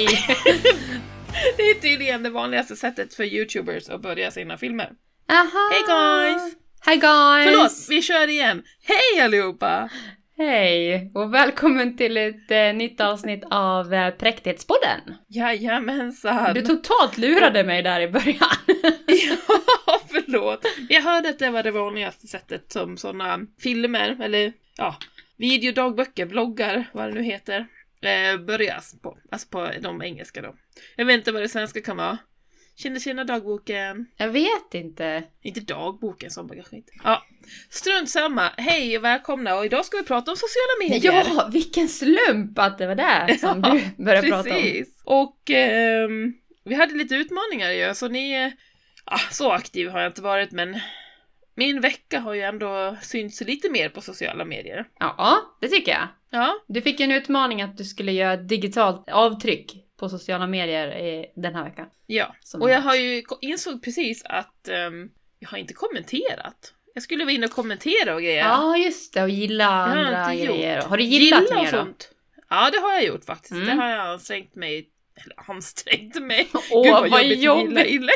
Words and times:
Hej! 0.00 0.36
Det 1.56 1.62
är 1.62 1.80
tydligen 1.80 2.22
det 2.22 2.30
vanligaste 2.30 2.76
sättet 2.76 3.14
för 3.14 3.24
youtubers 3.24 3.88
att 3.88 4.02
börja 4.02 4.30
sina 4.30 4.56
filmer. 4.56 4.90
Aha! 5.28 5.70
Hej 5.72 5.82
guys! 5.86 6.54
Hej 6.80 6.96
guys! 6.96 7.44
Förlåt, 7.44 7.86
vi 7.88 8.02
kör 8.02 8.28
igen. 8.28 8.62
Hej 8.82 9.24
allihopa! 9.24 9.90
Hej 10.36 11.10
och 11.14 11.34
välkommen 11.34 11.96
till 11.96 12.16
ett 12.16 12.50
eh, 12.50 12.74
nytt 12.74 13.00
avsnitt 13.00 13.44
av 13.50 13.94
eh, 13.94 14.10
Präktighetspodden. 14.10 15.00
Jajamensan! 15.28 16.54
Du 16.54 16.62
totalt 16.62 17.18
lurade 17.18 17.64
mig 17.64 17.82
där 17.82 18.00
i 18.00 18.08
början. 18.08 18.56
Ja, 19.86 20.00
förlåt. 20.08 20.66
Jag 20.88 21.02
hörde 21.02 21.28
att 21.28 21.38
det 21.38 21.50
var 21.50 21.62
det 21.62 21.70
vanligaste 21.70 22.26
sättet 22.26 22.72
som 22.72 22.96
sådana 22.96 23.38
filmer, 23.60 24.16
eller 24.22 24.52
ja, 24.76 24.96
videodagböcker, 25.36 26.26
vloggar, 26.26 26.90
vad 26.92 27.08
det 27.08 27.14
nu 27.14 27.22
heter, 27.22 27.66
eh, 28.04 28.36
börjas 28.46 28.94
på. 29.02 29.18
Alltså 29.30 29.48
på 29.48 29.70
de 29.80 30.02
engelska 30.02 30.42
då. 30.42 30.54
Jag 30.96 31.04
vet 31.04 31.14
inte 31.18 31.32
vad 31.32 31.42
det 31.42 31.48
svenska 31.48 31.80
kan 31.80 31.96
vara. 31.96 32.18
Tjena 32.76 33.00
tjena 33.00 33.24
dagboken. 33.24 34.06
Jag 34.16 34.28
vet 34.28 34.74
inte. 34.74 35.22
Inte 35.42 35.60
dagboken, 35.60 36.30
sån 36.30 36.46
bara 36.46 36.62
skit. 36.62 36.90
Ja, 37.04 37.22
strunt 37.70 38.10
samma. 38.10 38.48
Hej 38.56 38.98
och 38.98 39.04
välkomna 39.04 39.56
och 39.56 39.64
idag 39.64 39.84
ska 39.84 39.96
vi 39.96 40.02
prata 40.02 40.30
om 40.30 40.36
sociala 40.36 40.90
medier. 40.90 41.24
Ja, 41.36 41.48
vilken 41.52 41.88
slump 41.88 42.58
att 42.58 42.78
det 42.78 42.86
var 42.86 42.94
det 42.94 43.38
som 43.40 43.60
Ja, 43.64 43.80
du 43.96 44.04
började 44.04 44.28
prata 44.28 44.50
om. 44.50 44.62
Precis. 44.62 45.02
Och 45.04 45.50
ehm, 45.50 46.32
vi 46.64 46.74
hade 46.74 46.94
lite 46.94 47.14
utmaningar 47.14 47.70
ju, 47.70 47.94
så 47.94 48.08
ni... 48.08 48.32
eh, 48.44 48.50
Ah, 49.04 49.18
så 49.30 49.50
aktiv 49.52 49.88
har 49.88 50.00
jag 50.00 50.08
inte 50.10 50.22
varit, 50.22 50.50
men 50.52 50.80
min 51.54 51.80
vecka 51.80 52.20
har 52.20 52.34
ju 52.34 52.40
ändå 52.42 52.96
synts 53.02 53.40
lite 53.40 53.70
mer 53.70 53.88
på 53.88 54.00
sociala 54.00 54.44
medier. 54.44 54.84
Ja, 54.98 55.56
det 55.60 55.68
tycker 55.68 55.92
jag. 55.92 56.08
Ja, 56.30 56.64
Du 56.68 56.82
fick 56.82 57.00
en 57.00 57.12
utmaning 57.12 57.62
att 57.62 57.76
du 57.76 57.84
skulle 57.84 58.12
göra 58.12 58.32
ett 58.32 58.48
digitalt 58.48 59.10
avtryck 59.10 59.76
på 59.96 60.08
sociala 60.08 60.46
medier 60.46 61.26
den 61.36 61.54
här 61.54 61.64
veckan. 61.64 61.86
ja. 62.06 62.34
Som 62.40 62.62
Och 62.62 62.70
jag 62.70 62.80
har 62.80 62.94
ju 62.94 63.22
insåg 63.40 63.82
precis 63.84 64.22
att 64.24 64.68
ehm, 64.68 65.10
jag 65.38 65.48
har 65.48 65.58
inte 65.58 65.74
kommenterat. 65.74 66.74
Jag 66.94 67.02
skulle 67.02 67.24
vara 67.24 67.32
inne 67.32 67.46
och 67.46 67.52
kommentera 67.52 68.14
och 68.14 68.20
grejer. 68.22 68.38
Ja, 68.44 68.76
just 68.76 69.14
det. 69.14 69.22
Och 69.22 69.30
gilla 69.30 69.66
andra 69.66 70.34
gjort. 70.34 70.46
grejer. 70.46 70.82
Har 70.82 70.96
du 70.96 71.02
gillat 71.04 71.42
Gilla 71.42 71.54
mer 71.62 71.72
då? 71.72 71.78
sånt. 71.78 72.10
Ja, 72.48 72.70
det 72.72 72.78
har 72.78 72.92
jag 72.92 73.04
gjort 73.04 73.24
faktiskt. 73.24 73.52
Mm. 73.52 73.66
Det 73.66 73.72
har 73.72 73.88
jag 73.90 74.00
ansträngt 74.00 74.54
mig, 74.54 74.88
eller 75.24 75.50
ansträngt 75.50 76.22
mig. 76.22 76.48
Åh, 76.70 76.82
Gud 76.84 76.92
vad 76.92 77.10
vad 77.10 77.22
jobbigt, 77.24 77.42
jobbigt. 77.42 77.86
gilla. 77.90 78.12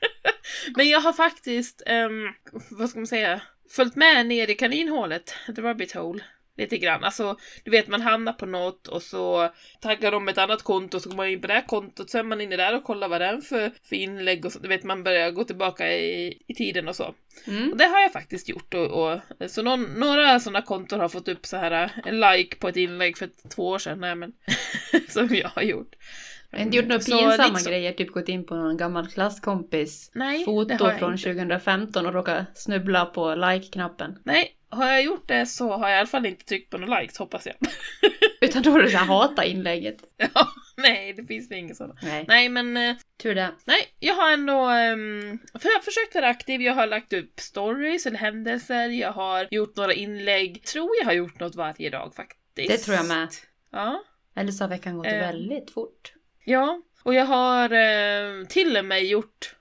Men 0.76 0.88
jag 0.88 1.00
har 1.00 1.12
faktiskt, 1.12 1.82
ehm, 1.86 2.28
vad 2.70 2.88
ska 2.90 2.98
man 2.98 3.06
säga, 3.06 3.40
följt 3.70 3.96
med 3.96 4.26
ner 4.26 4.50
i 4.50 4.54
kaninhålet, 4.54 5.34
the 5.56 5.62
rabbit 5.62 5.92
hole, 5.92 6.24
lite 6.56 6.78
grann. 6.78 7.04
Alltså, 7.04 7.36
du 7.64 7.70
vet 7.70 7.88
man 7.88 8.00
hamnar 8.00 8.32
på 8.32 8.46
något 8.46 8.88
och 8.88 9.02
så 9.02 9.50
taggar 9.80 10.12
de 10.12 10.28
ett 10.28 10.38
annat 10.38 10.62
konto 10.62 10.96
och 10.96 11.02
så 11.02 11.08
går 11.08 11.16
man 11.16 11.28
in 11.28 11.40
på 11.40 11.46
det 11.46 11.52
här 11.52 11.66
kontot, 11.66 12.10
så 12.10 12.18
är 12.18 12.22
man 12.22 12.40
inne 12.40 12.56
där 12.56 12.76
och 12.76 12.84
kollar 12.84 13.08
vad 13.08 13.22
är 13.22 13.40
för, 13.40 13.72
för 13.82 13.96
inlägg 13.96 14.44
och 14.44 14.52
så, 14.52 14.58
du 14.58 14.68
vet 14.68 14.84
man 14.84 15.02
börjar 15.02 15.30
gå 15.30 15.44
tillbaka 15.44 15.92
i, 15.92 16.42
i 16.46 16.54
tiden 16.54 16.88
och 16.88 16.96
så. 16.96 17.14
Mm. 17.46 17.70
Och 17.70 17.76
det 17.76 17.84
har 17.84 18.00
jag 18.00 18.12
faktiskt 18.12 18.48
gjort 18.48 18.74
och, 18.74 18.86
och 18.86 19.20
så 19.48 19.62
någon, 19.62 19.82
några 19.82 20.40
sådana 20.40 20.62
konton 20.62 21.00
har 21.00 21.08
fått 21.08 21.28
upp 21.28 21.46
så 21.46 21.56
här 21.56 21.90
en 22.04 22.20
like 22.20 22.56
på 22.56 22.68
ett 22.68 22.76
inlägg 22.76 23.18
för 23.18 23.28
två 23.54 23.68
år 23.68 23.78
sedan, 23.78 24.00
nej 24.00 24.14
men, 24.14 24.32
som 25.08 25.34
jag 25.34 25.48
har 25.48 25.62
gjort. 25.62 25.94
Jag 26.50 26.58
har 26.58 26.64
inte 26.64 26.76
gjort 26.76 26.86
några 26.86 26.98
pinsamma 26.98 27.58
så- 27.58 27.70
grejer, 27.70 27.92
typ 27.92 28.08
gått 28.10 28.28
in 28.28 28.46
på 28.46 28.54
någon 28.54 28.76
gammal 28.76 29.08
klasskompis 29.08 30.10
Nej, 30.14 30.44
foto 30.44 30.90
från 30.98 31.12
inte. 31.12 31.24
2015 31.24 32.06
och 32.06 32.14
råkat 32.14 32.58
snubbla 32.58 33.04
på 33.04 33.34
like-knappen. 33.34 34.18
Nej, 34.24 34.56
har 34.72 34.86
jag 34.86 35.02
gjort 35.02 35.28
det 35.28 35.46
så 35.46 35.70
har 35.72 35.88
jag 35.88 35.96
i 35.96 35.98
alla 35.98 36.06
fall 36.06 36.26
inte 36.26 36.44
tryckt 36.44 36.70
på 36.70 36.78
några 36.78 37.00
likes, 37.00 37.18
hoppas 37.18 37.46
jag. 37.46 37.54
Utan 38.40 38.62
då 38.62 38.70
har 38.70 38.82
du 38.82 38.90
så 38.90 38.96
här 38.96 39.06
hata 39.06 39.44
inlägget. 39.44 39.96
ja, 40.34 40.48
nej, 40.76 41.12
det 41.12 41.24
finns 41.24 41.50
väl 41.50 41.58
inget 41.58 41.76
sådant. 41.76 42.02
Nej, 42.02 42.24
Nej, 42.28 42.48
men 42.48 42.76
eh, 42.76 42.96
tur 43.22 43.34
det. 43.34 43.50
nej, 43.64 43.80
jag 43.98 44.14
har 44.14 44.32
ändå 44.32 44.54
um, 44.70 45.38
för 45.60 45.68
jag 45.68 45.74
har 45.76 45.82
försökt 45.82 46.14
vara 46.14 46.28
aktiv. 46.28 46.62
Jag 46.62 46.74
har 46.74 46.86
lagt 46.86 47.12
upp 47.12 47.40
stories 47.40 48.06
eller 48.06 48.18
händelser. 48.18 48.88
Jag 48.88 49.12
har 49.12 49.48
gjort 49.50 49.76
några 49.76 49.92
inlägg. 49.92 50.62
Tror 50.64 50.90
jag 51.00 51.04
har 51.06 51.12
gjort 51.12 51.40
något 51.40 51.54
varje 51.54 51.90
dag 51.90 52.14
faktiskt. 52.14 52.68
Det 52.70 52.78
tror 52.78 52.96
jag 52.96 53.06
med. 53.08 53.28
Ja, 53.72 54.02
Eller 54.36 54.52
så 54.52 54.64
har 54.64 54.68
veckan 54.68 54.96
gått 54.98 55.06
Eh. 55.06 55.18
väldigt 55.18 55.70
fort. 55.70 56.12
ja. 56.44 56.80
Och 57.04 57.14
jag 57.14 57.24
har 57.24 57.72
eh, 57.72 58.44
till 58.48 58.76
och 58.76 58.84
med 58.84 59.04
gjort 59.04 59.54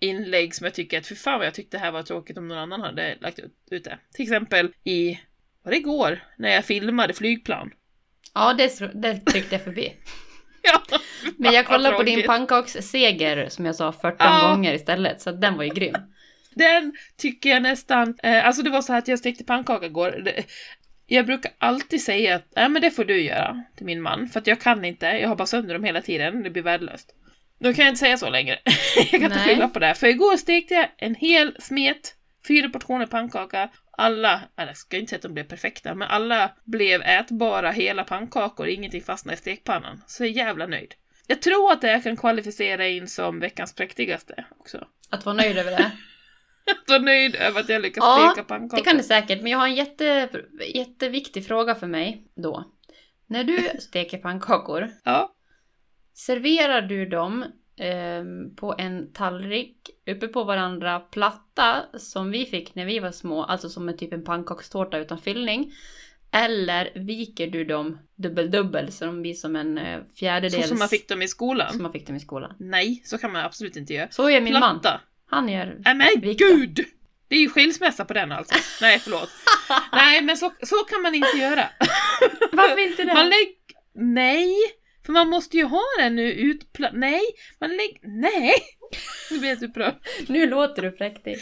inlägg 0.00 0.54
som 0.54 0.64
jag 0.64 0.74
tycker 0.74 0.98
att 0.98 1.06
fy 1.06 1.14
fan 1.14 1.38
vad 1.38 1.46
jag 1.46 1.54
tyckte 1.54 1.76
det 1.76 1.80
här 1.80 1.90
var 1.90 2.02
tråkigt 2.02 2.38
om 2.38 2.48
någon 2.48 2.58
annan 2.58 2.80
hade 2.80 3.16
lagt 3.20 3.38
ut, 3.38 3.52
det. 3.84 3.98
Till 4.14 4.22
exempel 4.22 4.72
i, 4.84 5.20
var 5.62 5.72
det 5.72 5.78
igår, 5.78 6.22
när 6.36 6.48
jag 6.48 6.64
filmade 6.64 7.14
flygplan. 7.14 7.70
Ja, 8.34 8.54
det, 8.54 8.92
det 8.94 9.20
tryckte 9.20 9.54
jag 9.54 9.64
förbi. 9.64 9.92
Ja, 10.62 10.98
Men 11.36 11.52
jag 11.52 11.66
kollade 11.66 11.96
på 11.96 12.02
din 12.02 12.22
pannkaksseger 12.26 13.48
som 13.48 13.66
jag 13.66 13.74
sa 13.74 13.92
14 13.92 14.12
Ja. 14.18 14.48
gånger 14.50 14.74
istället, 14.74 15.20
så 15.20 15.32
den 15.32 15.56
var 15.56 15.64
ju 15.64 15.70
grym. 15.70 15.94
Den 16.54 16.96
tycker 17.16 17.50
jag 17.50 17.62
nästan, 17.62 18.14
eh, 18.22 18.46
alltså 18.46 18.62
det 18.62 18.70
var 18.70 18.82
så 18.82 18.92
här 18.92 18.98
att 18.98 19.08
jag 19.08 19.18
stekte 19.18 19.44
pannkaka 19.44 19.86
igår. 19.86 20.10
Det, 20.24 20.44
jag 21.06 21.26
brukar 21.26 21.52
alltid 21.58 22.02
säga 22.02 22.36
att 22.36 22.46
nej 22.56 22.68
men 22.68 22.82
det 22.82 22.90
får 22.90 23.04
du 23.04 23.20
göra 23.22 23.64
till 23.76 23.86
min 23.86 24.02
man, 24.02 24.28
för 24.28 24.40
att 24.40 24.46
jag 24.46 24.60
kan 24.60 24.84
inte, 24.84 25.06
jag 25.06 25.28
har 25.28 25.36
bara 25.36 25.46
sönder 25.46 25.74
dem 25.74 25.84
hela 25.84 26.00
tiden, 26.02 26.42
det 26.42 26.50
blir 26.50 26.62
värdelöst. 26.62 27.14
Då 27.58 27.72
kan 27.72 27.84
jag 27.84 27.92
inte 27.92 27.98
säga 27.98 28.16
så 28.16 28.30
längre. 28.30 28.58
jag 28.96 29.10
kan 29.10 29.22
inte 29.22 29.38
skylla 29.38 29.68
på 29.68 29.78
det. 29.78 29.94
För 29.94 30.06
igår 30.06 30.36
stekte 30.36 30.74
jag 30.74 30.88
en 30.96 31.14
hel 31.14 31.56
smet, 31.60 32.14
fyra 32.48 32.68
portioner 32.68 33.06
pannkaka, 33.06 33.70
alla, 33.90 34.40
eller 34.56 34.70
jag 34.70 34.76
ska 34.76 34.96
inte 34.96 35.10
säga 35.10 35.16
att 35.16 35.22
de 35.22 35.34
blev 35.34 35.44
perfekta, 35.44 35.94
men 35.94 36.08
alla 36.08 36.52
blev 36.64 37.02
ätbara 37.02 37.70
hela 37.70 38.04
pannkakor, 38.04 38.68
ingenting 38.68 39.02
fastnade 39.02 39.34
i 39.34 39.38
stekpannan. 39.38 40.02
Så 40.06 40.24
jag 40.24 40.30
är 40.30 40.34
jävla 40.34 40.66
nöjd. 40.66 40.94
Jag 41.26 41.42
tror 41.42 41.72
att 41.72 41.80
det 41.80 41.88
här 41.88 42.00
kan 42.00 42.16
kvalificera 42.16 42.88
in 42.88 43.08
som 43.08 43.40
veckans 43.40 43.74
präktigaste 43.74 44.44
också. 44.58 44.86
Att 45.10 45.26
vara 45.26 45.36
nöjd 45.36 45.58
över 45.58 45.70
det. 45.70 45.90
Att 46.70 46.88
vara 46.88 46.98
nöjd 46.98 47.34
över 47.34 47.60
att 47.60 47.68
jag 47.68 47.82
lyckas 47.82 48.04
Ja, 48.04 48.32
steka 48.32 48.48
pannkakor. 48.48 48.76
Det 48.76 48.90
kan 48.90 48.96
det 48.96 49.02
säkert, 49.02 49.42
men 49.42 49.52
jag 49.52 49.58
har 49.58 49.66
en 49.66 49.74
jätte, 49.74 50.28
jätteviktig 50.74 51.46
fråga 51.46 51.74
för 51.74 51.86
mig 51.86 52.24
då. 52.36 52.64
När 53.26 53.44
du 53.44 53.58
steker 53.80 54.18
pannkakor, 54.18 54.90
Ja. 55.04 55.34
Serverar 56.18 56.82
du 56.82 57.06
dem 57.06 57.44
ehm, 57.76 58.56
på 58.56 58.74
en 58.78 59.12
tallrik 59.12 59.90
uppe 60.06 60.28
på 60.28 60.44
varandra 60.44 61.00
platta 61.00 61.84
som 61.98 62.30
vi 62.30 62.46
fick 62.46 62.74
när 62.74 62.84
vi 62.84 62.98
var 62.98 63.10
små, 63.10 63.44
alltså 63.44 63.68
som 63.68 63.88
en 63.88 63.96
typ 63.96 64.12
en 64.12 64.24
pannkakstårta 64.24 64.98
utan 64.98 65.18
fyllning? 65.18 65.72
Eller 66.32 66.92
viker 66.94 67.46
du 67.46 67.64
dem 67.64 67.98
dubbel-dubbel 68.16 68.92
så 68.92 69.04
de 69.04 69.22
blir 69.22 69.34
som 69.34 69.56
en 69.56 69.78
eh, 69.78 69.98
Så 69.98 70.16
fjärdedels... 70.16 70.68
som 70.68 70.78
man 70.78 70.88
fick 70.88 71.08
dem 71.08 71.22
i 71.22 71.28
skolan. 71.28 71.72
som 71.72 71.82
man 71.82 71.92
fick 71.92 72.06
dem 72.06 72.16
i 72.16 72.20
skolan? 72.20 72.54
Nej, 72.58 73.02
så 73.04 73.18
kan 73.18 73.32
man 73.32 73.44
absolut 73.44 73.76
inte 73.76 73.94
göra. 73.94 74.08
Så 74.10 74.30
är 74.30 74.40
min 74.40 74.52
man. 74.52 74.80
Platta. 74.80 75.00
Han 75.26 75.48
gör 75.48 75.76
Nej 75.78 75.94
men 75.94 76.20
vikta. 76.20 76.44
gud! 76.44 76.84
Det 77.28 77.36
är 77.36 77.40
ju 77.40 77.48
skilsmässa 77.48 78.04
på 78.04 78.14
den 78.14 78.32
alltså. 78.32 78.54
Nej 78.80 78.98
förlåt. 78.98 79.30
Nej 79.92 80.22
men 80.22 80.36
så, 80.36 80.52
så 80.62 80.76
kan 80.76 81.02
man 81.02 81.14
inte 81.14 81.38
göra. 81.38 81.68
Varför 82.52 82.90
inte 82.90 83.04
det? 83.04 83.14
Man 83.14 83.28
lägger... 83.28 83.54
Nej! 83.94 84.54
För 85.08 85.12
man 85.12 85.28
måste 85.28 85.56
ju 85.56 85.64
ha 85.64 85.82
den 85.98 86.16
nu 86.16 86.32
utpla... 86.32 86.90
Nej! 86.92 87.20
Man 87.60 87.70
lägger... 87.70 87.98
Nej! 88.02 88.54
Nu 89.30 89.38
blir 89.38 89.48
jag 89.48 89.62
upprörd. 89.62 89.94
Nu 90.28 90.46
låter 90.46 90.82
du 90.82 90.90
präktig. 90.90 91.36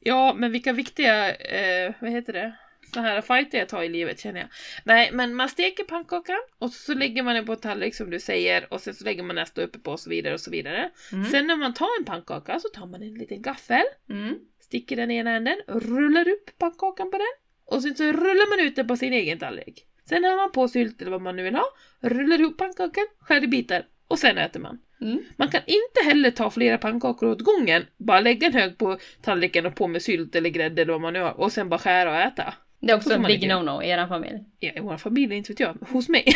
Ja, 0.00 0.34
men 0.34 0.52
vilka 0.52 0.72
viktiga, 0.72 1.34
eh, 1.34 1.94
vad 2.00 2.10
heter 2.10 2.32
det? 2.32 2.56
Så 2.94 3.00
här 3.00 3.20
fighter 3.20 3.58
jag 3.58 3.68
tar 3.68 3.82
i 3.82 3.88
livet 3.88 4.20
känner 4.20 4.40
jag. 4.40 4.48
Nej, 4.84 5.10
men 5.12 5.34
man 5.34 5.48
steker 5.48 5.84
pannkakan 5.84 6.36
och 6.58 6.70
så 6.72 6.94
lägger 6.94 7.22
man 7.22 7.34
den 7.34 7.46
på 7.46 7.52
en 7.52 7.58
tallrik 7.60 7.94
som 7.94 8.10
du 8.10 8.20
säger 8.20 8.72
och 8.72 8.80
sen 8.80 8.94
så 8.94 9.04
lägger 9.04 9.22
man 9.22 9.36
nästa 9.36 9.62
uppe 9.62 9.78
på 9.78 9.90
och 9.92 10.00
så 10.00 10.10
vidare 10.10 10.34
och 10.34 10.40
så 10.40 10.50
vidare. 10.50 10.90
Mm. 11.12 11.24
Sen 11.30 11.46
när 11.46 11.56
man 11.56 11.74
tar 11.74 11.98
en 11.98 12.04
pannkaka 12.04 12.60
så 12.60 12.68
tar 12.68 12.86
man 12.86 13.02
en 13.02 13.14
liten 13.14 13.42
gaffel, 13.42 13.84
Mm. 14.10 14.34
sticker 14.60 14.96
den 14.96 15.10
i 15.10 15.16
ena 15.16 15.30
änden, 15.30 15.56
rullar 15.66 16.28
upp 16.28 16.58
pannkakan 16.58 17.10
på 17.10 17.18
den 17.18 17.26
och 17.64 17.82
sen 17.82 17.94
så 17.94 18.04
rullar 18.04 18.50
man 18.56 18.66
ut 18.66 18.76
den 18.76 18.86
på 18.86 18.96
sin 18.96 19.12
egen 19.12 19.38
tallrik. 19.38 19.86
Sen 20.08 20.24
har 20.24 20.36
man 20.36 20.52
på 20.52 20.68
sylt 20.68 21.00
eller 21.00 21.10
vad 21.10 21.22
man 21.22 21.36
nu 21.36 21.42
vill 21.42 21.54
ha, 21.54 21.64
rullar 22.00 22.40
ihop 22.40 22.56
pannkakan, 22.58 23.04
skär 23.20 23.44
i 23.44 23.46
bitar 23.46 23.86
och 24.08 24.18
sen 24.18 24.38
äter 24.38 24.60
man. 24.60 24.78
Mm. 25.00 25.22
Man 25.36 25.48
kan 25.48 25.60
inte 25.66 26.04
heller 26.04 26.30
ta 26.30 26.50
flera 26.50 26.78
pannkakor 26.78 27.28
åt 27.28 27.40
gången, 27.40 27.86
bara 27.96 28.20
lägga 28.20 28.46
en 28.46 28.52
hög 28.52 28.78
på 28.78 28.98
tallriken 29.22 29.66
och 29.66 29.74
på 29.74 29.88
med 29.88 30.02
sylt 30.02 30.34
eller 30.34 30.50
grädde 30.50 30.82
eller 30.82 30.92
vad 30.92 31.02
man 31.02 31.12
nu 31.12 31.20
har 31.20 31.40
och 31.40 31.52
sen 31.52 31.68
bara 31.68 31.78
skära 31.78 32.10
och 32.10 32.16
äta. 32.16 32.54
Det 32.80 32.92
är 32.92 32.96
också 32.96 33.12
en 33.12 33.22
big 33.22 33.50
no-no 33.50 33.82
i 33.82 33.88
er 33.88 34.06
familj. 34.06 34.44
Ja, 34.60 34.72
i 34.76 34.80
vår 34.80 34.96
familj, 34.96 35.34
inte 35.34 35.52
vet 35.52 35.60
jag. 35.60 35.76
Hos 35.80 36.08
mig. 36.08 36.24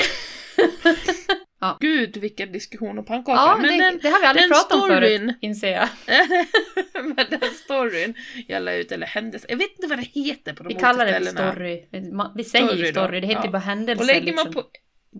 Ja. 1.60 1.76
Gud, 1.80 2.16
vilken 2.16 2.52
diskussion 2.52 2.98
om 2.98 3.04
pannkakor. 3.04 3.34
Ja, 3.34 3.56
men 3.60 3.78
det, 3.78 3.84
den, 3.84 3.98
det 4.02 4.08
har 4.08 4.20
vi 4.20 4.26
aldrig 4.26 4.48
pratat 4.48 4.72
om 4.82 4.88
förut, 4.88 5.20
storyn- 5.20 5.34
inser 5.40 5.70
jag. 5.72 5.88
men 7.16 7.26
den 7.30 7.50
storyn 7.64 8.14
jag 8.48 8.62
la 8.62 8.72
ut, 8.72 8.92
eller 8.92 9.06
händelse, 9.06 9.46
jag 9.48 9.56
vet 9.56 9.70
inte 9.70 9.86
vad 9.86 9.98
det 9.98 10.20
heter 10.20 10.52
på 10.52 10.62
de 10.62 10.74
Vi 10.74 10.80
kallar 10.80 11.06
det 11.06 11.26
story. 11.26 11.84
Vi 12.36 12.44
säger 12.44 12.66
Story 12.66 12.92
story, 12.92 13.20
det 13.20 13.26
heter 13.26 13.44
ja. 13.44 13.50
bara 13.50 13.58
händelser 13.58 14.02
Och 14.02 14.06
lägger 14.06 14.26
liksom, 14.26 14.44
man 14.44 14.54
på, 14.54 14.62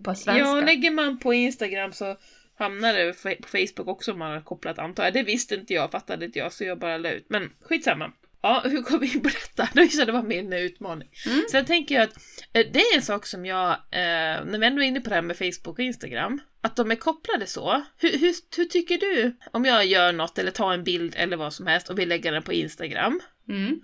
på 0.03 0.15
svenska. 0.15 0.43
ja, 0.43 0.61
lägger 0.61 0.91
man 0.91 1.19
på 1.19 1.33
Instagram 1.33 1.93
så 1.93 2.15
hamnar 2.57 2.93
det 2.93 3.13
på 3.41 3.47
Facebook 3.47 3.87
också 3.87 4.11
om 4.11 4.19
man 4.19 4.31
har 4.31 4.41
kopplat 4.41 4.79
antar 4.79 5.03
jag. 5.03 5.13
Det 5.13 5.23
visste 5.23 5.55
inte 5.55 5.73
jag, 5.73 5.91
fattade 5.91 6.25
inte 6.25 6.39
jag, 6.39 6.53
så 6.53 6.63
jag 6.63 6.79
bara 6.79 6.97
la 6.97 7.09
ut. 7.09 7.25
Men 7.29 7.49
skitsamma. 7.61 8.11
Ja, 8.41 8.61
hur 8.65 8.81
kom 8.81 8.99
vi 8.99 9.13
in 9.13 9.21
på 9.21 9.29
detta? 9.29 9.69
Det 9.73 9.81
visade 9.81 10.05
det 10.05 10.11
var 10.11 10.23
min 10.23 10.53
utmaning. 10.53 11.09
Mm. 11.25 11.43
Sen 11.51 11.65
tänker 11.65 11.95
jag 11.95 12.03
att 12.03 12.17
eh, 12.53 12.67
det 12.73 12.79
är 12.79 12.95
en 12.95 13.01
sak 13.01 13.25
som 13.25 13.45
jag, 13.45 13.69
eh, 13.71 14.45
när 14.45 14.59
vi 14.59 14.65
ändå 14.65 14.81
är 14.81 14.87
inne 14.87 15.01
på 15.01 15.09
det 15.09 15.15
här 15.15 15.21
med 15.21 15.37
Facebook 15.37 15.79
och 15.79 15.79
Instagram, 15.79 16.41
att 16.61 16.75
de 16.75 16.91
är 16.91 16.95
kopplade 16.95 17.47
så. 17.47 17.83
Hur, 17.97 18.17
hur, 18.17 18.35
hur 18.57 18.65
tycker 18.65 18.97
du? 18.97 19.37
Om 19.51 19.65
jag 19.65 19.85
gör 19.85 20.13
något 20.13 20.37
eller 20.37 20.51
tar 20.51 20.73
en 20.73 20.83
bild 20.83 21.15
eller 21.17 21.37
vad 21.37 21.53
som 21.53 21.67
helst 21.67 21.89
och 21.89 21.99
vill 21.99 22.09
lägga 22.09 22.31
den 22.31 22.43
på 22.43 22.53
Instagram. 22.53 23.21
Mm. 23.49 23.81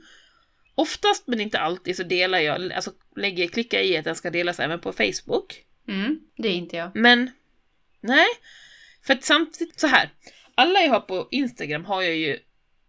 Oftast 0.75 1.27
men 1.27 1.41
inte 1.41 1.59
alltid 1.59 1.95
så 1.95 2.03
delar 2.03 2.39
jag, 2.39 2.73
alltså 2.73 2.91
lägger, 3.15 3.47
klickar 3.47 3.79
i 3.79 3.97
att 3.97 4.05
den 4.05 4.15
ska 4.15 4.29
delas 4.29 4.59
även 4.59 4.79
på 4.79 4.93
Facebook. 4.93 5.63
Mm. 5.87 6.19
Det 6.37 6.47
är 6.47 6.53
inte 6.53 6.77
jag. 6.77 6.91
Men 6.95 7.31
nej, 8.01 8.27
för 9.03 9.13
att 9.13 9.23
samtidigt 9.23 9.79
så 9.79 9.87
här. 9.87 10.09
Alla 10.55 10.79
jag 10.79 10.89
har 10.89 10.99
på 10.99 11.27
Instagram 11.31 11.85
har 11.85 12.01
jag 12.01 12.15
ju 12.15 12.39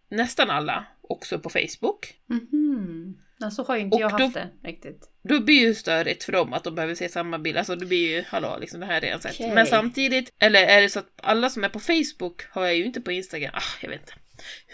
nästan 0.09 0.49
alla 0.49 0.85
också 1.09 1.39
på 1.39 1.49
Facebook. 1.49 2.13
Mhm. 2.29 3.17
Ja, 3.39 3.51
så 3.51 3.63
har 3.63 3.75
ju 3.75 3.81
inte 3.81 3.95
Och 3.95 4.01
jag 4.01 4.11
då- 4.11 4.17
haft 4.23 4.33
det 4.33 4.49
riktigt. 4.63 5.09
Då 5.23 5.39
blir 5.41 5.67
ju 5.67 5.73
störigt 5.73 6.23
för 6.23 6.31
dem 6.31 6.53
att 6.53 6.63
de 6.63 6.75
behöver 6.75 6.95
se 6.95 7.09
samma 7.09 7.39
bild. 7.39 7.57
Alltså 7.57 7.75
det 7.75 7.85
blir 7.85 8.15
ju, 8.15 8.23
hallå, 8.27 8.57
liksom 8.61 8.79
det 8.79 8.85
här 8.85 8.97
är 8.97 9.01
redan 9.01 9.21
sett. 9.21 9.33
Okej. 9.35 9.53
Men 9.53 9.65
samtidigt, 9.65 10.33
eller 10.39 10.63
är 10.67 10.81
det 10.81 10.89
så 10.89 10.99
att 10.99 11.09
alla 11.23 11.49
som 11.49 11.63
är 11.63 11.69
på 11.69 11.79
Facebook 11.79 12.43
har 12.51 12.65
jag 12.65 12.75
ju 12.75 12.85
inte 12.85 13.01
på 13.01 13.11
Instagram. 13.11 13.51
Ah, 13.53 13.61
jag 13.81 13.89
vet 13.89 13.99
inte. 14.01 14.13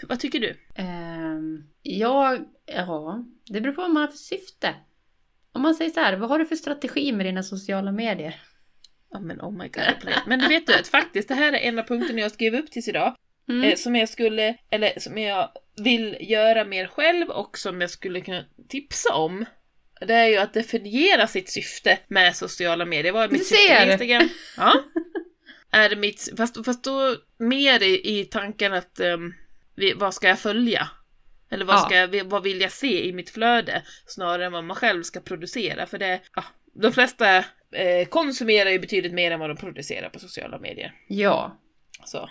Vad 0.08 0.20
tycker 0.20 0.40
du? 0.40 0.56
Ehm, 0.74 1.62
jag, 1.82 2.44
ja, 2.66 3.24
det 3.46 3.60
beror 3.60 3.72
på 3.72 3.80
vad 3.80 3.90
man 3.90 4.00
har 4.02 4.08
för 4.08 4.18
syfte. 4.18 4.74
Om 5.52 5.62
man 5.62 5.74
säger 5.74 5.90
så 5.90 6.00
här, 6.00 6.16
vad 6.16 6.28
har 6.28 6.38
du 6.38 6.46
för 6.46 6.56
strategi 6.56 7.12
med 7.12 7.26
dina 7.26 7.42
sociala 7.42 7.92
medier? 7.92 8.40
Ja 9.10 9.20
men 9.20 9.40
oh 9.40 9.52
my 9.52 9.68
god. 9.68 10.12
Men 10.26 10.38
du 10.38 10.48
vet 10.48 10.66
du 10.66 10.74
att 10.74 10.88
faktiskt 10.88 11.28
det 11.28 11.34
här 11.34 11.52
är 11.52 11.58
en 11.58 11.78
av 11.78 11.82
punkterna 11.82 12.20
jag 12.20 12.32
skrev 12.32 12.54
upp 12.54 12.70
tills 12.70 12.88
idag. 12.88 13.16
Mm. 13.48 13.70
Eh, 13.70 13.76
som 13.76 13.96
jag 13.96 14.08
skulle, 14.08 14.56
eller 14.70 15.00
som 15.00 15.18
jag 15.18 15.50
vill 15.76 16.16
göra 16.20 16.64
mer 16.64 16.86
själv 16.86 17.30
och 17.30 17.58
som 17.58 17.80
jag 17.80 17.90
skulle 17.90 18.20
kunna 18.20 18.44
tipsa 18.68 19.14
om. 19.14 19.44
Det 20.00 20.14
är 20.14 20.26
ju 20.26 20.36
att 20.36 20.54
definiera 20.54 21.26
sitt 21.26 21.48
syfte 21.48 21.98
med 22.08 22.36
sociala 22.36 22.84
medier. 22.84 23.12
Vad 23.12 23.24
är 23.24 23.28
mitt 23.28 23.46
syfte 23.46 23.74
med 23.74 23.88
Instagram? 23.88 24.28
Ja. 24.56 24.82
Är 25.70 25.96
mitt, 25.96 26.28
fast, 26.36 26.64
fast 26.64 26.84
då 26.84 27.16
mer 27.38 27.82
i, 27.82 28.20
i 28.20 28.24
tanken 28.24 28.72
att 28.72 29.00
vi, 29.76 29.92
vad 29.92 30.14
ska 30.14 30.28
jag 30.28 30.38
följa? 30.38 30.88
Eller 31.50 31.64
vad, 31.64 31.80
ska 31.80 31.96
jag, 31.96 32.24
vad 32.24 32.42
vill 32.42 32.60
jag 32.60 32.72
se 32.72 33.08
i 33.08 33.12
mitt 33.12 33.30
flöde? 33.30 33.82
Snarare 34.06 34.46
än 34.46 34.52
vad 34.52 34.64
man 34.64 34.76
själv 34.76 35.02
ska 35.02 35.20
producera. 35.20 35.86
För 35.86 35.98
det, 35.98 36.20
ja, 36.34 36.44
de 36.72 36.92
flesta 36.92 37.36
eh, 37.72 38.08
konsumerar 38.08 38.70
ju 38.70 38.78
betydligt 38.78 39.12
mer 39.12 39.30
än 39.30 39.40
vad 39.40 39.50
de 39.50 39.56
producerar 39.56 40.08
på 40.08 40.18
sociala 40.18 40.58
medier. 40.58 40.94
Ja. 41.08 41.60
Så. 42.04 42.30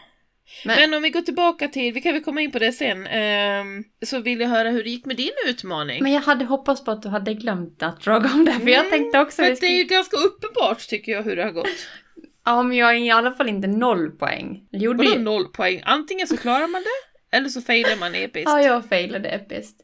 Men, 0.65 0.75
Men 0.79 0.93
om 0.93 1.01
vi 1.03 1.09
går 1.09 1.21
tillbaka 1.21 1.67
till, 1.67 1.93
vi 1.93 2.01
kan 2.01 2.13
väl 2.13 2.23
komma 2.23 2.41
in 2.41 2.51
på 2.51 2.59
det 2.59 2.71
sen, 2.71 3.07
ehm, 3.07 3.83
så 4.05 4.19
vill 4.19 4.39
jag 4.39 4.47
höra 4.49 4.69
hur 4.69 4.83
det 4.83 4.89
gick 4.89 5.05
med 5.05 5.17
din 5.17 5.31
utmaning. 5.47 6.03
men 6.03 6.11
jag 6.11 6.21
hade 6.21 6.45
hoppats 6.45 6.83
på 6.83 6.91
att 6.91 7.01
du 7.01 7.09
hade 7.09 7.33
glömt 7.33 7.83
att 7.83 8.03
fråga 8.03 8.29
om 8.33 8.45
det, 8.45 8.51
för 8.51 8.69
jag 8.69 8.79
Mm, 8.85 8.91
tänkte 8.91 9.19
också... 9.19 9.41
För 9.43 9.49
det 9.61 9.67
är 9.67 9.77
ju 9.77 9.83
ganska 9.83 10.17
uppenbart 10.17 10.79
tycker 10.87 11.11
jag 11.11 11.23
hur 11.23 11.35
det 11.35 11.43
har 11.43 11.51
gått. 11.51 11.67
Ja, 12.47 12.63
men 12.63 12.77
jag 12.77 12.89
är 12.91 12.99
i 12.99 13.11
alla 13.11 13.31
fall 13.31 13.49
inte 13.49 13.67
noll 13.67 14.11
poäng. 14.11 14.67
Jag 14.69 14.81
gjorde 14.81 14.97
Vadå 14.97 15.09
ju... 15.17 15.19
noll 15.19 15.45
poäng? 15.47 15.81
Antingen 15.85 16.27
så 16.27 16.37
klarar 16.37 16.67
man 16.67 16.81
det, 16.81 17.37
eller 17.37 17.49
så 17.49 17.61
failar 17.61 17.95
man 17.99 18.15
episkt. 18.15 18.49
Ja, 18.49 18.61
jag 18.61 18.89
failade 18.89 19.29
episkt. 19.29 19.81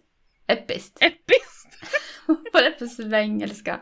Episkt. 0.47 0.97
Episkt! 1.01 1.77
Vad 2.53 2.63
är 2.63 2.69
det 2.69 2.77
för 2.79 2.85
svengelska? 2.85 3.79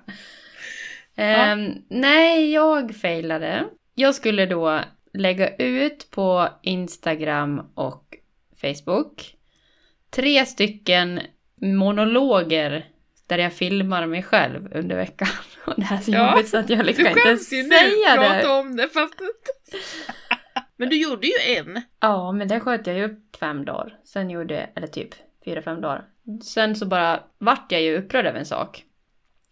Ehm, 1.15 1.71
nej, 1.89 2.51
jag 2.51 2.95
failade. 2.95 3.65
Jag 3.95 4.15
skulle 4.15 4.45
då 4.45 4.81
lägga 5.13 5.55
ut 5.55 6.07
på 6.11 6.49
Instagram 6.61 7.61
och 7.75 8.17
Facebook 8.61 9.35
tre 10.09 10.45
stycken 10.45 11.19
monologer 11.61 12.85
där 13.27 13.37
jag 13.37 13.53
filmar 13.53 14.05
mig 14.05 14.23
själv 14.23 14.71
under 14.75 14.95
veckan. 14.95 15.27
Och 15.65 15.73
det 15.77 15.83
här 15.83 15.97
är 15.97 16.01
så 16.01 16.11
Ja, 16.11 16.31
jobbigt 16.31 16.49
så 16.49 16.57
att 16.57 16.69
jag 16.69 16.79
Du 16.79 16.83
liksom 16.83 17.07
inte 17.07 17.19
skäms 17.19 17.53
ju 17.53 17.57
ens 17.57 17.69
nu, 17.71 17.77
säga 17.77 18.15
prata 18.15 18.47
det. 18.47 18.59
om 18.59 18.75
det 18.75 18.87
fast 18.89 19.13
inte. 19.13 19.77
Men 20.77 20.89
du 20.89 21.01
gjorde 21.01 21.27
ju 21.27 21.55
en. 21.57 21.81
Ja, 21.99 22.31
men 22.31 22.47
den 22.47 22.59
sköt 22.59 22.87
jag 22.87 22.95
ju 22.97 23.03
upp 23.05 23.35
fem 23.39 23.65
dagar. 23.65 23.99
Sen 24.03 24.29
gjorde, 24.29 24.69
eller 24.75 24.87
typ 24.87 25.09
fyra, 25.45 25.61
fem 25.61 25.81
dagar. 25.81 26.05
Sen 26.43 26.75
så 26.75 26.85
bara 26.85 27.23
vart 27.37 27.71
jag 27.71 27.81
ju 27.81 27.97
upprörd 27.97 28.25
över 28.25 28.39
en 28.39 28.45
sak. 28.45 28.83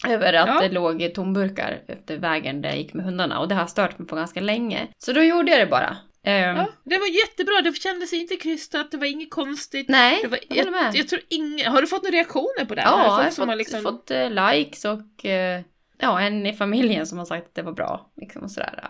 Över 0.08 0.34
att 0.34 0.48
Ja. 0.48 0.60
det 0.62 0.70
låg 0.70 1.14
tomburkar 1.14 1.80
efter 1.88 2.18
vägen 2.18 2.62
där 2.62 2.70
jag 2.70 2.78
gick 2.78 2.94
med 2.94 3.06
hundarna. 3.06 3.40
Och 3.40 3.48
det 3.48 3.56
har 3.56 3.66
stört 3.68 4.00
mig 4.00 4.08
på 4.08 4.16
ganska 4.16 4.42
länge. 4.42 4.88
Så 4.98 5.14
då 5.14 5.24
gjorde 5.24 5.52
jag 5.52 5.60
det 5.60 5.66
bara. 5.66 5.98
Ehm, 6.24 6.56
Ja, 6.58 6.68
det 6.84 6.98
var 6.98 7.08
jättebra, 7.08 7.62
det 7.64 7.74
kändes 7.78 8.14
inte 8.14 8.36
krystat, 8.36 8.92
det 8.92 8.98
var 8.98 9.06
inget 9.08 9.32
konstigt. 9.32 9.90
Nej, 9.90 10.20
Det 10.22 10.28
var, 10.28 10.40
jag 10.50 10.56
håller 10.58 10.72
med. 10.72 10.86
jag, 10.88 10.96
jag 10.96 11.08
tror 11.08 11.22
ingen, 11.30 11.72
har 11.72 11.82
du 11.82 11.88
fått 11.88 12.04
några 12.04 12.16
reaktioner 12.18 12.66
på 12.66 12.76
det? 12.76 12.82
ja, 12.82 13.04
jag 13.04 13.12
har 13.12 13.24
som 13.24 13.32
fått, 13.36 13.48
har 13.50 13.56
liksom... 13.56 13.82
fått 13.82 14.12
eh, 14.12 14.30
likes 14.30 14.86
och 14.86 15.26
eh, 15.26 15.62
ja, 16.00 16.22
en 16.22 16.46
i 16.46 16.54
familjen 16.54 17.08
som 17.08 17.18
har 17.18 17.26
sagt 17.26 17.46
att 17.48 17.56
det 17.56 17.62
var 17.62 17.72
bra. 17.74 18.12
Liksom 18.18 18.44
och 18.44 18.52
sådär. 18.52 18.88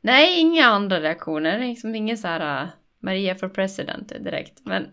Nej, 0.00 0.40
inga 0.40 0.66
andra 0.66 1.00
reaktioner. 1.00 1.58
Liksom 1.58 1.94
ingen 1.94 2.18
så 2.18 2.28
här 2.28 2.62
uh, 2.62 2.68
Maria 3.02 3.34
for 3.34 3.48
president 3.48 4.08
direkt. 4.08 4.58
Men, 4.64 4.90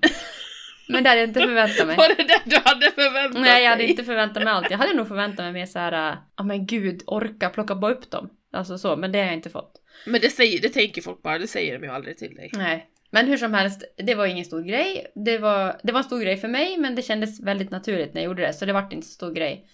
men 0.89 1.03
det 1.03 1.09
hade 1.09 1.21
jag 1.21 1.29
inte 1.29 1.39
förväntat 1.39 1.87
mig. 1.87 1.95
Var 1.97 2.07
det 2.07 2.23
det 2.23 2.41
du 2.45 2.55
hade 2.63 2.91
förväntat 2.91 3.41
Nej, 3.41 3.63
jag 3.63 3.69
hade 3.69 3.81
dig? 3.81 3.89
inte 3.89 4.03
förväntat 4.03 4.43
mig 4.43 4.53
allt. 4.53 4.71
Jag 4.71 4.77
hade 4.77 4.93
nog 4.93 5.07
förväntat 5.07 5.43
mig 5.43 5.53
mer 5.53 5.65
så 5.65 5.79
här, 5.79 6.17
ja 6.37 6.43
men 6.43 6.65
gud, 6.65 7.03
orka 7.07 7.49
plocka 7.49 7.75
bara 7.75 7.91
upp 7.91 8.11
dem. 8.11 8.29
Alltså 8.53 8.77
så, 8.77 8.95
men 8.95 9.11
det 9.11 9.19
har 9.19 9.25
jag 9.25 9.33
inte 9.33 9.49
fått. 9.49 9.71
Men 10.05 10.21
det, 10.21 10.29
säger, 10.29 10.61
det 10.61 10.69
tänker 10.69 11.01
folk 11.01 11.21
bara, 11.21 11.39
det 11.39 11.47
säger 11.47 11.79
de 11.79 11.85
ju 11.85 11.91
aldrig 11.91 12.17
till 12.17 12.35
dig. 12.35 12.49
Nej. 12.53 12.89
Men 13.11 13.27
hur 13.27 13.37
som 13.37 13.53
helst, 13.53 13.83
det 13.97 14.15
var 14.15 14.25
ingen 14.25 14.45
stor 14.45 14.61
grej. 14.61 15.11
Det 15.25 15.37
var, 15.37 15.79
det 15.83 15.91
var 15.91 15.99
en 15.99 16.03
stor 16.03 16.19
grej 16.19 16.37
för 16.37 16.47
mig, 16.47 16.77
men 16.77 16.95
det 16.95 17.01
kändes 17.01 17.41
väldigt 17.43 17.71
naturligt 17.71 18.13
när 18.13 18.21
jag 18.21 18.25
gjorde 18.25 18.41
det, 18.41 18.53
så 18.53 18.65
det 18.65 18.73
var 18.73 18.93
inte 18.93 19.07
så 19.07 19.13
stor 19.13 19.33
grej. 19.33 19.69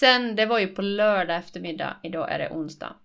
Sen, 0.00 0.36
det 0.36 0.46
var 0.46 0.58
ju 0.58 0.66
på 0.66 0.82
lördag 0.82 1.36
eftermiddag, 1.36 1.96
idag 2.02 2.32
är 2.32 2.38
det 2.38 2.50
onsdag. 2.50 2.96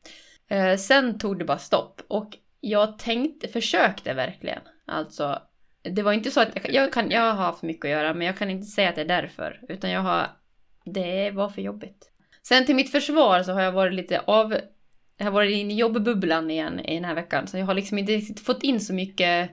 Eh, 0.49 0.75
sen 0.75 1.19
tog 1.19 1.39
det 1.39 1.45
bara 1.45 1.57
stopp 1.57 2.01
och 2.07 2.37
jag 2.59 2.99
tänkte, 2.99 3.47
försökte 3.47 4.13
verkligen. 4.13 4.61
Alltså, 4.87 5.41
det 5.81 6.01
var 6.01 6.13
inte 6.13 6.31
så 6.31 6.41
att 6.41 6.49
jag, 6.55 6.73
jag, 6.73 6.93
kan, 6.93 7.11
jag 7.11 7.21
har 7.21 7.33
haft 7.33 7.63
mycket 7.63 7.85
att 7.85 7.91
göra, 7.91 8.13
men 8.13 8.27
jag 8.27 8.37
kan 8.37 8.49
inte 8.49 8.67
säga 8.67 8.89
att 8.89 8.95
det 8.95 9.01
är 9.01 9.05
därför. 9.05 9.61
Utan 9.69 9.91
jag 9.91 10.01
har, 10.01 10.27
det 10.85 11.31
var 11.31 11.49
för 11.49 11.61
jobbigt. 11.61 12.11
Sen 12.43 12.65
till 12.65 12.75
mitt 12.75 12.91
försvar 12.91 13.43
så 13.43 13.51
har 13.51 13.61
jag 13.61 13.71
varit 13.71 13.93
lite 13.93 14.19
av, 14.19 14.55
jag 15.17 15.25
har 15.25 15.31
varit 15.31 15.51
inne 15.51 15.73
i 15.73 15.77
jobbbubblan 15.77 16.51
igen 16.51 16.79
i 16.79 16.95
den 16.95 17.05
här 17.05 17.15
veckan. 17.15 17.47
Så 17.47 17.57
jag 17.57 17.65
har 17.65 17.73
liksom 17.73 17.97
inte 17.97 18.11
riktigt 18.11 18.39
fått 18.39 18.63
in 18.63 18.79
så 18.79 18.93
mycket 18.93 19.49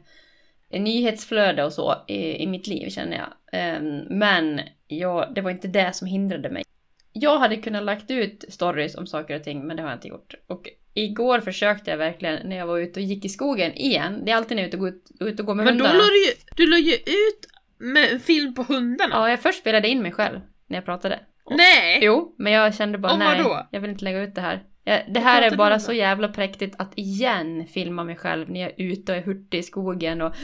eh, 0.70 0.82
nyhetsflöde 0.82 1.64
och 1.64 1.72
så 1.72 2.04
i, 2.08 2.42
i 2.42 2.46
mitt 2.46 2.66
liv 2.66 2.90
känner 2.90 3.16
jag. 3.16 3.32
Ehm, 3.52 3.98
men 3.98 4.60
jag, 4.86 5.34
det 5.34 5.40
var 5.40 5.50
inte 5.50 5.68
det 5.68 5.92
som 5.92 6.08
hindrade 6.08 6.50
mig. 6.50 6.64
Jag 7.12 7.38
hade 7.38 7.56
kunnat 7.56 7.84
lagt 7.84 8.10
ut 8.10 8.44
stories 8.48 8.96
om 8.96 9.06
saker 9.06 9.36
och 9.36 9.44
ting, 9.44 9.66
men 9.66 9.76
det 9.76 9.82
har 9.82 9.90
jag 9.90 9.96
inte 9.96 10.08
gjort. 10.08 10.34
Och 10.46 10.68
igår 10.96 11.40
försökte 11.40 11.90
jag 11.90 11.98
verkligen 11.98 12.48
när 12.48 12.56
jag 12.56 12.66
var 12.66 12.78
ute 12.78 13.00
och 13.00 13.06
gick 13.06 13.24
i 13.24 13.28
skogen 13.28 13.72
igen. 13.74 14.22
Det 14.24 14.30
är 14.32 14.36
alltid 14.36 14.56
när 14.56 14.62
jag 14.62 14.72
är 14.74 14.76
ute 14.76 14.82
och 14.82 14.86
ut, 14.86 15.04
ut 15.20 15.40
och 15.40 15.46
går 15.46 15.54
med 15.54 15.64
Men 15.64 15.78
då 15.78 15.84
hundarna. 15.84 16.04
la 16.04 16.10
du 16.10 16.26
ju, 16.26 16.32
du 16.56 16.66
la 16.70 16.78
ju 16.78 16.94
ut 16.94 17.46
med 17.78 18.12
en 18.12 18.20
film 18.20 18.54
på 18.54 18.62
hundarna. 18.62 19.14
Ja, 19.14 19.30
jag 19.30 19.40
först 19.40 19.58
spelade 19.60 19.88
in 19.88 20.02
mig 20.02 20.12
själv 20.12 20.40
när 20.66 20.76
jag 20.76 20.84
pratade. 20.84 21.20
Nej! 21.50 21.98
Jo, 22.02 22.34
men 22.38 22.52
jag 22.52 22.74
kände 22.74 22.98
bara 22.98 23.12
Om 23.12 23.18
nej, 23.18 23.42
vadå? 23.42 23.68
jag 23.70 23.80
vill 23.80 23.90
inte 23.90 24.04
lägga 24.04 24.20
ut 24.22 24.34
det 24.34 24.40
här. 24.40 24.62
Jag, 24.84 25.02
det 25.08 25.20
här 25.20 25.42
är 25.42 25.56
bara 25.56 25.78
så 25.78 25.92
jävla 25.92 26.28
präktigt 26.28 26.74
att 26.78 26.92
igen 26.94 27.66
filma 27.66 28.04
mig 28.04 28.16
själv 28.16 28.50
när 28.50 28.60
jag 28.60 28.70
är 28.70 28.84
ute 28.84 29.12
och 29.12 29.18
är 29.18 29.22
hurtig 29.22 29.58
i 29.58 29.62
skogen 29.62 30.22
och 30.22 30.34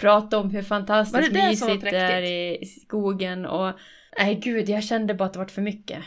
prata 0.00 0.38
om 0.38 0.50
hur 0.50 0.62
fantastiskt 0.62 1.32
det 1.34 1.40
det 1.40 1.48
mysigt 1.48 1.82
det 1.82 1.96
är 1.96 2.22
i 2.62 2.66
skogen 2.66 3.46
och 3.46 3.72
nej 4.18 4.34
gud, 4.34 4.68
jag 4.68 4.84
kände 4.84 5.14
bara 5.14 5.24
att 5.24 5.32
det 5.32 5.38
var 5.38 5.46
för 5.46 5.62
mycket 5.62 5.98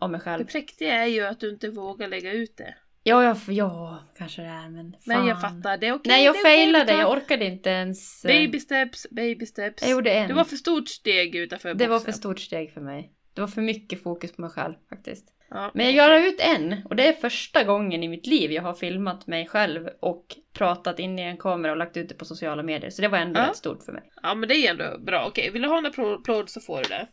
av 0.00 0.10
mig 0.10 0.18
Det 0.18 0.24
själv. 0.24 0.44
präktiga 0.46 0.94
är 0.94 1.06
ju 1.06 1.26
att 1.26 1.40
du 1.40 1.50
inte 1.50 1.68
vågar 1.70 2.08
lägga 2.08 2.32
ut 2.32 2.56
det. 2.56 2.74
Ja, 3.06 3.24
ja, 3.24 3.36
ja, 3.48 3.98
kanske 4.18 4.42
det 4.42 4.48
är, 4.48 4.68
men 4.68 4.92
fan. 4.92 5.00
Men 5.04 5.26
jag 5.26 5.40
fattar, 5.40 5.76
det 5.78 5.86
är 5.86 5.92
okej. 5.92 6.10
Nej, 6.12 6.24
jag 6.24 6.42
failade, 6.42 6.84
tar- 6.92 6.98
jag 7.00 7.10
orkade 7.12 7.44
inte 7.44 7.70
ens. 7.70 8.24
eh, 8.24 8.28
Baby 8.28 8.60
steps, 8.60 9.06
baby 9.10 9.46
steps. 9.46 9.82
Jag 9.82 9.90
gjorde 9.90 10.10
en. 10.14 10.28
Det 10.28 10.34
var 10.34 10.44
för 10.44 10.56
stort 10.56 10.88
steg 10.88 11.34
utanför 11.34 11.74
det 11.74 11.86
var 11.86 11.96
boxen. 11.96 12.12
för 12.12 12.18
stort 12.18 12.40
steg 12.40 12.72
för 12.72 12.80
mig. 12.80 13.10
Det 13.34 13.40
var 13.40 13.48
för 13.48 13.62
mycket 13.62 14.02
fokus 14.02 14.32
på 14.32 14.40
mig 14.40 14.50
själv 14.50 14.74
faktiskt. 14.88 15.24
Ja, 15.50 15.70
Men 15.74 15.94
jag 15.94 16.08
la 16.10 16.26
ut 16.26 16.40
en 16.40 16.74
och 16.84 16.96
det 16.96 17.06
är 17.08 17.12
första 17.12 17.64
gången 17.64 18.02
i 18.02 18.08
mitt 18.08 18.26
liv 18.26 18.52
jag 18.52 18.62
har 18.62 18.74
filmat 18.74 19.26
mig 19.26 19.46
själv 19.48 19.88
och 20.00 20.26
pratat 20.52 20.98
in 20.98 21.18
i 21.18 21.22
en 21.22 21.36
kamera 21.36 21.72
och 21.72 21.78
lagt 21.78 21.96
ut 21.96 22.08
det 22.08 22.14
på 22.14 22.24
sociala 22.24 22.62
medier. 22.62 22.90
Så 22.90 23.02
det 23.02 23.08
var 23.08 23.18
ändå 23.18 23.40
Ja. 23.40 23.46
rätt 23.48 23.56
stort 23.56 23.82
för 23.82 23.92
mig. 23.92 24.02
Ja 24.22 24.34
men 24.34 24.48
det 24.48 24.54
är 24.54 24.70
ändå 24.70 24.98
bra. 24.98 25.26
Okej, 25.28 25.50
vill 25.50 25.62
du 25.62 25.68
ha 25.68 25.78
en 25.78 25.86
applåd 25.86 26.50
så 26.50 26.60
får 26.60 26.76
du 26.82 26.88
det. 26.88 27.08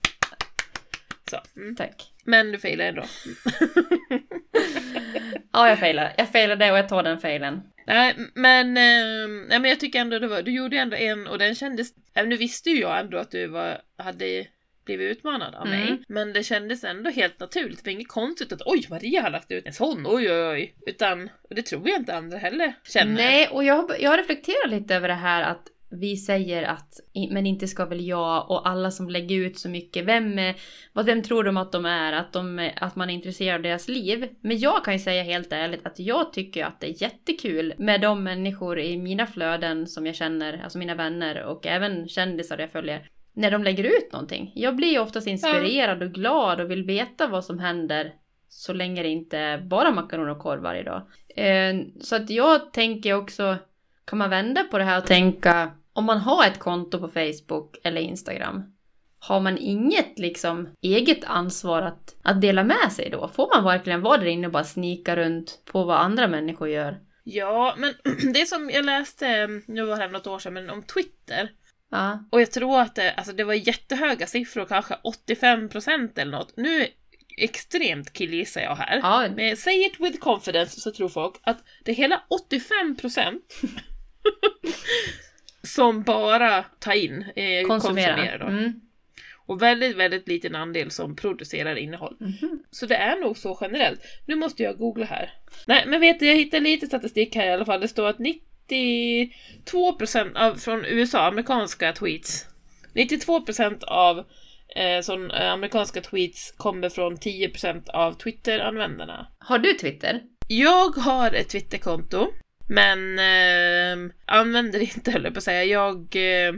Så. 1.29 1.37
Mm. 1.59 1.75
Tack. 1.75 2.11
Men 2.25 2.51
du 2.51 2.59
failade 2.59 2.89
ändå. 2.89 3.03
Ja, 5.53 5.69
jag 5.69 5.79
failade. 5.79 6.13
Jag 6.17 6.29
failade 6.29 6.71
och 6.71 6.77
jag 6.77 6.89
tar 6.89 7.03
den 7.03 7.19
failen. 7.19 7.61
Nej, 7.87 8.15
men, 8.33 8.67
eh, 8.77 9.47
nej, 9.47 9.59
men 9.59 9.65
jag 9.65 9.79
tycker 9.79 9.99
ändå 9.99 10.19
det 10.19 10.27
var, 10.27 10.41
du 10.41 10.51
gjorde 10.51 10.77
ändå 10.77 10.95
en 10.95 11.27
och 11.27 11.37
den 11.37 11.55
kändes, 11.55 11.93
nu 12.25 12.37
visste 12.37 12.69
ju 12.69 12.79
jag 12.79 12.99
ändå 12.99 13.17
att 13.17 13.31
du 13.31 13.47
var, 13.47 13.81
hade 13.97 14.45
blivit 14.85 15.17
utmanad 15.17 15.55
av 15.55 15.67
mig. 15.67 15.87
Mm. 15.87 16.03
Men 16.07 16.33
det 16.33 16.43
kändes 16.43 16.83
ändå 16.83 17.09
helt 17.09 17.39
naturligt. 17.39 17.83
Det 17.83 17.89
var 17.89 17.91
inget 17.91 18.07
konstigt 18.07 18.51
att 18.53 18.61
oj, 18.65 18.87
Maria 18.89 19.21
har 19.21 19.29
lagt 19.29 19.51
ut 19.51 19.65
en 19.65 19.73
sån, 19.73 20.07
oj 20.07 20.31
oj 20.31 20.47
oj. 20.47 20.75
Utan, 20.87 21.29
och 21.49 21.55
det 21.55 21.61
tror 21.61 21.89
jag 21.89 21.99
inte 21.99 22.15
andra 22.15 22.37
heller 22.37 22.73
känner. 22.83 23.13
Nej, 23.13 23.47
och 23.47 23.63
jag, 23.63 23.91
jag 23.99 24.09
har 24.09 24.17
reflekterat 24.17 24.69
lite 24.69 24.95
över 24.95 25.07
det 25.07 25.13
här 25.13 25.41
att 25.43 25.67
vi 25.91 26.17
säger 26.17 26.63
att 26.63 26.99
men 27.31 27.45
inte 27.45 27.67
ska 27.67 27.85
väl 27.85 28.07
jag 28.07 28.51
och 28.51 28.69
alla 28.69 28.91
som 28.91 29.09
lägger 29.09 29.35
ut 29.35 29.59
så 29.59 29.69
mycket. 29.69 30.05
Vem, 30.05 30.39
är, 30.39 30.55
vad, 30.93 31.05
vem 31.05 31.23
tror 31.23 31.43
de 31.43 31.57
att 31.57 31.71
de 31.71 31.85
är? 31.85 32.13
Att, 32.13 32.33
de, 32.33 32.59
eh, 32.59 32.71
att 32.75 32.95
man 32.95 33.09
är 33.09 33.13
intresserad 33.13 33.55
av 33.55 33.61
deras 33.61 33.87
liv. 33.87 34.29
Men 34.41 34.59
jag 34.59 34.85
kan 34.85 34.93
ju 34.93 34.99
säga 34.99 35.23
helt 35.23 35.53
ärligt 35.53 35.85
att 35.85 35.99
jag 35.99 36.33
tycker 36.33 36.65
att 36.65 36.79
det 36.79 36.87
är 36.87 37.01
jättekul 37.01 37.73
med 37.77 38.01
de 38.01 38.23
människor 38.23 38.79
i 38.79 38.97
mina 38.97 39.27
flöden 39.27 39.87
som 39.87 40.05
jag 40.05 40.15
känner, 40.15 40.61
alltså 40.63 40.77
mina 40.77 40.95
vänner 40.95 41.43
och 41.43 41.67
även 41.67 42.07
kändisar 42.07 42.57
jag 42.57 42.71
följer. 42.71 43.09
När 43.33 43.51
de 43.51 43.63
lägger 43.63 43.83
ut 43.83 44.13
någonting. 44.13 44.51
Jag 44.55 44.75
blir 44.75 44.91
ju 44.91 44.99
oftast 44.99 45.27
inspirerad 45.27 46.03
och 46.03 46.11
glad 46.11 46.61
och 46.61 46.71
vill 46.71 46.83
veta 46.83 47.27
vad 47.27 47.45
som 47.45 47.59
händer 47.59 48.13
så 48.49 48.73
länge 48.73 49.03
det 49.03 49.09
inte 49.09 49.37
är 49.37 49.57
bara 49.57 49.91
makaroner 49.91 50.31
och 50.31 50.39
korv 50.39 50.61
varje 50.61 50.83
dag. 50.83 51.01
Eh, 51.35 51.75
så 52.01 52.15
att 52.15 52.29
jag 52.29 52.73
tänker 52.73 53.13
också, 53.13 53.57
kan 54.05 54.19
man 54.19 54.29
vända 54.29 54.63
på 54.63 54.77
det 54.77 54.83
här 54.83 54.97
och 54.97 55.07
tänka 55.07 55.71
om 55.93 56.05
man 56.05 56.17
har 56.17 56.47
ett 56.47 56.59
konto 56.59 56.99
på 56.99 57.07
Facebook 57.07 57.77
eller 57.83 58.01
Instagram, 58.01 58.63
har 59.19 59.39
man 59.39 59.57
inget 59.57 60.19
liksom 60.19 60.69
eget 60.81 61.23
ansvar 61.23 61.81
att, 61.81 62.15
att 62.23 62.41
dela 62.41 62.63
med 62.63 62.91
sig 62.91 63.09
då? 63.09 63.27
Får 63.27 63.55
man 63.55 63.63
verkligen 63.63 64.01
vara 64.01 64.17
där 64.17 64.25
inne 64.25 64.47
och 64.47 64.53
bara 64.53 64.63
snika 64.63 65.15
runt 65.15 65.61
på 65.65 65.83
vad 65.83 65.97
andra 65.97 66.27
människor 66.27 66.69
gör? 66.69 66.99
Ja, 67.23 67.75
men 67.77 67.93
det 68.33 68.45
som 68.45 68.69
jag 68.69 68.85
läste, 68.85 69.47
nu 69.67 69.85
var 69.85 69.99
det 69.99 70.07
något 70.07 70.27
år 70.27 70.39
sedan, 70.39 70.53
men 70.53 70.69
om 70.69 70.83
Twitter. 70.83 71.51
Ja. 71.91 72.25
Och 72.31 72.41
jag 72.41 72.51
tror 72.51 72.81
att 72.81 72.95
det, 72.95 73.13
alltså 73.13 73.33
det 73.33 73.43
var 73.43 73.53
jättehöga 73.53 74.27
siffror, 74.27 74.65
kanske 74.65 74.97
85% 75.29 76.19
eller 76.19 76.31
något. 76.31 76.57
Nu 76.57 76.87
extremt 77.37 78.13
killgissar 78.13 78.61
jag 78.61 78.75
här. 78.75 78.99
Ja. 79.03 79.27
Men 79.35 79.57
say 79.57 79.85
it 79.85 79.99
with 79.99 80.19
confidence 80.19 80.81
så 80.81 80.91
tror 80.91 81.09
folk 81.09 81.35
att 81.43 81.63
det 81.85 81.91
är 81.91 81.95
hela 81.95 82.23
85% 82.51 83.39
som 85.63 86.03
bara 86.03 86.63
tar 86.63 86.93
in, 86.93 87.21
eh, 87.35 87.67
Konsumera. 87.67 87.67
konsumerar 87.67 88.39
då. 88.39 88.45
Mm. 88.45 88.81
Och 89.45 89.61
väldigt, 89.61 89.97
väldigt 89.97 90.27
liten 90.27 90.55
andel 90.55 90.91
som 90.91 91.15
producerar 91.15 91.75
innehåll. 91.75 92.15
Mhm. 92.19 92.63
Så 92.71 92.85
det 92.85 92.95
är 92.95 93.21
nog 93.21 93.37
så 93.37 93.57
generellt. 93.61 94.01
Nu 94.25 94.35
måste 94.35 94.63
jag 94.63 94.77
googla 94.77 95.05
här. 95.05 95.33
Nej, 95.67 95.83
men 95.87 96.01
vet 96.01 96.19
du, 96.19 96.27
jag 96.27 96.35
hittade 96.35 96.63
lite 96.63 96.87
statistik 96.87 97.35
här 97.35 97.45
i 97.45 97.49
alla 97.51 97.65
fall. 97.65 97.81
Det 97.81 97.87
står 97.87 98.07
att 98.07 98.19
92% 98.19 100.35
av, 100.35 100.55
från 100.55 100.85
USA, 100.85 101.27
amerikanska 101.27 101.93
tweets, 101.93 102.45
92% 102.93 103.83
av 103.83 104.17
eh, 104.75 105.01
sån, 105.01 105.31
eh, 105.31 105.51
amerikanska 105.51 106.01
tweets 106.01 106.51
kommer 106.57 106.89
från 106.89 107.17
10% 107.17 107.89
av 107.89 108.13
Twitter-användarna. 108.13 109.27
Har 109.39 109.59
du 109.59 109.73
Twitter? 109.73 110.21
Jag 110.47 110.89
har 110.89 111.31
ett 111.31 111.49
Twitterkonto, 111.49 112.27
men 112.71 113.19
eh, 113.19 114.13
använder 114.25 114.79
inte, 114.79 115.11
höll 115.11 115.23
jag 115.23 115.33
på 115.33 115.37
att 115.37 115.43
säga. 115.43 115.63
Jag 115.63 116.15
eh, 116.15 116.53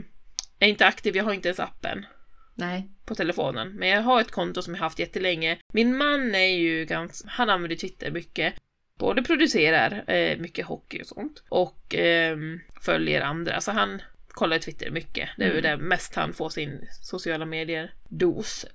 är 0.58 0.68
inte 0.68 0.86
aktiv, 0.86 1.16
jag 1.16 1.24
har 1.24 1.32
inte 1.32 1.48
ens 1.48 1.60
appen 1.60 2.06
Nej. 2.54 2.88
på 3.04 3.14
telefonen. 3.14 3.72
Men 3.72 3.88
jag 3.88 4.02
har 4.02 4.20
ett 4.20 4.30
konto 4.30 4.62
som 4.62 4.74
jag 4.74 4.80
haft 4.80 4.98
jättelänge. 4.98 5.58
Min 5.72 5.96
man 5.96 6.34
är 6.34 6.56
ju 6.56 6.84
ganska, 6.84 7.28
han 7.28 7.50
använder 7.50 7.76
Twitter 7.76 8.10
mycket. 8.10 8.54
Både 8.98 9.22
producerar 9.22 10.10
eh, 10.10 10.38
mycket 10.38 10.66
hockey 10.66 11.02
och 11.02 11.06
sånt 11.06 11.42
och 11.48 11.94
eh, 11.94 12.36
följer 12.82 13.20
andra. 13.20 13.60
Så 13.60 13.72
han 13.72 14.02
kollar 14.28 14.58
Twitter 14.58 14.90
mycket. 14.90 15.28
Det 15.36 15.44
är 15.44 15.52
ju 15.52 15.58
Mm. 15.58 15.62
det 15.80 15.84
mest 15.84 16.14
han 16.14 16.32
får 16.32 16.48
sin 16.48 16.88
sociala 17.02 17.44
medier-dos. 17.44 18.66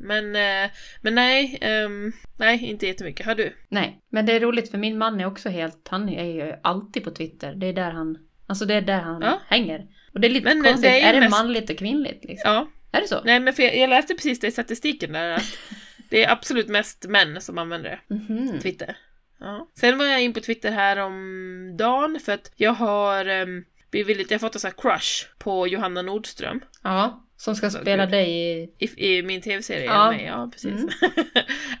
Men, 0.00 0.36
eh, 0.36 0.70
men 1.00 1.14
nej, 1.14 1.58
ehm, 1.60 2.12
nej, 2.38 2.64
inte 2.64 2.86
jättemycket. 2.86 3.26
Har 3.26 3.34
du? 3.34 3.56
Nej. 3.68 4.00
Men 4.10 4.26
det 4.26 4.32
är 4.32 4.40
roligt 4.40 4.70
för 4.70 4.78
min 4.78 4.98
man 4.98 5.20
är 5.20 5.26
också 5.26 5.48
helt, 5.48 5.88
han 5.90 6.08
är 6.08 6.24
ju 6.24 6.54
alltid 6.62 7.04
på 7.04 7.10
Twitter. 7.10 7.54
Det 7.54 7.66
är 7.66 7.72
där 7.72 7.90
han, 7.90 8.18
alltså 8.46 8.64
det 8.64 8.74
är 8.74 8.80
där 8.82 9.00
han 9.00 9.22
Ja. 9.22 9.40
hänger. 9.48 9.86
Och 10.14 10.20
det 10.20 10.28
är 10.28 10.30
lite 10.30 10.44
Men 10.44 10.62
det 10.62 10.68
konstigt, 10.68 10.90
är 10.90 10.94
ju 10.96 11.00
är, 11.02 11.12
det 11.12 11.20
mest- 11.20 11.30
manligt 11.30 11.70
och 11.70 11.78
kvinnligt 11.78 12.24
liksom? 12.24 12.52
Ja, 12.52 12.68
Är 12.92 13.00
det 13.00 13.08
så? 13.08 13.20
nej 13.24 13.40
men 13.40 13.54
för 13.54 13.62
jag, 13.62 13.76
jag 13.78 13.90
läste 13.90 14.14
precis 14.14 14.40
det 14.40 14.46
i 14.46 14.50
statistiken 14.50 15.12
där 15.12 15.30
att 15.30 15.58
det 16.10 16.24
är 16.24 16.32
absolut 16.32 16.68
mest 16.68 17.06
män 17.08 17.40
som 17.40 17.58
använder 17.58 17.90
det. 18.08 18.14
Mhm. 18.14 18.58
Twitter. 18.60 18.96
Ja. 19.40 19.68
Sen 19.80 19.98
var 19.98 20.04
jag 20.04 20.22
in 20.22 20.32
på 20.32 20.40
Twitter 20.40 20.70
här 20.70 20.96
om 20.96 21.74
dagen 21.78 22.20
för 22.24 22.32
att 22.32 22.52
jag 22.56 22.72
har 22.72 23.28
um, 23.28 23.64
blivit 23.90 24.16
lite, 24.16 24.34
jag 24.34 24.38
har 24.40 24.48
fått 24.48 24.54
en 24.54 24.60
sån 24.60 24.70
här 24.76 24.82
crush 24.82 25.26
på 25.38 25.66
Johanna 25.68 26.02
Nordström 26.02 26.60
Ja, 26.82 27.26
som 27.40 27.56
ska 27.56 27.70
spela 27.70 28.06
dig 28.06 28.30
i... 28.30 28.70
i, 28.78 29.16
i 29.16 29.22
min 29.22 29.40
tv-serie. 29.40 29.84
Ja. 29.84 30.14
Ja, 30.14 30.20
ja 30.20 30.50
precis. 30.52 30.72
Mm. 30.72 30.88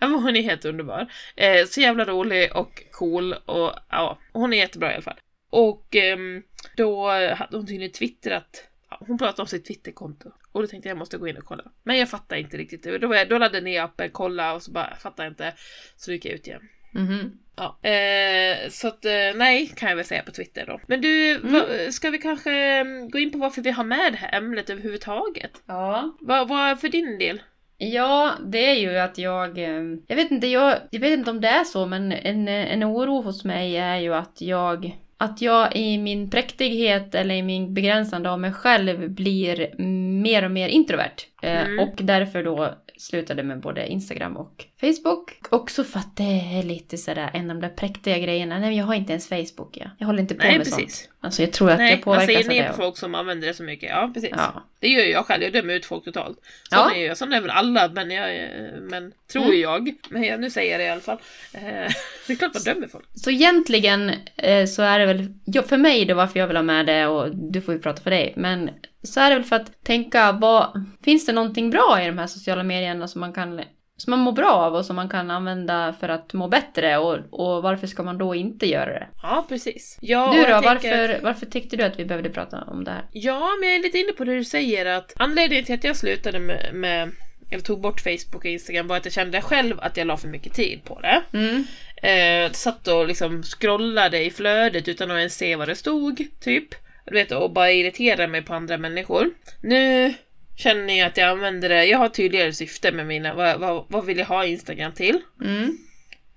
men 0.00 0.12
hon 0.12 0.36
är 0.36 0.42
helt 0.42 0.64
underbar. 0.64 1.12
Eh, 1.36 1.66
så 1.66 1.80
jävla 1.80 2.04
rolig 2.04 2.56
och 2.56 2.82
cool 2.90 3.32
och 3.32 3.72
ja, 3.90 4.18
hon 4.32 4.52
är 4.52 4.56
jättebra 4.56 4.90
i 4.90 4.94
alla 4.94 5.02
fall. 5.02 5.18
Och 5.50 5.96
ehm, 5.96 6.42
då 6.76 7.08
hade 7.10 7.56
hon 7.56 7.66
tydligen 7.66 7.92
twittrat 7.92 8.70
hon 8.98 9.18
pratade 9.18 9.42
om 9.42 9.48
sitt 9.48 9.64
Twitterkonto 9.64 10.30
och 10.52 10.62
då 10.62 10.66
tänkte 10.66 10.88
jag 10.88 10.94
jag 10.94 10.98
måste 10.98 11.18
gå 11.18 11.28
in 11.28 11.36
och 11.36 11.44
kolla. 11.44 11.64
Men 11.82 11.98
jag 11.98 12.10
fattar 12.10 12.36
inte 12.36 12.56
riktigt. 12.56 12.82
Då, 13.00 13.08
var 13.08 13.16
jag, 13.16 13.28
då 13.28 13.38
laddade 13.38 13.56
jag 13.56 13.64
ner 13.64 13.82
appen, 13.82 14.10
kolla 14.12 14.54
och 14.54 14.62
så 14.62 14.72
bara 14.72 14.96
fattar 14.96 15.24
jag 15.24 15.30
inte. 15.30 15.54
Så 15.96 16.12
gick 16.12 16.24
jag 16.24 16.34
ut 16.34 16.46
igen. 16.46 16.62
Mhm. 16.92 17.38
Ja, 17.60 17.88
eh, 17.90 18.70
så 18.70 18.88
att 18.88 19.04
eh, 19.04 19.10
nej 19.34 19.66
kan 19.76 19.88
jag 19.88 19.96
väl 19.96 20.04
säga 20.04 20.22
på 20.22 20.30
Twitter 20.30 20.66
då. 20.66 20.80
Men 20.86 21.00
du, 21.00 21.38
va, 21.38 21.62
ska 21.90 22.10
vi 22.10 22.18
kanske 22.18 22.52
mm, 22.52 23.10
gå 23.10 23.18
in 23.18 23.32
på 23.32 23.38
varför 23.38 23.62
vi 23.62 23.70
har 23.70 23.84
med 23.84 24.12
det 24.12 24.18
här 24.18 24.38
ämnet 24.38 24.70
överhuvudtaget? 24.70 25.50
Ja. 25.66 26.16
Vad 26.20 26.48
vad 26.48 26.80
för 26.80 26.88
din 26.88 27.18
del? 27.18 27.42
Ja, 27.78 28.32
det 28.46 28.66
är 28.70 28.74
ju 28.74 28.98
att 28.98 29.18
jag... 29.18 29.58
eh, 29.58 29.82
Jag 30.06 30.16
vet 30.16 30.30
inte, 30.30 30.46
jag, 30.46 30.74
jag 30.90 31.00
vet 31.00 31.12
inte 31.12 31.30
om 31.30 31.40
det 31.40 31.48
är 31.48 31.64
så, 31.64 31.86
men 31.86 32.12
en, 32.12 32.48
en 32.48 32.84
oro 32.84 33.22
hos 33.22 33.44
mig 33.44 33.76
är 33.76 33.96
ju 33.96 34.14
att 34.14 34.40
jag... 34.40 34.96
Att 35.22 35.42
jag 35.42 35.76
i 35.76 35.98
min 35.98 36.30
präktighet 36.30 37.14
eller 37.14 37.34
i 37.34 37.42
min 37.42 37.74
begränsande 37.74 38.30
av 38.30 38.40
mig 38.40 38.52
själv 38.52 39.10
blir 39.10 39.74
mer 40.22 40.44
och 40.44 40.50
mer 40.50 40.68
introvert. 40.68 41.16
Eh, 41.42 41.60
Mm. 41.60 41.78
Och 41.78 41.94
därför 41.96 42.42
då 42.42 42.74
slutade 43.00 43.42
med 43.42 43.60
både 43.60 43.86
Instagram 43.88 44.36
och 44.36 44.64
Facebook. 44.80 45.30
Också 45.50 45.84
för 45.84 45.98
att 45.98 46.16
det 46.16 46.58
är 46.58 46.62
lite 46.62 46.98
sådär 46.98 47.30
en 47.34 47.50
av 47.50 47.56
de 47.60 47.66
där 47.68 47.74
präktiga 47.74 48.18
grejerna. 48.18 48.58
Nej, 48.58 48.68
men 48.68 48.76
jag 48.78 48.84
har 48.84 48.94
inte 48.94 49.12
ens 49.12 49.28
Facebook. 49.28 49.76
Ja. 49.76 49.90
Jag 49.98 50.06
håller 50.06 50.20
inte 50.20 50.34
på 50.34 50.42
Nej, 50.42 50.58
med 50.58 50.66
precis. 50.66 50.98
sånt. 50.98 51.10
Alltså 51.20 51.42
jag 51.42 51.52
tror 51.52 51.70
att 51.70 51.78
nej, 51.78 51.90
jag 51.90 51.96
man 51.98 52.02
påverkas 52.02 52.26
säger 52.26 52.40
av 52.40 52.46
ner 52.46 52.62
det. 52.62 52.68
på 52.68 52.74
folk 52.74 52.96
som 52.96 53.14
använder 53.14 53.48
det 53.48 53.54
så 53.54 53.62
mycket. 53.62 53.90
Ja, 53.90 54.10
precis. 54.14 54.30
Ja. 54.32 54.62
Det 54.78 54.88
gör 54.88 55.04
ju 55.04 55.10
jag 55.10 55.26
själv, 55.26 55.42
jag 55.42 55.52
dömer 55.52 55.74
ut 55.74 55.84
folk 55.86 56.04
totalt. 56.04 56.38
Sån 56.70 56.78
Ja. 56.78 56.94
är 56.94 57.06
jag, 57.06 57.16
sån 57.16 57.32
är 57.32 57.40
väl 57.40 57.50
alla, 57.50 57.88
men, 57.88 58.10
jag, 58.10 58.48
men 58.80 59.12
tror 59.32 59.44
Mm. 59.44 59.60
jag. 59.60 59.92
Men 60.10 60.22
jag, 60.24 60.40
nu 60.40 60.50
säger 60.50 60.70
jag 60.72 60.80
det 60.80 60.84
i 60.84 60.88
alla 60.90 61.00
fall. 61.00 61.18
Eh, 61.54 61.60
det 62.26 62.32
är 62.32 62.36
klart 62.36 62.54
man 62.54 62.62
dömer 62.62 62.88
folk. 62.88 63.04
Så 63.14 63.30
egentligen 63.30 64.10
eh, 64.36 64.66
så 64.66 64.82
är 64.82 64.98
det 64.98 65.06
väl, 65.06 65.26
ja, 65.44 65.62
för 65.62 65.76
mig 65.76 66.04
då 66.04 66.14
varför 66.14 66.38
jag 66.40 66.46
vill 66.46 66.56
ha 66.56 66.62
med 66.62 66.86
det 66.86 67.06
och 67.06 67.36
du 67.36 67.60
får 67.60 67.74
ju 67.74 67.80
prata 67.80 68.02
för 68.02 68.10
dig, 68.10 68.32
men 68.36 68.70
så 69.02 69.20
är 69.20 69.30
det 69.30 69.36
väl 69.36 69.44
för 69.44 69.56
att 69.56 69.84
tänka 69.84 70.32
vad, 70.32 70.84
finns 71.04 71.26
det 71.26 71.32
någonting 71.32 71.70
bra 71.70 71.98
i 72.02 72.06
de 72.06 72.18
här 72.18 72.26
sociala 72.26 72.62
medierna 72.62 73.08
som 73.08 73.20
man 73.20 73.32
kan, 73.32 73.60
som 73.96 74.10
man 74.10 74.18
mår 74.20 74.32
bra 74.32 74.50
av 74.52 74.74
och 74.74 74.84
som 74.86 74.96
man 74.96 75.08
kan 75.08 75.30
använda 75.30 75.94
för 76.00 76.08
att 76.08 76.32
må 76.32 76.48
bättre 76.48 76.98
och, 76.98 77.18
och 77.30 77.62
varför 77.62 77.86
ska 77.86 78.02
man 78.02 78.18
då 78.18 78.34
inte 78.34 78.66
göra 78.66 78.90
det? 78.92 79.08
Ja, 79.22 79.46
precis. 79.48 79.98
Ja, 80.00 80.32
du 80.34 80.42
då, 80.42 80.48
varför, 80.54 80.68
tänker- 80.80 81.20
varför 81.22 81.46
tyckte 81.46 81.76
du 81.76 81.82
att 81.84 81.98
vi 81.98 82.04
behövde 82.04 82.30
prata 82.30 82.64
om 82.66 82.84
det 82.84 82.90
här? 82.90 83.04
Ja, 83.12 83.48
men 83.60 83.68
jag 83.68 83.78
är 83.78 83.82
lite 83.82 83.98
inne 83.98 84.12
på 84.12 84.24
det 84.24 84.34
du 84.36 84.44
säger 84.44 84.86
att 84.86 85.12
anledningen 85.16 85.64
till 85.64 85.74
att 85.74 85.84
jag 85.84 85.96
slutade 85.96 86.38
med, 86.38 86.70
med 86.74 87.10
eller 87.50 87.62
tog 87.62 87.80
bort 87.80 88.00
Facebook 88.00 88.34
och 88.34 88.46
Instagram 88.46 88.86
var 88.86 88.96
att 88.96 89.04
jag 89.04 89.14
kände 89.14 89.42
själv 89.42 89.80
att 89.80 89.96
jag 89.96 90.06
la 90.06 90.16
för 90.16 90.28
mycket 90.28 90.54
tid 90.54 90.84
på 90.84 91.00
det. 91.00 91.22
Mm. 91.32 91.64
Eh, 92.02 92.52
satt 92.52 92.88
och 92.88 93.06
liksom 93.06 93.42
scrollade 93.42 94.24
i 94.24 94.30
flödet 94.30 94.88
utan 94.88 95.10
att 95.10 95.18
ens 95.18 95.36
se 95.36 95.56
vad 95.56 95.68
det 95.68 95.76
stod, 95.76 96.26
typ. 96.40 96.68
Du 97.06 97.14
vet, 97.14 97.32
och 97.32 97.50
bara 97.50 97.72
irriterade 97.72 98.26
mig 98.26 98.42
på 98.42 98.54
andra 98.54 98.78
människor. 98.78 99.30
Nu 99.60 100.14
känner 100.56 100.98
jag 100.98 101.06
att 101.06 101.16
jag 101.16 101.28
använder 101.28 101.68
det, 101.68 101.84
jag 101.84 101.98
har 101.98 102.08
tydligare 102.08 102.52
syfte 102.52 102.92
med 102.92 103.06
mina, 103.06 103.34
vad, 103.34 103.60
vad, 103.60 103.84
vad 103.88 104.04
vill 104.06 104.18
jag 104.18 104.26
ha 104.26 104.44
Instagram 104.44 104.92
till? 104.92 105.20
Mm. 105.44 105.78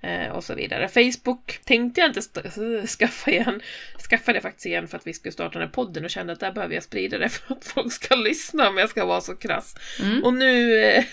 Eh, 0.03 0.27
och 0.27 0.43
så 0.43 0.55
vidare. 0.55 0.87
Facebook 0.87 1.59
tänkte 1.65 2.01
jag 2.01 2.09
inte 2.09 2.87
skaffa 2.99 3.31
igen. 3.31 3.61
Skaffade 4.09 4.35
jag 4.35 4.43
faktiskt 4.43 4.65
igen 4.65 4.87
för 4.87 4.97
att 4.97 5.07
vi 5.07 5.13
skulle 5.13 5.31
starta 5.31 5.59
den 5.59 5.67
här 5.67 5.73
podden 5.73 6.03
och 6.03 6.09
kände 6.09 6.33
att 6.33 6.39
där 6.39 6.51
behöver 6.51 6.75
jag 6.75 6.83
sprida 6.83 7.17
det 7.17 7.29
för 7.29 7.53
att 7.53 7.65
folk 7.65 7.93
ska 7.93 8.15
lyssna 8.15 8.69
om 8.69 8.77
jag 8.77 8.89
ska 8.89 9.05
vara 9.05 9.21
så 9.21 9.35
krass. 9.35 9.75
Mm. 10.01 10.23
Och 10.23 10.33
nu... 10.33 11.03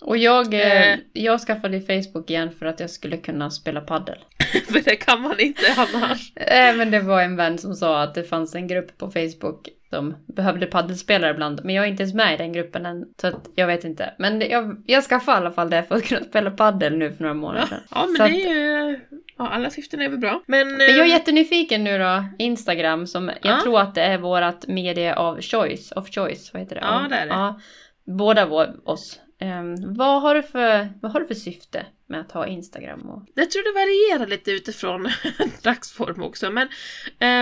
Och 0.00 0.16
jag, 0.16 0.54
eh, 0.54 0.92
Eh. 0.92 0.98
jag 1.12 1.40
skaffade 1.40 1.80
Facebook 1.80 2.30
igen 2.30 2.50
för 2.58 2.66
att 2.66 2.80
jag 2.80 2.90
skulle 2.90 3.16
kunna 3.16 3.50
spela 3.50 3.80
paddel. 3.80 4.18
för 4.72 4.84
det 4.84 4.96
kan 4.96 5.20
man 5.22 5.40
inte 5.40 5.62
annars. 5.76 6.32
Eh, 6.36 6.76
men 6.76 6.90
det 6.90 7.00
var 7.00 7.22
en 7.22 7.36
vän 7.36 7.58
som 7.58 7.74
sa 7.74 8.02
att 8.02 8.14
det 8.14 8.24
fanns 8.24 8.54
en 8.54 8.66
grupp 8.66 8.98
på 8.98 9.10
Facebook 9.10 9.68
som 9.90 10.14
behövde 10.26 10.66
paddelspelare 10.66 11.30
ibland. 11.30 11.60
Men 11.64 11.74
jag 11.74 11.84
är 11.84 11.88
inte 11.88 12.02
ens 12.02 12.14
med 12.14 12.34
i 12.34 12.36
den 12.36 12.52
gruppen 12.52 12.86
än, 12.86 13.04
så 13.20 13.26
att 13.26 13.48
jag 13.54 13.66
vet 13.66 13.84
inte. 13.84 14.14
Men 14.18 14.38
det- 14.38 14.46
jag, 14.48 14.82
jag 14.86 15.04
skaffade 15.04 15.36
i 15.36 15.40
alla 15.40 15.50
fall 15.52 15.70
det 15.70 15.82
för 15.82 15.94
att 15.94 16.04
kunna 16.04 16.24
spela 16.24 16.50
paddel 16.50 16.96
nu 16.96 17.12
för 17.12 17.22
några 17.22 17.34
månader 17.34 17.60
Ja, 17.60 17.66
sedan. 17.68 17.80
ja 17.90 18.06
men 18.06 18.16
Så 18.16 18.22
det 18.22 18.42
är 18.50 18.88
ju... 18.88 19.00
Ja, 19.38 19.48
alla 19.48 19.70
syften 19.70 20.00
är 20.00 20.08
väl 20.08 20.18
bra. 20.18 20.42
Men... 20.46 20.68
Men 20.68 20.80
jag 20.86 20.96
är 20.98 21.02
eh, 21.02 21.08
jättenyfiken 21.08 21.84
nu 21.84 21.98
då, 21.98 22.24
Instagram, 22.38 23.06
som 23.06 23.28
jag 23.28 23.52
Ja. 23.52 23.60
tror 23.62 23.80
att 23.80 23.94
det 23.94 24.02
är 24.02 24.18
vårt 24.18 24.66
medie 24.66 25.14
av 25.14 25.40
choice, 25.40 25.92
of 25.96 26.10
choice, 26.14 26.50
vad 26.52 26.62
heter 26.62 26.74
det? 26.74 26.80
Ja, 26.84 27.06
det 27.10 27.16
är 27.16 27.26
det. 27.26 27.32
Ja, 27.32 27.60
båda 28.06 28.46
vår, 28.46 28.68
oss. 28.84 29.20
Um, 29.40 29.94
vad, 29.94 30.22
har 30.22 30.34
du 30.34 30.42
för, 30.42 30.88
vad 31.00 31.12
har 31.12 31.20
du 31.20 31.26
för 31.26 31.34
syfte 31.34 31.86
med 32.06 32.20
att 32.20 32.32
ha 32.32 32.46
Instagram? 32.46 33.00
Och... 33.00 33.22
Jag 33.34 33.50
tror 33.50 33.62
det 33.62 33.72
varierar 33.72 34.26
lite 34.26 34.50
utifrån 34.50 35.08
dagsform 35.62 36.22
också. 36.22 36.50
Men 36.50 36.68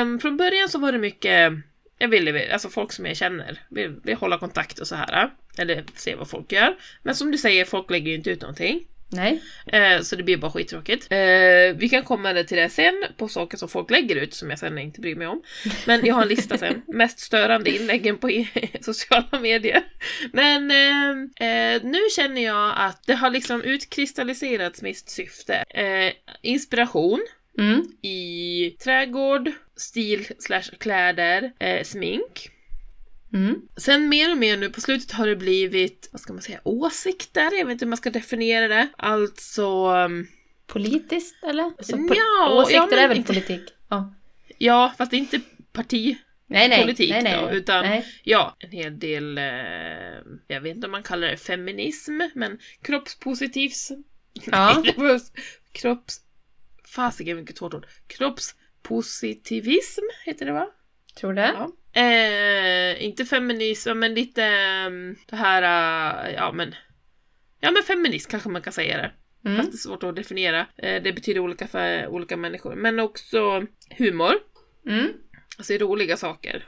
um, 0.03 0.21
från 0.21 0.37
början 0.37 0.69
så 0.69 0.79
var 0.79 0.93
det 0.93 0.99
mycket 0.99 1.53
Jag 1.99 2.09
ville, 2.09 2.53
alltså 2.53 2.69
folk 2.69 2.93
som 2.93 3.07
jag 3.07 3.17
känner, 3.17 3.61
vill, 3.69 4.01
vill 4.03 4.17
hålla 4.17 4.39
kontakt 4.39 4.79
och 4.79 4.87
så 4.87 4.95
här. 4.95 5.31
Eller 5.59 5.85
se 5.95 6.15
vad 6.15 6.31
folk 6.31 6.53
gör. 6.53 6.77
Men 7.03 7.15
som 7.15 7.31
du 7.31 7.39
säger, 7.39 7.65
folk 7.65 7.91
lägger 7.91 8.09
ju 8.09 8.17
inte 8.17 8.31
ut 8.31 8.41
någonting. 8.41 8.87
Nej. 9.09 9.43
Eh, 9.67 10.01
så 10.01 10.17
det 10.17 10.23
blir 10.23 10.37
bara 10.37 10.51
skittråkigt. 10.51 11.07
Eh, 11.13 11.77
vi 11.77 11.89
kan 11.91 12.03
komma 12.03 12.45
till 12.45 12.57
det 12.57 12.69
sen, 12.69 13.05
på 13.17 13.29
saker 13.29 13.59
som 13.59 13.69
folk 13.69 13.91
lägger 13.91 14.17
ut 14.17 14.35
som 14.35 14.51
jag 14.51 14.59
sen 14.59 14.79
inte 14.79 15.01
bryr 15.01 15.17
mig 15.17 15.27
om. 15.27 15.43
Men 15.87 16.07
jag 16.07 16.15
har 16.15 16.23
en 16.23 16.29
lista 16.29 16.59
sen. 16.59 16.83
Mest 16.89 17.19
störande 17.19 17.71
inläggen 17.77 18.19
på 18.19 18.45
sociala 18.81 19.41
medier. 19.41 19.83
Men 20.33 20.71
eh, 20.71 21.47
eh, 21.49 21.83
nu 21.83 21.99
känner 22.17 22.45
jag 22.45 22.75
att 22.77 23.03
det 23.07 23.15
har 23.15 23.31
liksom 23.31 23.63
utkristalliserats 23.63 24.83
mitt 24.83 25.09
syfte. 25.09 25.55
Eh, 25.55 26.13
inspiration 26.43 27.27
Mm. 27.59 27.83
i 28.03 28.71
trädgård, 28.85 29.51
stil 29.77 30.27
slash 30.39 30.63
kläder, 30.79 31.53
eh, 31.59 31.83
smink. 31.85 32.51
Mm. 33.33 33.61
Sen 33.77 34.09
mer 34.09 34.31
och 34.31 34.39
mer 34.39 34.57
nu 34.57 34.71
på 34.71 34.81
slutet 34.81 35.13
har 35.13 35.27
det 35.27 35.37
blivit, 35.37 36.09
vad 36.13 36.21
ska 36.21 36.33
man 36.33 36.43
säga, 36.43 36.61
åsikter? 36.65 37.43
Jag 37.59 37.67
vet 37.67 37.73
inte 37.73 37.85
hur 37.85 37.91
man 37.91 37.97
ska 37.97 38.11
definiera 38.11 38.69
det. 38.69 38.89
Alltså, 38.99 39.87
um, 39.95 40.27
Politiskt 40.67 41.45
eller? 41.45 41.65
Alltså, 41.65 41.97
Ja, 41.97 42.15
ja, 42.17 42.63
åsikter 42.63 42.87
men 42.91 42.99
är 42.99 43.09
väl 43.09 43.17
inte- 43.19 43.33
politik? 43.33 43.61
Ja. 43.89 44.15
ja, 44.59 44.95
fast 44.99 45.13
inte 45.13 45.41
parti. 45.73 46.17
Nej, 46.47 46.69
nej. 46.69 46.83
Politik 46.83 47.11
nej, 47.11 47.23
nej, 47.23 47.39
då, 47.43 47.51
utan- 47.51 47.85
Nej. 47.85 48.07
Ja, 48.25 48.57
en 48.59 48.71
hel 48.71 48.99
del, 48.99 49.39
eh, 49.39 49.45
jag 50.47 50.61
vet 50.61 50.75
inte 50.77 50.87
om 50.87 50.91
man 50.91 51.03
kallar 51.03 51.29
det 51.29 51.37
feminism, 51.37 52.21
men 52.35 52.59
kroppspositivs... 52.83 53.93
Ja. 54.33 54.83
Nej, 54.85 54.95
det 54.97 55.21
kropps... 55.73 56.21
Fasiken 56.85 57.37
vilket 57.37 57.59
svårt 57.59 57.75
ord. 57.75 57.87
Kroppspositivism 58.07 60.03
heter 60.25 60.47
det 60.47 60.53
va? 60.53 60.67
Tror 61.19 61.33
det? 61.35 61.51
Ja. 61.55 61.73
Eh, 61.97 63.05
inte 63.05 63.25
feminism, 63.25 63.99
men 63.99 64.15
lite 64.15 64.45
ehm, 64.45 65.17
det 65.27 65.37
här, 65.37 65.63
eh, 65.63 66.35
ja 66.35 66.53
men... 66.53 66.75
Ja 67.61 67.71
men 67.71 67.83
feminist 67.83 68.31
kanske 68.31 68.49
man 68.49 68.63
kan 68.63 68.73
säga 68.73 68.97
det. 68.97 69.13
Mm. 69.49 69.57
Fast 69.57 69.73
det 69.73 69.77
är 69.77 69.79
svårt 69.79 70.03
att 70.03 70.17
definiera. 70.17 70.67
Eh, 70.77 71.03
det 71.03 71.13
betyder 71.13 71.41
olika 71.41 71.67
för 71.67 72.07
olika 72.07 72.37
människor. 72.37 72.75
Men 72.75 73.01
också 73.01 73.67
humor. 73.99 74.35
Mm. 74.89 75.13
Alltså 75.59 75.75
roliga 75.75 76.17
saker. 76.17 76.65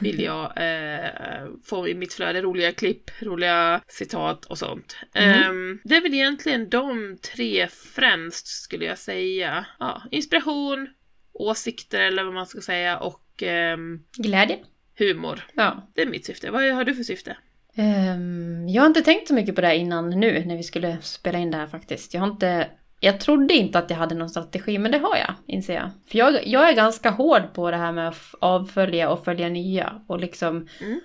Vill 0.00 0.20
jag 0.20 0.52
eh, 0.56 1.46
få 1.64 1.88
i 1.88 1.94
mitt 1.94 2.14
flöde. 2.14 2.42
Roliga 2.42 2.72
klipp, 2.72 3.10
roliga 3.22 3.80
citat 3.88 4.44
och 4.44 4.58
sånt. 4.58 4.96
Mm. 5.14 5.42
Ehm, 5.42 5.80
det 5.84 5.96
är 5.96 6.02
väl 6.02 6.14
egentligen 6.14 6.68
de 6.68 7.18
tre 7.34 7.68
främst 7.68 8.46
skulle 8.46 8.84
jag 8.84 8.98
säga. 8.98 9.66
Ja, 9.78 10.02
inspiration, 10.10 10.88
åsikter 11.32 12.00
eller 12.00 12.24
vad 12.24 12.34
man 12.34 12.46
ska 12.46 12.60
säga 12.60 12.98
och 12.98 13.24
ehm, 13.42 14.00
Glädje? 14.16 14.58
humor. 14.98 15.46
Ja. 15.54 15.88
Det 15.94 16.02
är 16.02 16.06
mitt 16.06 16.26
syfte. 16.26 16.50
Vad 16.50 16.62
har 16.62 16.84
du 16.84 16.94
för 16.94 17.02
syfte? 17.02 17.36
Ehm, 17.74 18.68
jag 18.68 18.82
har 18.82 18.86
inte 18.86 19.02
tänkt 19.02 19.28
så 19.28 19.34
mycket 19.34 19.54
på 19.54 19.60
det 19.60 19.76
innan 19.76 20.10
nu 20.10 20.44
när 20.44 20.56
vi 20.56 20.62
skulle 20.62 20.98
spela 21.00 21.38
in 21.38 21.50
det 21.50 21.56
här 21.56 21.66
faktiskt. 21.66 22.14
Jag 22.14 22.20
har 22.20 22.28
inte... 22.28 22.66
Jag 23.00 23.20
trodde 23.20 23.54
inte 23.54 23.78
att 23.78 23.90
jag 23.90 23.96
hade 23.96 24.14
någon 24.14 24.30
strategi, 24.30 24.78
men 24.78 24.92
det 24.92 24.98
har 24.98 25.16
jag, 25.16 25.34
inser 25.46 25.74
jag. 25.74 25.90
För 26.10 26.18
jag, 26.18 26.46
jag 26.46 26.68
är 26.68 26.74
ganska 26.74 27.10
hård 27.10 27.42
på 27.54 27.70
det 27.70 27.76
här 27.76 27.92
med 27.92 28.08
att 28.08 28.34
avfölja 28.40 29.10
och 29.10 29.24
följa 29.24 29.48
nya. 29.48 30.02
Och 30.06 30.20
liksom... 30.20 30.68
Mm. 30.80 31.00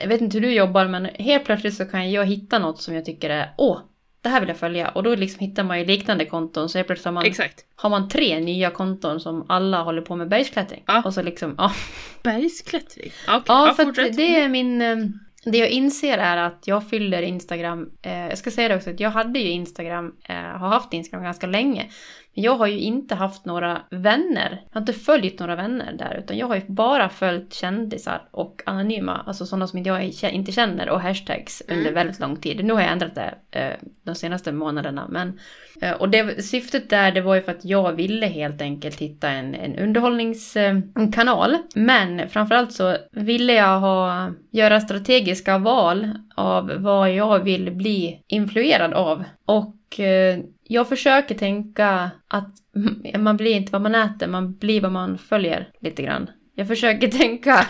Jag 0.00 0.08
vet 0.08 0.20
inte 0.20 0.36
hur 0.36 0.42
du 0.42 0.54
jobbar, 0.54 0.86
men 0.88 1.04
helt 1.04 1.44
plötsligt 1.44 1.74
så 1.74 1.84
kan 1.84 2.10
jag 2.10 2.26
hitta 2.26 2.58
något 2.58 2.82
som 2.82 2.94
jag 2.94 3.04
tycker 3.04 3.30
är... 3.30 3.54
Åh! 3.58 3.78
Det 4.22 4.28
här 4.28 4.40
vill 4.40 4.48
jag 4.48 4.58
följa. 4.58 4.88
Och 4.88 5.02
då 5.02 5.14
liksom 5.14 5.40
hittar 5.40 5.64
man 5.64 5.78
ju 5.78 5.84
liknande 5.84 6.24
konton. 6.24 6.68
Så 6.68 6.84
plötsligt 6.84 7.04
har 7.04 7.12
man, 7.12 7.24
Exakt. 7.24 7.64
har 7.76 7.90
man 7.90 8.08
tre 8.08 8.40
nya 8.40 8.70
konton 8.70 9.20
som 9.20 9.46
alla 9.48 9.82
håller 9.82 10.02
på 10.02 10.16
med 10.16 10.28
bergsklättring. 10.28 10.82
Ja. 10.86 11.02
Och 11.04 11.14
så 11.14 11.22
liksom... 11.22 11.54
Ja, 11.58 11.72
Bergsklättring. 12.22 13.12
Ja, 13.26 13.36
okej. 13.36 13.44
Ja, 13.48 13.66
ja, 13.66 13.74
för 13.74 14.16
det 14.16 14.40
är 14.40 14.48
min... 14.48 14.82
eh, 15.46 15.52
Det 15.52 15.58
jag 15.58 15.70
inser 15.70 16.18
är 16.18 16.36
att 16.36 16.62
jag 16.66 16.88
fyller 16.88 17.22
Instagram... 17.22 17.90
Eh, 18.02 18.28
jag 18.28 18.38
ska 18.38 18.50
säga 18.50 18.68
det 18.68 18.76
också 18.76 18.90
att 18.90 19.00
jag 19.00 19.10
hade 19.10 19.38
ju 19.38 19.50
Instagram, 19.50 20.12
eh, 20.28 20.34
har 20.36 20.68
haft 20.68 20.92
Instagram 20.92 21.24
ganska 21.24 21.46
länge. 21.46 21.86
Men 22.34 22.44
jag 22.44 22.56
har 22.56 22.66
ju 22.66 22.78
inte 22.78 23.14
haft 23.14 23.44
några 23.44 23.82
vänner. 23.90 24.60
Jag 24.68 24.74
har 24.74 24.80
inte 24.80 24.92
följt 24.92 25.38
några 25.40 25.56
vänner 25.56 25.92
där. 25.92 26.16
Utan 26.24 26.36
jag 26.38 26.46
har 26.46 26.54
ju 26.54 26.62
bara 26.68 27.08
följt 27.08 27.54
kändisar 27.54 28.22
och 28.30 28.62
anonyma. 28.66 29.22
Alltså 29.26 29.46
sådana 29.46 29.66
som 29.66 29.82
jag 29.82 30.02
inte 30.32 30.52
känner 30.52 30.88
och 30.90 31.00
hashtags 31.00 31.62
Mm. 31.68 31.78
under 31.78 31.92
väldigt 31.92 32.20
lång 32.20 32.36
tid. 32.36 32.64
Nu 32.64 32.72
har 32.72 32.80
jag 32.80 32.92
ändrat 32.92 33.14
det 33.14 33.34
eh, 33.50 33.72
de 34.04 34.14
senaste 34.14 34.52
månaderna. 34.52 35.06
Men, 35.10 35.38
eh, 35.80 35.92
och 35.92 36.08
det, 36.08 36.42
syftet 36.44 36.90
där 36.90 37.12
det 37.12 37.20
var 37.20 37.34
ju 37.34 37.42
för 37.42 37.52
att 37.52 37.64
jag 37.64 37.92
ville 37.92 38.26
helt 38.26 38.60
enkelt 38.62 39.00
hitta 39.00 39.28
en, 39.30 39.54
en 39.54 39.76
underhållningskanal. 39.78 41.56
Men 41.74 42.28
framförallt 42.28 42.72
så 42.72 42.96
ville 43.12 43.52
jag 43.52 43.80
ha, 43.80 44.30
göra 44.50 44.80
strategiska 45.34 45.58
val 45.58 46.08
av 46.36 46.70
vad 46.78 47.14
jag 47.14 47.38
vill 47.44 47.70
bli 47.70 48.22
influerad 48.28 48.92
av. 48.92 49.24
Och 49.46 50.00
eh, 50.00 50.38
jag 50.68 50.88
försöker 50.88 51.34
tänka 51.34 52.10
att 52.28 52.54
man 53.18 53.36
blir 53.36 53.56
inte 53.56 53.72
vad 53.72 53.82
man 53.82 53.94
äter, 53.94 54.26
man 54.28 54.56
blir 54.58 54.80
vad 54.80 54.92
man 54.92 55.18
följer 55.18 55.68
lite 55.80 56.02
grann. 56.02 56.30
Jag 56.54 56.68
försöker 56.68 57.08
tänka, 57.18 57.66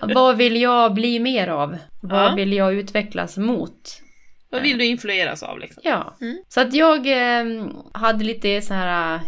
vad 0.14 0.36
vill 0.36 0.60
jag 0.62 0.94
bli 0.94 1.18
mer 1.20 1.48
av? 1.48 1.76
Vad 2.02 2.24
Ja. 2.24 2.34
vill 2.34 2.52
jag 2.52 2.74
utvecklas 2.74 3.36
mot? 3.38 4.00
Vad 4.50 4.62
vill 4.62 4.78
du 4.78 4.84
influeras 4.84 5.42
av 5.42 5.58
liksom? 5.58 5.82
Ja. 5.84 6.14
Mm. 6.20 6.36
Så 6.48 6.60
att 6.60 6.74
jag 6.74 7.06
eh, 7.06 7.66
hade 7.94 8.24
lite 8.24 8.60
så 8.62 8.74
här... 8.74 9.20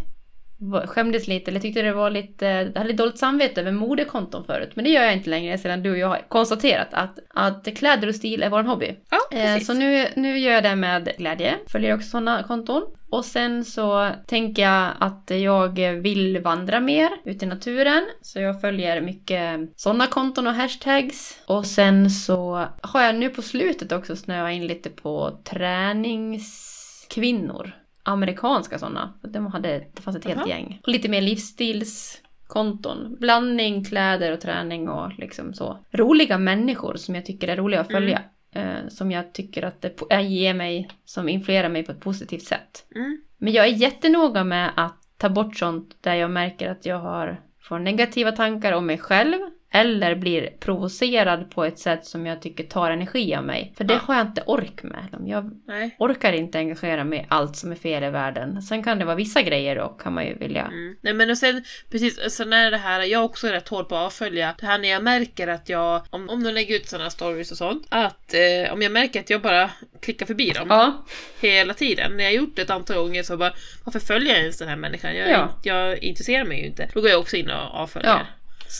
Skämdes 0.86 1.28
lite, 1.28 1.50
eller 1.50 1.60
tyckte 1.60 1.82
det 1.82 1.92
var 1.92 2.10
lite... 2.10 2.46
Jag 2.46 2.80
hade 2.80 2.90
lite 2.90 3.02
dåligt 3.02 3.18
samvete 3.18 3.60
över 3.60 3.72
modekonton 3.72 4.44
förut. 4.44 4.70
Men 4.74 4.84
det 4.84 4.90
gör 4.90 5.02
jag 5.02 5.12
inte 5.12 5.30
längre 5.30 5.58
sedan 5.58 5.82
du 5.82 5.90
och 5.90 5.98
jag 5.98 6.08
har 6.08 6.22
konstaterat 6.28 6.88
att, 6.90 7.18
att 7.28 7.76
kläder 7.76 8.08
och 8.08 8.14
stil 8.14 8.42
är 8.42 8.50
vår 8.50 8.62
hobby. 8.62 8.96
Ja, 9.10 9.18
Eh, 9.34 9.60
så 9.60 9.72
nu, 9.72 10.08
nu 10.16 10.38
gör 10.38 10.52
jag 10.52 10.62
det 10.62 10.76
med 10.76 11.12
glädje. 11.18 11.54
Följer 11.66 11.94
också 11.94 12.08
sådana 12.08 12.42
konton. 12.42 12.82
Och 13.10 13.24
sen 13.24 13.64
så 13.64 14.10
tänker 14.26 14.62
jag 14.62 14.90
att 14.98 15.30
jag 15.30 15.80
vill 16.00 16.40
vandra 16.40 16.80
mer 16.80 17.08
ute 17.24 17.44
i 17.44 17.48
naturen. 17.48 18.02
Så 18.22 18.40
jag 18.40 18.60
följer 18.60 19.00
mycket 19.00 19.60
sådana 19.76 20.06
konton 20.06 20.46
och 20.46 20.54
hashtags. 20.54 21.40
Och 21.46 21.66
sen 21.66 22.10
så 22.10 22.66
har 22.80 23.02
jag 23.02 23.14
nu 23.14 23.30
på 23.30 23.42
slutet 23.42 23.92
också 23.92 24.16
snöat 24.16 24.52
in 24.52 24.66
lite 24.66 24.90
på 24.90 25.38
träningskvinnor. 25.44 27.72
Amerikanska 28.04 28.78
sådana. 28.78 29.12
De 29.22 29.46
hade, 29.46 29.86
det 29.94 30.02
fanns 30.02 30.16
ett 30.16 30.24
helt 30.24 30.38
Aha. 30.38 30.48
gäng. 30.48 30.80
Och 30.82 30.88
lite 30.88 31.08
mer 31.08 31.20
livsstilskonton. 31.20 33.16
Blandning, 33.20 33.84
kläder 33.84 34.32
och 34.32 34.40
träning 34.40 34.88
och 34.88 35.18
liksom 35.18 35.54
så. 35.54 35.78
Roliga 35.90 36.38
människor 36.38 36.96
som 36.96 37.14
jag 37.14 37.26
tycker 37.26 37.48
är 37.48 37.56
roliga 37.56 37.80
att 37.80 37.92
följa. 37.92 38.22
Eh, 38.54 38.88
som 38.88 39.10
jag 39.10 39.32
tycker 39.32 39.62
att 39.62 39.82
det 39.82 40.00
äh, 40.10 40.32
ger 40.32 40.54
mig, 40.54 40.90
som 41.04 41.28
influerar 41.28 41.68
mig 41.68 41.82
på 41.82 41.92
ett 41.92 42.00
positivt 42.00 42.42
sätt. 42.42 42.86
Mm. 42.94 43.22
Men 43.38 43.52
jag 43.52 43.66
är 43.66 43.72
jättenoga 43.72 44.44
med 44.44 44.70
att 44.76 45.04
ta 45.16 45.28
bort 45.28 45.56
sånt 45.56 45.96
där 46.00 46.14
jag 46.14 46.30
märker 46.30 46.70
att 46.70 46.86
jag 46.86 46.98
har, 46.98 47.40
får 47.60 47.78
negativa 47.78 48.32
tankar 48.32 48.72
om 48.72 48.86
mig 48.86 48.98
själv. 48.98 49.38
Eller 49.74 50.14
blir 50.14 50.50
provocerad 50.60 51.50
på 51.50 51.64
ett 51.64 51.78
sätt 51.78 52.04
som 52.06 52.26
jag 52.26 52.42
tycker 52.42 52.64
tar 52.64 52.90
energi 52.90 53.34
av 53.34 53.44
mig. 53.44 53.72
För 53.76 53.84
det 53.84 53.94
Ja. 53.94 54.00
har 54.02 54.14
jag 54.14 54.26
inte 54.26 54.42
ork 54.46 54.82
med. 54.82 55.08
Jag 55.26 55.60
Nej. 55.66 55.96
orkar 55.98 56.32
inte 56.32 56.58
engagera 56.58 57.04
mig 57.04 57.18
i 57.18 57.26
allt 57.28 57.56
som 57.56 57.72
är 57.72 57.76
fel 57.76 58.04
i 58.04 58.10
världen. 58.10 58.62
Sen 58.62 58.82
kan 58.84 58.98
det 58.98 59.04
vara 59.04 59.16
vissa 59.16 59.42
grejer 59.42 59.76
då, 59.76 59.88
kan 59.88 60.12
man 60.14 60.26
ju 60.26 60.34
vilja. 60.34 60.62
Mm. 60.64 60.96
Nej 61.00 61.12
men 61.14 61.30
och 61.30 61.38
sen, 61.38 61.64
precis, 61.90 62.34
sen 62.34 62.52
är 62.52 62.70
det 62.70 62.76
här, 62.76 63.00
jag 63.00 63.20
är 63.20 63.24
också 63.24 63.46
rätt 63.48 63.68
hård 63.68 63.88
på 63.88 63.96
att 63.96 64.06
avfölja. 64.06 64.54
Det 64.60 64.66
här 64.66 64.78
när 64.78 64.88
jag 64.88 65.02
märker 65.02 65.48
att 65.48 65.68
jag, 65.68 66.02
om, 66.10 66.28
om 66.30 66.42
de 66.42 66.50
lägger 66.50 66.76
ut 66.76 66.88
sådana 66.88 67.10
stories 67.10 67.50
och 67.50 67.56
sånt, 67.56 67.86
att 67.88 68.34
eh, 68.34 68.72
om 68.72 68.82
jag 68.82 68.92
märker 68.92 69.20
att 69.20 69.30
jag 69.30 69.40
bara 69.42 69.70
klickar 70.00 70.26
förbi 70.26 70.50
dem 70.50 70.66
Ja, 70.70 71.04
hela 71.40 71.74
tiden. 71.74 72.16
När 72.16 72.24
jag 72.24 72.30
har 72.30 72.36
gjort 72.36 72.56
det 72.56 72.62
ett 72.62 72.70
antal 72.70 72.96
gånger 72.96 73.22
så 73.22 73.36
bara, 73.36 73.52
varför 73.84 74.00
följer 74.00 74.32
jag 74.32 74.40
ens 74.40 74.58
den 74.58 74.68
här 74.68 74.76
människan? 74.76 75.16
Jag, 75.16 75.28
Ja. 75.30 75.48
jag 75.62 75.98
intresserar 75.98 76.44
mig 76.44 76.60
ju 76.60 76.66
inte. 76.66 76.88
Då 76.94 77.00
går 77.00 77.10
jag 77.10 77.20
också 77.20 77.36
in 77.36 77.50
och 77.50 77.74
avföljer. 77.74 78.26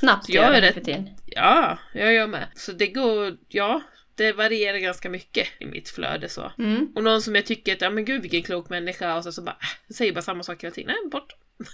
Snabbt 0.01 0.29
jag 0.29 0.45
gör 0.45 0.53
är 0.53 0.61
det 0.61 0.69
rätt- 0.69 0.85
tiden. 0.85 1.09
Ja, 1.27 1.79
jag 1.93 2.13
gör 2.15 2.27
med. 2.27 2.49
Så 2.55 2.73
det 2.73 2.87
går, 2.87 3.37
ja, 3.49 3.81
det 4.15 4.33
varierar 4.33 4.79
ganska 4.79 5.09
mycket 5.11 5.49
i 5.59 5.67
mitt 5.67 5.89
flöde 5.89 6.29
så. 6.29 6.53
Mm. 6.59 6.89
Och 6.95 7.03
någon 7.05 7.23
som 7.23 7.35
jag 7.35 7.47
tycker 7.47 7.73
att, 7.73 7.81
ja 7.81 7.91
men 7.91 8.05
gud 8.05 8.23
vilken 8.23 8.43
klok 8.43 8.69
människa 8.71 9.17
och 9.17 9.25
så, 9.25 9.33
så 9.33 9.43
bara, 9.43 9.57
äh, 9.89 9.95
säger 9.95 10.13
bara 10.13 10.23
samma 10.23 10.43
sak 10.43 10.63
hela 10.65 10.75
tiden, 10.75 10.95
nej 11.03 11.11
bort. 11.11 11.33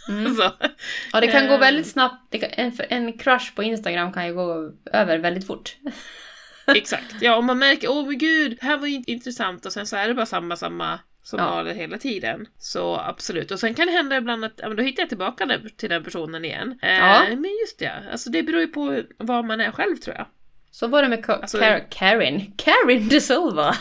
Mm. 0.08 0.36
Ja, 1.12 1.20
det 1.20 1.26
kan 1.26 1.46
gå 1.46 1.54
Ehm. 1.54 1.60
väldigt 1.60 1.86
snabbt. 1.86 2.32
Kan, 2.40 2.50
en, 2.52 2.72
en 2.88 3.18
crush 3.18 3.54
på 3.54 3.62
Instagram 3.62 4.12
kan 4.12 4.26
ju 4.26 4.34
gå 4.34 4.72
över 4.92 5.18
väldigt 5.18 5.46
fort. 5.46 5.76
Exakt. 6.74 7.14
Ja, 7.20 7.36
om 7.36 7.46
man 7.46 7.58
märker, 7.58 7.90
åh 7.90 8.06
men 8.06 8.18
gud, 8.18 8.56
det 8.60 8.66
här 8.66 8.76
var 8.78 8.86
ju 8.86 9.02
intressant 9.06 9.66
och 9.66 9.72
sen 9.72 9.86
så 9.86 9.96
är 9.96 10.08
det 10.08 10.14
bara 10.14 10.26
samma, 10.26 10.56
samma 10.56 10.98
som 11.30 11.38
Ja. 11.38 11.44
maler 11.50 11.74
hela 11.74 11.98
tiden. 11.98 12.46
Så 12.58 12.96
absolut. 12.96 13.50
Och 13.50 13.58
sen 13.60 13.74
kan 13.74 13.86
det 13.86 13.92
hända 13.92 14.16
ibland 14.16 14.44
att, 14.44 14.52
ja 14.56 14.68
men 14.68 14.76
då 14.76 14.82
hittar 14.82 15.02
jag 15.02 15.08
tillbaka 15.08 15.46
den, 15.46 15.70
till 15.76 15.90
den 15.90 16.04
personen 16.04 16.44
igen. 16.44 16.78
Eh, 16.82 16.90
Ja. 16.98 17.22
Men 17.28 17.50
just 17.60 17.78
det, 17.78 17.92
alltså 18.12 18.30
det 18.30 18.42
beror 18.42 18.60
ju 18.60 18.66
på 18.68 19.02
vad 19.18 19.44
man 19.44 19.60
är 19.60 19.70
själv 19.70 19.96
tror 19.96 20.16
jag. 20.16 20.26
Så 20.70 20.86
var 20.86 21.02
det 21.02 21.08
med 21.08 21.24
Ka- 21.24 21.40
Alltså- 21.40 21.58
Kar- 21.58 21.86
Karin. 21.90 22.52
Karin 22.56 23.08
de 23.08 23.20
Silva. 23.20 23.74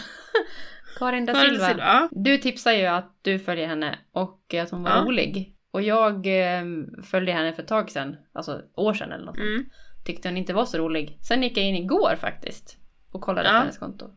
Karin 1.00 1.26
da 1.26 1.34
Silva. 1.36 1.68
Silva, 1.68 1.84
ja. 1.84 2.10
Du 2.12 2.38
tipsar 2.38 2.72
ju 2.72 2.86
att 2.86 3.20
du 3.22 3.40
följer 3.40 3.68
henne 3.68 4.00
och 4.12 4.54
att 4.54 4.70
hon 4.72 4.84
var 4.84 4.92
Ja. 4.92 5.02
rolig. 5.04 5.56
Och 5.72 5.82
jag 5.82 6.16
eh, 6.28 6.64
följde 7.12 7.32
henne 7.32 7.54
för 7.54 7.62
ett 7.64 7.68
tag 7.70 7.90
sedan. 7.92 8.16
Alltså 8.34 8.62
år 8.76 8.94
sedan 8.94 9.12
eller 9.12 9.26
något. 9.26 9.38
Mm. 9.38 9.66
tyckte 10.06 10.28
hon 10.30 10.38
inte 10.38 10.54
var 10.54 10.66
så 10.66 10.78
rolig. 10.78 11.18
Sen 11.28 11.44
gick 11.44 11.58
jag 11.58 11.66
in 11.66 11.76
igår 11.76 12.16
faktiskt 12.22 12.78
och 13.12 13.22
kollade 13.22 13.48
Ja. 13.48 13.54
på 13.54 13.60
hennes 13.60 13.78
konto. 13.78 14.12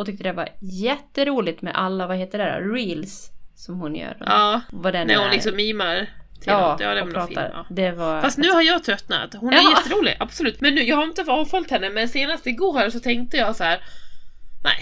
Och 0.00 0.06
tyckte 0.06 0.24
det 0.24 0.32
var 0.32 0.48
jätteroligt 0.60 1.62
med 1.62 1.72
alla, 1.76 2.06
vad 2.06 2.16
heter 2.16 2.38
det 2.38 2.60
då? 2.60 2.72
Reels 2.74 3.30
som 3.54 3.80
hon 3.80 3.94
gör. 3.94 4.16
Ja, 4.20 4.60
Vad 4.70 4.92
den 4.92 5.06
när 5.06 5.16
hon 5.16 5.26
är. 5.26 5.32
liksom 5.32 5.56
mimar 5.56 6.06
ja. 6.44 6.76
Ja, 6.80 6.94
det 6.94 7.02
var 7.02 7.10
pratar. 7.10 7.50
Ja. 7.54 7.66
Det 7.70 7.90
var... 7.92 8.20
Fast 8.20 8.38
nu 8.38 8.50
har 8.50 8.62
jag 8.62 8.84
tröttnat. 8.84 9.34
Hon 9.34 9.52
är 9.52 9.56
Ja. 9.56 9.70
jätterolig, 9.78 10.16
absolut. 10.20 10.60
Men 10.60 10.74
nu, 10.74 10.82
jag 10.82 10.96
har 10.96 11.04
inte 11.04 11.22
avföljt 11.28 11.70
henne, 11.70 11.90
men 11.90 12.08
senast 12.08 12.46
igår 12.46 12.90
så 12.90 13.00
tänkte 13.00 13.36
jag 13.36 13.56
så 13.56 13.64
här. 13.64 13.80
Nej. 14.64 14.76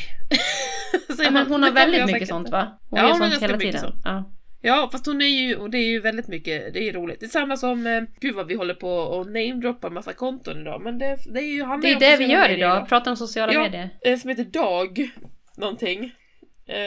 Så 1.16 1.22
ja, 1.22 1.30
men 1.30 1.46
hon 1.46 1.62
har 1.62 1.70
väldigt 1.70 2.06
mycket 2.06 2.28
sånt 2.28 2.50
va? 2.50 2.78
Hon 2.90 2.98
Ja, 3.00 3.04
gör 3.06 3.12
hon 3.18 3.30
sånt 3.30 3.42
hela 3.42 3.58
tiden. 3.58 3.80
sånt. 3.80 4.00
Ja. 4.04 4.24
Ja, 4.60 4.88
fast 4.92 5.06
hon 5.06 5.22
är 5.22 5.26
ju, 5.26 5.56
och 5.56 5.70
det 5.70 5.78
är 5.78 5.84
ju 5.86 6.00
väldigt 6.00 6.28
mycket, 6.28 6.72
det 6.74 6.78
är 6.78 6.82
ju 6.84 6.92
roligt. 6.92 7.20
Det 7.20 7.26
är 7.26 7.30
samma 7.30 7.56
som, 7.56 7.86
eh, 7.86 8.02
gud 8.20 8.34
vad 8.34 8.46
vi 8.46 8.54
håller 8.54 8.74
på 8.74 8.90
och 8.90 9.26
namedroppar 9.26 9.90
massa 9.90 10.12
konton 10.12 10.60
idag, 10.60 10.80
men 10.82 10.98
det, 10.98 11.16
det 11.34 11.40
är 11.40 11.52
ju, 11.52 11.62
han 11.62 11.80
Det 11.80 11.90
är 11.92 12.00
det 12.00 12.16
vi 12.16 12.24
gör 12.26 12.40
medier 12.40 12.56
idag, 12.58 12.88
prata 12.88 13.10
om 13.10 13.16
sociala 13.16 13.52
Ja. 13.52 13.62
medier. 13.62 13.88
Eh, 14.04 14.16
Som 14.18 14.30
heter 14.30 14.44
Dag 14.44 15.10
någonting. 15.56 16.12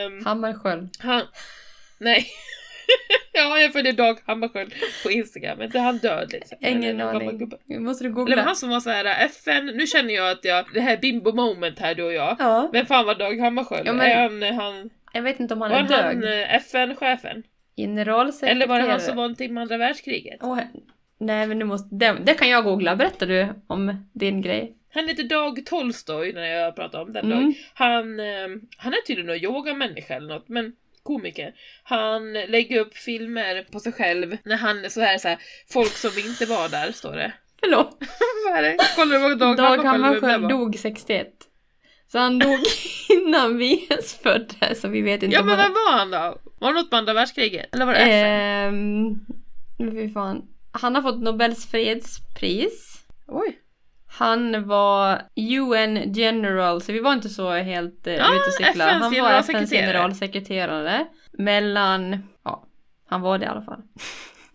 Um, 0.07 0.25
Hammarskjöld. 0.25 0.89
han, 0.99 1.21
nej. 1.99 2.25
ja, 3.33 3.59
jag 3.59 3.73
följer 3.73 3.93
Dag 3.93 4.17
Hammarskjöld 4.25 4.73
på 5.03 5.11
Instagram, 5.11 5.57
men 5.57 5.65
inte 5.65 5.79
han 5.79 5.97
död 5.97 6.29
liksom. 6.31 6.57
Ingen 6.61 6.99
Eller 6.99 7.13
aning. 7.13 7.51
måste 7.79 8.03
du 8.03 8.07
Eller 8.07 8.15
var 8.15 8.25
googla. 8.25 8.41
han 8.41 8.55
som 8.55 8.69
var 8.69 8.79
så 8.79 8.89
här 8.89 9.05
äh, 9.05 9.21
FN, 9.23 9.65
nu 9.65 9.87
känner 9.87 10.13
jag 10.13 10.31
att 10.31 10.45
jag, 10.45 10.65
det 10.73 10.81
här 10.81 10.97
bimbo 10.97 11.31
moment 11.31 11.79
här 11.79 11.95
du 11.95 12.03
och 12.03 12.13
jag. 12.13 12.35
Ja. 12.39 12.69
Vem 12.73 12.85
fan 12.85 13.05
var 13.05 13.15
Dag 13.15 13.39
Hammarskjöld? 13.39 13.87
Ja, 13.87 13.93
men- 13.93 14.11
Är 14.11 14.15
han, 14.15 14.43
eh, 14.43 14.53
han, 14.53 14.89
Jag 15.13 15.21
vet 15.21 15.39
inte 15.39 15.53
om 15.53 15.61
han 15.61 15.71
var 15.71 15.77
är 15.77 16.03
han 16.03 16.19
död. 16.21 16.41
eh, 16.41 16.55
FN-chefen? 16.55 17.43
Generalsekreterare. 17.77 18.55
Eller 18.55 18.67
var 18.67 18.79
det 18.79 18.91
han 18.91 18.99
som 18.99 19.15
var 19.15 19.23
någonting 19.23 19.53
med 19.53 19.61
andra 19.61 19.77
världskriget? 19.77 20.39
Åh, 20.41 20.59
nej 21.17 21.47
men 21.47 21.59
nu 21.59 21.65
måste... 21.65 21.95
Det, 21.95 22.17
det 22.23 22.33
kan 22.33 22.49
jag 22.49 22.63
googla. 22.63 22.95
Berättar 22.95 23.27
du 23.27 23.47
om 23.67 24.05
din 24.13 24.41
grej? 24.41 24.75
Han 24.93 25.07
heter 25.07 25.23
Dag 25.23 25.65
Tolstoj 25.65 26.33
när 26.33 26.45
jag 26.45 26.75
pratar 26.75 27.01
om 27.01 27.13
den 27.13 27.25
Mm. 27.25 27.43
Dag. 27.43 27.53
Han, 27.73 28.19
eh, 28.19 28.47
han 28.77 28.93
är 28.93 29.05
tydligen 29.07 29.27
någon 29.27 29.43
yogamänniska 29.43 30.15
eller 30.15 30.33
något, 30.33 30.49
men 30.49 30.73
komiker. 31.03 31.53
Han 31.83 32.33
lägger 32.33 32.79
upp 32.79 32.97
filmer 32.97 33.67
på 33.71 33.79
sig 33.79 33.91
själv 33.91 34.37
när 34.43 34.55
han 34.55 34.89
så 34.89 35.01
här, 35.01 35.17
så 35.17 35.27
här 35.27 35.37
folk 35.73 35.91
som 35.91 36.11
inte 36.17 36.45
var 36.45 36.69
där, 36.69 36.91
står 36.91 37.15
det. 37.15 37.33
Förlåt. 37.59 37.97
Vad 38.47 38.57
är 38.57 38.61
det? 38.61 38.77
Kollar 38.95 39.15
du 39.15 39.21
vad 39.21 39.37
Dag, 39.37 39.57
Dag 39.57 39.83
Hammarskjöld 39.85 40.49
dog 40.49 40.75
61. 40.79 41.27
Så 42.11 42.17
han 42.19 42.39
dog 42.39 42.59
innan 43.09 43.57
vi 43.57 43.87
ens 43.89 44.13
föddes, 44.13 44.81
så 44.81 44.87
vi 44.87 45.01
vet 45.01 45.23
inte 45.23 45.35
Ja 45.35 45.43
men 45.43 45.57
vem 45.57 45.73
var 45.73 45.91
han 45.91 46.11
då? 46.11 46.37
Var 46.61 46.73
det 46.73 46.79
något 46.79 46.91
med 46.91 46.97
andra 46.97 47.13
världskriget? 47.13 47.75
Eller 47.75 47.85
var 47.85 47.93
det 47.93 47.99
FN? 47.99 49.25
Fy 49.77 50.13
fan. 50.13 50.41
Han 50.71 50.95
har 50.95 51.01
fått 51.01 51.21
Nobels 51.21 51.71
fredspris. 51.71 53.03
Oj. 53.27 53.59
Han 54.07 54.67
var 54.67 55.21
UN 55.35 56.13
general, 56.13 56.81
så 56.81 56.91
vi 56.91 56.99
var 56.99 57.13
inte 57.13 57.29
så 57.29 57.51
helt 57.51 58.07
uh, 58.07 58.13
Ja, 58.13 58.35
ute 58.35 58.47
och 58.47 58.53
cykla. 58.53 58.89
FNs 58.89 59.03
Han 59.03 59.21
var 59.21 59.39
FNs 59.39 59.69
generalsekreterare. 59.69 61.05
Mellan, 61.31 62.23
ja, 62.43 62.63
han 63.07 63.21
var 63.21 63.37
det 63.37 63.45
i 63.45 63.47
alla 63.47 63.61
fall. 63.61 63.81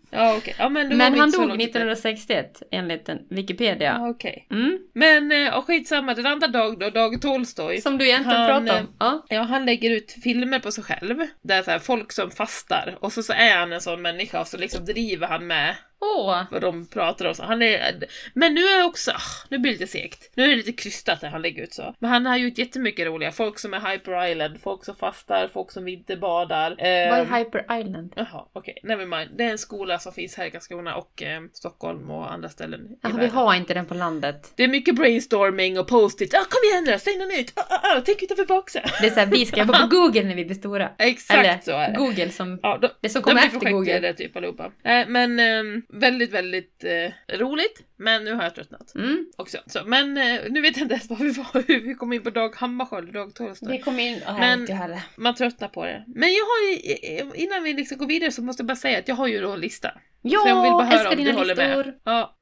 Ja 0.09 0.37
okej. 0.37 0.55
Ja 0.57 0.69
men, 0.69 0.97
Men 0.97 1.19
han 1.19 1.31
dog 1.31 1.47
långt 1.47 1.61
ute. 1.61 1.63
1961 1.63 2.63
enligt 2.71 3.09
Wikipedia. 3.29 3.97
Ja, 3.99 4.09
okej. 4.09 4.47
Mm. 4.51 4.79
Men 4.93 5.31
eh, 5.31 5.57
och 5.57 5.65
skitsamma, 5.65 6.13
den 6.13 6.25
andra 6.25 6.47
Dag 6.47 6.79
då, 6.79 6.89
Dag 6.89 7.21
Tolstoj. 7.21 7.81
Som 7.81 7.97
du 7.97 8.07
egentligen 8.07 8.39
Han, 8.39 8.47
pratade 8.47 8.79
eh, 8.79 8.85
om. 8.85 8.95
Ja. 8.99 9.25
Ja, 9.29 9.41
han 9.41 9.65
lägger 9.65 9.91
ut 9.91 10.15
filmer 10.23 10.59
på 10.59 10.71
sig 10.71 10.83
själv. 10.83 11.17
Där 11.41 11.63
så 11.63 11.71
här, 11.71 11.79
folk 11.79 12.11
som 12.11 12.31
fastar. 12.31 12.97
Och 12.99 13.13
så, 13.13 13.23
så 13.23 13.33
är 13.33 13.57
han 13.57 13.73
en 13.73 13.81
sån 13.81 14.01
människa 14.01 14.41
och 14.41 14.47
så 14.47 14.57
liksom 14.57 14.85
driver 14.85 15.27
han 15.27 15.47
med 15.47 15.75
Åh! 16.01 16.43
vad 16.51 16.61
de 16.61 16.85
pratar 16.87 17.25
om. 17.25 17.33
Så 17.35 17.43
han 17.43 17.61
är, 17.61 18.03
men 18.33 18.53
nu 18.53 18.61
är 18.61 18.85
också, 18.85 19.11
ah, 19.11 19.45
nu 19.49 19.57
blir 19.57 19.71
det 19.73 19.79
lite 19.79 19.91
segt. 19.91 20.31
Nu 20.35 20.43
är 20.43 20.47
det 20.49 20.55
lite 20.55 20.71
krystat 20.71 21.21
det 21.21 21.27
han 21.27 21.41
lägger 21.41 21.63
ut 21.63 21.73
så. 21.73 21.95
Men 21.99 22.09
han 22.09 22.25
har 22.25 22.37
gjort 22.37 22.57
jättemycket 22.57 23.07
roliga. 23.07 23.31
Folk 23.31 23.59
som 23.59 23.73
är 23.73 23.79
Hyper 23.91 24.27
Island, 24.31 24.61
folk 24.63 24.85
som 24.85 24.95
fastar, 24.95 25.49
folk 25.53 25.71
som 25.71 25.85
vinterbadar. 25.85 26.69
Vad 27.09 27.19
Eh, 27.19 27.33
är 27.33 27.37
Hyper 27.39 27.79
Island? 27.79 28.13
Jaha, 28.15 28.45
okej. 28.53 28.77
Never 28.83 29.05
mind. 29.05 29.29
Det 29.37 29.43
är 29.43 29.51
en 29.51 29.57
skola 29.57 29.99
som 29.99 30.13
finns 30.13 30.35
här 30.37 30.45
i 30.45 30.51
Karlskrona 30.51 30.95
och 30.95 31.23
eh, 31.23 31.41
Stockholm 31.53 32.11
och 32.11 32.31
andra 32.33 32.49
ställen 32.49 32.81
Jaha, 33.01 33.17
vi 33.19 33.27
har 33.27 33.55
inte 33.55 33.73
den 33.73 33.85
på 33.85 33.93
landet. 33.93 34.51
Det 34.55 34.63
är 34.63 34.67
mycket 34.67 34.95
brainstorming 34.95 35.79
och 35.79 35.87
post-it. 35.87 36.33
Ah, 36.33 36.37
kom 36.49 36.59
igen 36.71 36.83
nu, 36.83 36.99
säg 36.99 37.17
något 37.17 37.27
nytt! 37.37 37.53
Ah, 37.55 37.61
ah, 37.69 37.97
ah, 37.97 38.01
tänk 38.05 38.23
utanför 38.23 38.45
boxen! 38.45 38.81
Det 39.01 39.07
är 39.07 39.11
såhär, 39.11 39.27
vi 39.27 39.45
ska 39.45 39.59
jobba 39.59 39.79
på 39.81 39.87
Google 39.95 40.23
när 40.23 40.35
vi 40.35 40.45
blir 40.45 40.55
stora. 40.55 40.89
Exakt 40.97 41.39
Eller 41.39 41.59
så 41.63 41.71
är 41.71 41.91
det. 41.91 41.97
Google 41.97 42.29
som... 42.29 42.59
Ja, 42.63 42.77
de, 42.81 42.89
Det 43.01 43.09
som 43.09 43.21
de 43.21 43.23
kommer 43.23 43.41
blir 43.41 43.47
efter 43.57 43.59
Google. 43.71 43.85
projektledare 43.85 44.13
typ 44.13 44.37
allihopa. 44.37 44.71
Eh, 44.83 45.07
men 45.07 45.39
eh, 45.39 45.81
väldigt, 45.93 46.31
väldigt 46.31 46.83
eh, 46.83 47.37
roligt. 47.37 47.83
Men 47.97 48.23
nu 48.23 48.33
har 48.33 48.43
jag 48.43 48.55
tröttnat 48.55 48.95
Mm. 48.95 49.25
också. 49.37 49.57
Så, 49.65 49.83
men 49.85 50.17
eh, 50.17 50.39
nu 50.49 50.61
vet 50.61 50.77
jag 50.77 50.83
inte 50.85 50.93
ens 50.93 51.09
var 51.09 51.17
vi 51.17 51.29
var, 51.31 51.63
hur 51.67 51.81
vi 51.81 51.93
kom 51.93 52.13
in 52.13 52.23
på 52.23 52.29
Dag 52.29 52.55
Hammarskjöld 52.55 53.07
och 53.07 53.13
Dag 53.13 53.35
Tolstoj. 53.35 53.71
Vi 53.71 53.79
kom 53.79 53.99
in... 53.99 54.17
Oh, 54.27 54.39
Men- 54.39 54.59
inte. 54.61 55.01
Man 55.17 55.35
tröttnar 55.35 55.67
på 55.67 55.85
det. 55.85 56.03
Men 56.07 56.29
jag 56.29 56.43
har 56.45 56.69
ju, 56.71 56.91
eh, 57.17 57.43
innan 57.43 57.63
vi 57.63 57.73
liksom 57.73 57.97
går 57.97 58.07
vidare 58.07 58.31
så 58.31 58.41
måste 58.43 58.61
jag 58.61 58.67
bara 58.67 58.75
säga 58.75 58.99
att 58.99 59.07
jag 59.07 59.15
har 59.15 59.27
ju 59.27 59.41
då 59.41 59.51
en 59.51 59.59
lista. 59.59 59.91
Ja, 60.21 60.39
så 60.39 60.47
jag 60.47 60.61
vill 60.63 60.71
bara 60.71 60.85
höra 60.85 61.09
om 61.09 61.23
du 61.23 61.31
håller 61.31 61.55
listor. 61.55 61.83
med. 61.83 61.99
Ja. 62.03 62.33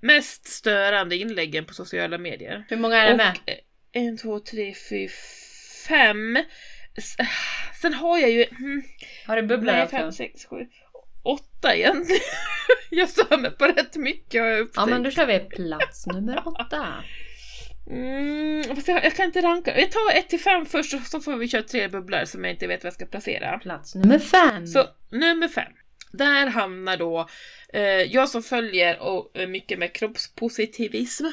Mest 0.00 0.46
störande 0.46 1.16
inläggen 1.16 1.64
på 1.64 1.74
sociala 1.74 2.18
medier. 2.18 2.64
Hur 2.68 2.76
många 2.76 2.96
är 2.96 3.10
det 3.10 3.16
med? 3.16 3.30
Och, 3.44 3.50
eh, 3.50 3.58
en, 3.92 4.16
två, 4.18 4.40
tre, 4.40 4.74
fyra, 4.90 5.10
fem. 5.88 6.36
S- 6.96 7.16
Sen 7.82 7.94
har 7.94 8.18
jag 8.18 8.30
ju... 8.30 8.44
Hmm, 8.44 8.82
Har 9.26 9.36
du 9.36 9.42
bubblor 9.42 9.72
nej, 9.72 9.88
fem, 9.88 10.12
sex, 10.12 10.44
sju, 10.46 10.56
åtta 11.28 11.74
egentligen. 11.76 12.22
jag 12.90 13.08
stör 13.08 13.36
mig 13.38 13.50
på 13.50 13.64
rätt 13.66 13.96
mycket 13.96 14.40
har 14.40 14.48
jag 14.48 14.58
Ja 14.58 14.62
upptäckt. 14.62 14.88
men 14.88 15.02
då 15.02 15.10
kör 15.10 15.26
vi 15.26 15.38
plats 15.38 16.06
nummer 16.06 16.42
åtta. 16.48 16.86
Mm, 17.90 18.76
fast 18.76 18.88
jag, 18.88 19.04
jag 19.04 19.14
kan 19.16 19.26
inte 19.26 19.40
ranka. 19.42 19.80
Jag 19.80 19.92
tar 19.92 20.18
ett 20.18 20.28
till 20.28 20.40
fem 20.40 20.66
först 20.66 20.94
och 20.94 21.00
så 21.00 21.20
får 21.20 21.36
vi 21.36 21.48
köra 21.48 21.62
tre 21.62 21.88
bubblor 21.88 22.24
som 22.24 22.44
jag 22.44 22.52
inte 22.52 22.66
vet 22.66 22.82
vad 22.84 22.86
jag 22.86 22.94
ska 22.94 23.06
placera. 23.06 23.58
Plats 23.58 23.94
nummer 23.94 24.18
fem. 24.18 24.66
Så 24.66 24.86
nummer 25.10 25.48
fem. 25.48 25.72
Där 26.12 26.46
hamnar 26.46 26.96
då 26.96 27.28
eh, 27.72 27.82
jag 27.82 28.28
som 28.28 28.42
följer 28.42 28.98
och 29.00 29.32
mycket 29.48 29.78
med 29.78 29.92
kroppspositivism. 29.92 31.24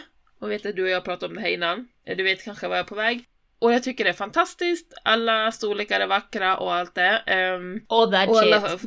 Och 0.41 0.51
vet 0.51 0.65
att 0.65 0.75
du 0.75 0.84
och 0.84 0.89
jag 0.89 1.03
pratade 1.03 1.27
om 1.29 1.36
det 1.36 1.41
här 1.41 1.49
innan. 1.49 1.88
Eh, 2.08 2.17
Du 2.17 2.23
vet 2.23 2.43
kanske 2.43 2.67
vad 2.67 2.77
jag 2.77 2.84
är 2.84 2.88
på 2.88 2.95
väg. 2.95 3.23
Och 3.60 3.73
jag 3.73 3.84
tycker 3.84 4.03
det 4.03 4.10
är 4.10 4.13
fantastiskt. 4.13 4.93
Alla 5.03 5.51
storlekar 5.51 5.99
är 5.99 6.08
vackra 6.08 6.58
och 6.58 6.73
allt 6.73 6.95
det. 6.95 7.17
Ehm, 7.25 7.79
All 7.89 8.12
that 8.12 8.29
och 8.29 8.38
shit. 8.38 8.53
alla, 8.53 8.79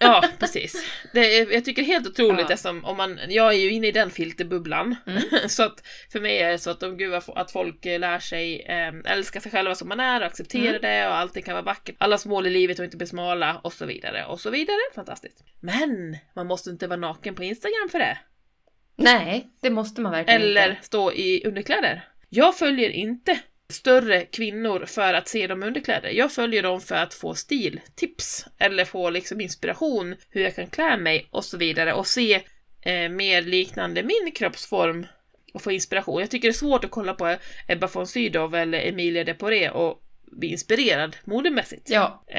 ja, 0.00 0.24
precis. 0.38 0.86
Det 1.12 1.38
är, 1.38 1.52
jag 1.52 1.64
tycker 1.64 1.82
det 1.82 1.88
är 1.88 1.92
helt 1.92 2.06
otroligt 2.06 2.46
Ja. 2.48 2.54
eftersom 2.54 2.84
om 2.84 2.96
man, 2.96 3.18
jag 3.28 3.48
är 3.54 3.58
ju 3.58 3.70
inne 3.72 3.86
i 3.86 3.92
den 3.92 4.10
filterbubblan. 4.10 4.96
Mm. 5.06 5.22
så 5.48 5.62
att 5.62 5.86
för 6.12 6.20
mig 6.20 6.38
är 6.38 6.50
det 6.50 6.58
så 6.58 6.70
att 6.70 6.82
om 6.82 6.96
gud 6.96 7.14
att 7.14 7.50
folk 7.52 7.86
eh, 7.86 7.98
lär 8.00 8.18
sig 8.18 8.60
eh, 8.60 9.12
älska 9.12 9.40
sig 9.40 9.52
själva 9.52 9.74
som 9.74 9.88
man 9.88 10.00
är 10.00 10.20
och 10.20 10.26
acceptera 10.26 10.68
Mm. 10.68 10.82
det 10.82 11.06
och 11.08 11.16
allting 11.16 11.42
kan 11.42 11.54
vara 11.54 11.64
vackert. 11.64 11.96
Allas 11.98 12.26
mål 12.26 12.46
i 12.46 12.50
livet 12.50 12.78
och 12.78 12.84
inte 12.84 12.96
bli 12.96 13.06
smala 13.06 13.60
och 13.64 13.72
så 13.72 13.86
vidare 13.86 14.24
och 14.24 14.40
så 14.40 14.50
vidare. 14.50 14.78
Fantastiskt. 14.94 15.44
Men 15.60 16.16
man 16.36 16.46
måste 16.46 16.70
inte 16.70 16.86
vara 16.86 17.00
naken 17.00 17.34
på 17.34 17.44
Instagram 17.44 17.88
för 17.90 17.98
det. 17.98 18.18
Nej, 18.96 19.48
det 19.62 19.70
måste 19.70 20.00
man 20.00 20.12
verkligen 20.12 20.42
Eller 20.42 20.70
inte. 20.70 20.82
stå 20.82 21.12
i 21.12 21.42
underkläder. 21.46 22.04
Jag 22.28 22.56
följer 22.58 22.90
inte 22.90 23.38
större 23.72 24.24
kvinnor 24.24 24.84
för 24.86 25.14
att 25.14 25.28
se 25.28 25.46
dem 25.46 25.62
i 25.62 25.66
underkläder. 25.66 26.10
Jag 26.10 26.32
följer 26.32 26.62
dem 26.62 26.80
för 26.80 26.94
att 26.94 27.14
få 27.14 27.34
stiltips 27.34 28.46
eller 28.58 28.84
få 28.84 29.10
liksom 29.10 29.40
inspiration 29.40 30.16
hur 30.30 30.42
jag 30.42 30.54
kan 30.54 30.66
klä 30.66 30.96
mig 30.96 31.28
och 31.30 31.44
så 31.44 31.56
vidare 31.56 31.92
och 31.92 32.06
se 32.06 32.34
eh, 32.80 33.08
mer 33.08 33.42
liknande 33.42 34.02
min 34.02 34.32
kroppsform 34.34 35.06
och 35.54 35.62
få 35.62 35.72
inspiration. 35.72 36.20
Jag 36.20 36.30
tycker 36.30 36.48
det 36.48 36.52
är 36.52 36.58
svårt 36.58 36.84
att 36.84 36.90
kolla 36.90 37.14
på 37.14 37.36
Ebba 37.68 37.86
von 37.86 38.06
Sydow 38.06 38.54
eller 38.54 38.80
Emilia 38.80 39.24
de 39.24 39.34
Poré 39.34 39.70
och 39.70 40.02
bli 40.32 40.48
inspirerad 40.48 41.16
modemässigt. 41.24 41.90
Ja, 41.90 42.24
Eh, 42.28 42.38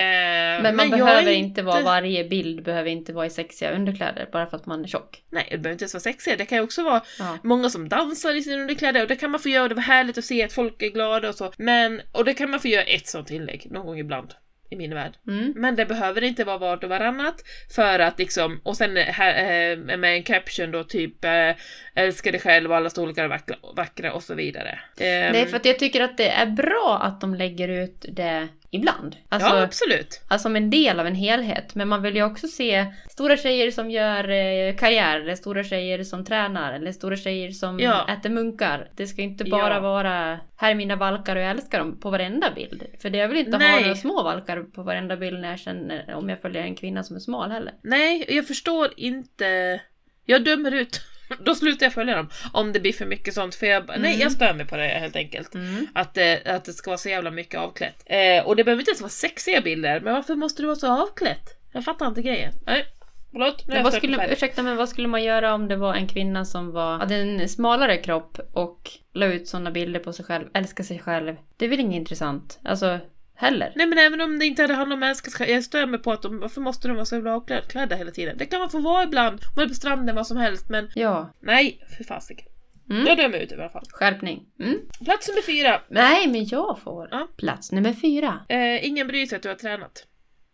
men 0.64 0.76
man 0.76 0.94
är 0.94 0.98
behöver 0.98 1.32
inte 1.32 1.62
vara, 1.62 1.82
varje 1.82 2.24
bild 2.24 2.64
behöver 2.64 2.90
inte 2.90 3.14
vara 3.14 3.26
i 3.26 3.30
sexiga 3.30 3.72
underkläder 3.72 4.30
bara 4.32 4.46
för 4.48 4.58
att 4.58 4.66
man 4.66 4.84
är 4.84 4.88
tjock. 4.88 5.24
Nej, 5.30 5.48
det 5.52 5.58
behöver 5.58 5.72
inte 5.72 5.84
ens 5.84 5.94
vara 5.94 6.02
sexiga. 6.02 6.36
Det 6.38 6.46
kan 6.46 6.58
ju 6.58 6.64
också 6.64 6.84
vara 6.84 7.02
Ja. 7.20 7.38
många 7.44 7.70
som 7.70 7.90
dansar 7.90 8.36
i 8.36 8.42
sina 8.42 8.62
underkläder 8.62 9.02
och 9.02 9.08
det 9.08 9.16
kan 9.16 9.32
man 9.32 9.40
få 9.40 9.50
göra 9.50 9.64
och 9.64 9.70
det 9.70 9.76
var 9.76 9.82
härligt 9.82 10.18
att 10.18 10.26
se 10.26 10.44
att 10.44 10.54
folk 10.54 10.82
är 10.82 10.90
glada 10.90 11.30
och 11.30 11.36
så. 11.36 11.52
Men, 11.58 12.02
och 12.12 12.26
det 12.26 12.34
kan 12.34 12.50
man 12.52 12.60
få 12.60 12.68
göra 12.68 12.84
ett 12.84 13.08
sånt 13.08 13.32
inlägg 13.32 13.68
någon 13.72 13.86
gång 13.86 14.00
ibland 14.00 14.34
i 14.70 14.76
min 14.76 14.94
värld. 14.94 15.14
Mm. 15.28 15.54
Men 15.56 15.76
det 15.76 15.86
behöver 15.86 16.24
inte 16.24 16.44
vara 16.44 16.58
vart 16.58 16.84
och 16.84 16.90
varannat 16.90 17.44
för 17.76 18.00
att 18.00 18.20
liksom, 18.20 18.62
och 18.64 18.78
sen 18.78 18.98
här, 18.98 19.72
eh, 19.72 19.78
med 19.78 20.14
en 20.14 20.24
caption 20.24 20.72
då 20.72 20.84
typ 20.84 21.26
eh, 21.26 21.52
älskar 21.96 22.32
dig 22.32 22.42
själv 22.42 22.72
och 22.72 22.78
alla 22.78 22.90
storlekar 22.90 23.24
är 23.24 23.28
vackra, 23.28 23.56
vackra 23.76 24.14
och 24.14 24.24
så 24.24 24.34
vidare. 24.34 24.80
Ehm, 25.00 25.32
Nej, 25.34 25.46
för 25.46 25.58
att 25.58 25.66
jag 25.66 25.80
tycker 25.80 26.02
att 26.02 26.18
det 26.18 26.30
är 26.30 26.46
bra 26.46 27.00
att 27.04 27.22
de 27.22 27.36
lägger 27.36 27.68
ut 27.68 28.06
det 28.10 28.48
ibland. 28.72 29.16
Alltså, 29.30 29.50
ja, 29.50 29.64
absolut. 29.64 30.22
alltså 30.28 30.44
som 30.44 30.56
en 30.56 30.70
del 30.70 31.00
av 31.00 31.08
en 31.08 31.16
helhet. 31.16 31.76
Men 31.76 31.88
man 31.88 32.02
vill 32.02 32.16
ju 32.16 32.24
också 32.24 32.48
se 32.48 32.86
stora 33.10 33.38
tjejer 33.38 33.72
som 33.72 33.92
gör 33.92 34.30
eh, 34.30 34.76
karriär, 34.76 35.20
eller 35.20 35.36
stora 35.36 35.64
tjejer 35.64 36.04
som 36.04 36.26
tränar, 36.26 36.74
eller 36.74 36.92
stora 36.92 37.16
tjejer 37.16 37.52
som 37.52 37.80
Ja. 37.80 38.08
äter 38.10 38.30
munkar. 38.30 38.90
Det 38.96 39.08
ska 39.08 39.22
inte 39.22 39.44
bara 39.44 39.74
Ja. 39.74 39.80
vara 39.80 40.40
här 40.58 40.72
är 40.72 40.76
mina 40.76 40.96
valkar 40.96 41.36
och 41.36 41.42
jag 41.42 41.50
älskar 41.52 41.80
dem 41.80 42.00
på 42.00 42.10
varenda 42.10 42.52
bild. 42.52 42.84
För 43.02 43.10
det 43.10 43.18
jag 43.18 43.28
vill 43.28 43.38
inte 43.38 43.52
ha 43.52 43.58
Nej. 43.58 43.82
några 43.82 43.96
små 43.96 44.24
valkar 44.24 44.64
på 44.64 44.84
varenda 44.84 45.18
bild 45.18 45.40
när 45.40 45.50
jag 45.50 45.60
känner 45.60 46.14
om 46.14 46.30
jag 46.30 46.42
följer 46.42 46.62
en 46.64 46.76
kvinna 46.76 47.04
som 47.04 47.16
är 47.16 47.20
smal 47.20 47.52
heller. 47.52 47.74
Nej, 47.84 48.26
jag 48.28 48.48
förstår 48.48 48.94
inte. 48.98 49.82
Jag 50.26 50.44
dömer 50.44 50.72
ut. 50.72 51.02
Då 51.40 51.56
slutar 51.56 51.86
jag 51.86 51.94
följa 51.94 52.16
dem. 52.16 52.30
Om 52.54 52.74
det 52.74 52.80
blir 52.80 52.94
för 52.94 53.06
mycket 53.06 53.34
sånt. 53.34 53.56
För 53.56 53.66
jag, 53.66 53.90
Mm. 53.90 54.02
Nej, 54.02 54.20
jag 54.22 54.32
stör 54.32 54.54
mig 54.54 54.66
på 54.66 54.78
det 54.78 54.84
helt 54.88 55.16
enkelt. 55.16 55.56
Mm. 55.56 55.88
Att, 55.96 56.14
det- 56.14 56.42
att 56.48 56.66
det 56.66 56.74
ska 56.74 56.90
vara 56.90 56.98
så 56.98 57.10
jävla 57.10 57.32
mycket 57.32 57.60
avklätt. 57.60 58.04
Eh, 58.06 58.46
och 58.48 58.56
det 58.56 58.64
behöver 58.64 58.82
inte 58.82 58.92
ens 58.92 59.02
vara 59.02 59.10
sexiga 59.10 59.62
bilder. 59.62 60.00
Men 60.00 60.14
varför 60.14 60.36
måste 60.36 60.62
det 60.62 60.66
vara 60.66 60.76
så 60.76 61.04
avklätt? 61.04 61.56
Jag 61.72 61.86
fattar 61.86 62.08
inte 62.08 62.22
grejen. 62.22 62.54
Nej, 62.66 62.86
förlåt. 63.32 63.68
Men 63.68 63.84
vad 63.84 63.94
skulle, 63.94 64.34
ursäkta 64.34 64.64
men 64.64 64.78
vad 64.78 64.90
skulle 64.90 65.08
man 65.08 65.24
göra 65.24 65.54
om 65.54 65.68
det 65.68 65.76
var 65.76 65.94
en 65.96 66.08
kvinna 66.08 66.46
som 66.46 66.72
var, 66.72 66.98
hade 66.98 67.16
en 67.16 67.50
smalare 67.50 67.98
kropp 67.98 68.40
och 68.54 68.92
la 69.14 69.26
ut 69.26 69.48
sådana 69.48 69.72
bilder 69.72 70.00
på 70.00 70.14
sig 70.14 70.26
själv, 70.26 70.46
älskar 70.54 70.84
sig 70.84 71.00
själv. 71.00 71.36
Det 71.58 71.66
är 71.66 71.70
väl 71.70 71.80
inget 71.80 71.96
intressant? 72.00 72.60
Alltså, 72.64 73.00
heller. 73.40 73.74
Nej 73.76 73.88
men 73.88 73.98
även 73.98 74.22
om 74.22 74.40
det 74.40 74.46
inte 74.46 74.62
hade 74.62 74.74
handlat 74.74 74.94
om 74.96 75.00
mänskliga 75.00 75.50
jag 75.50 75.64
stör 75.64 75.86
mig 75.86 76.00
på 76.00 76.12
att 76.12 76.22
de, 76.22 76.40
varför 76.40 76.62
måste 76.62 76.88
de 76.88 76.94
vara 76.94 77.06
så 77.06 77.16
jävla 77.16 77.36
avklädda 77.36 77.96
hela 77.96 78.12
tiden? 78.12 78.38
Det 78.38 78.46
kan 78.46 78.60
man 78.60 78.70
få 78.70 78.80
vara 78.80 79.04
ibland, 79.04 79.34
om 79.40 79.54
man 79.56 79.66
är 79.66 79.70
på 79.70 79.76
stranden, 79.76 80.16
vad 80.16 80.28
som 80.28 80.38
helst, 80.38 80.70
men 80.70 80.92
Ja. 80.96 81.34
nej, 81.40 81.86
för 81.98 82.04
fasiken. 82.04 82.46
Mm. 82.90 83.06
Jag 83.08 83.18
dömer 83.18 83.38
ut 83.38 83.52
i 83.52 83.56
alla 83.56 83.70
fall. 83.70 83.86
Skärpning. 83.90 84.46
Mm. 84.60 84.78
Plats 85.06 85.28
nummer 85.28 85.42
fyra. 85.42 85.82
Nej, 85.90 86.28
men 86.28 86.46
jag 86.48 86.80
får. 86.84 87.08
Ja. 87.12 87.28
Plats 87.38 87.72
nummer 87.72 87.94
fyra. 87.94 88.40
Eh, 88.50 88.88
ingen 88.88 89.08
bryr 89.08 89.26
sig 89.26 89.36
att 89.36 89.44
du 89.44 89.50
har 89.50 89.56
tränat. 89.56 90.06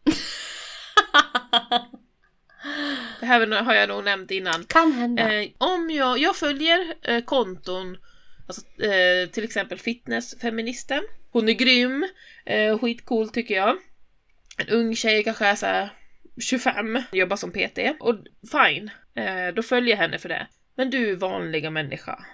Det 3.20 3.26
här 3.26 3.62
har 3.64 3.74
jag 3.74 3.90
nog 3.90 4.04
nämnt 4.04 4.32
innan. 4.32 4.64
kan 4.64 4.92
hända. 4.92 5.34
Eh, 5.34 5.50
om 5.58 5.90
jag, 5.90 6.18
jag 6.18 6.36
följer 6.36 6.80
eh, 7.02 7.22
konton, 7.24 7.98
alltså, 8.48 8.62
eh, 8.84 9.30
till 9.30 9.44
exempel 9.44 9.78
fitnessfeministen. 9.80 11.02
Hon 11.36 11.50
är 11.50 11.54
grym, 11.54 12.06
eh, 12.46 12.80
skitcool 12.80 13.30
tycker 13.30 13.56
jag. 13.56 13.78
En 14.58 14.68
ung 14.70 14.96
tjej, 14.96 15.24
kanske 15.24 15.46
är 15.46 15.56
så 15.56 15.66
här 15.66 15.90
25, 16.42 17.02
jobbar 17.12 17.36
som 17.38 17.52
PT. 17.52 17.80
Och 18.00 18.16
fine, 18.52 18.90
eh, 19.16 19.54
då 19.54 19.62
följer 19.64 19.90
jag 19.90 19.98
henne 19.98 20.18
för 20.18 20.30
det. 20.30 20.48
Men 20.76 20.90
du 20.90 21.16
vanliga 21.16 21.70
människa, 21.70 22.26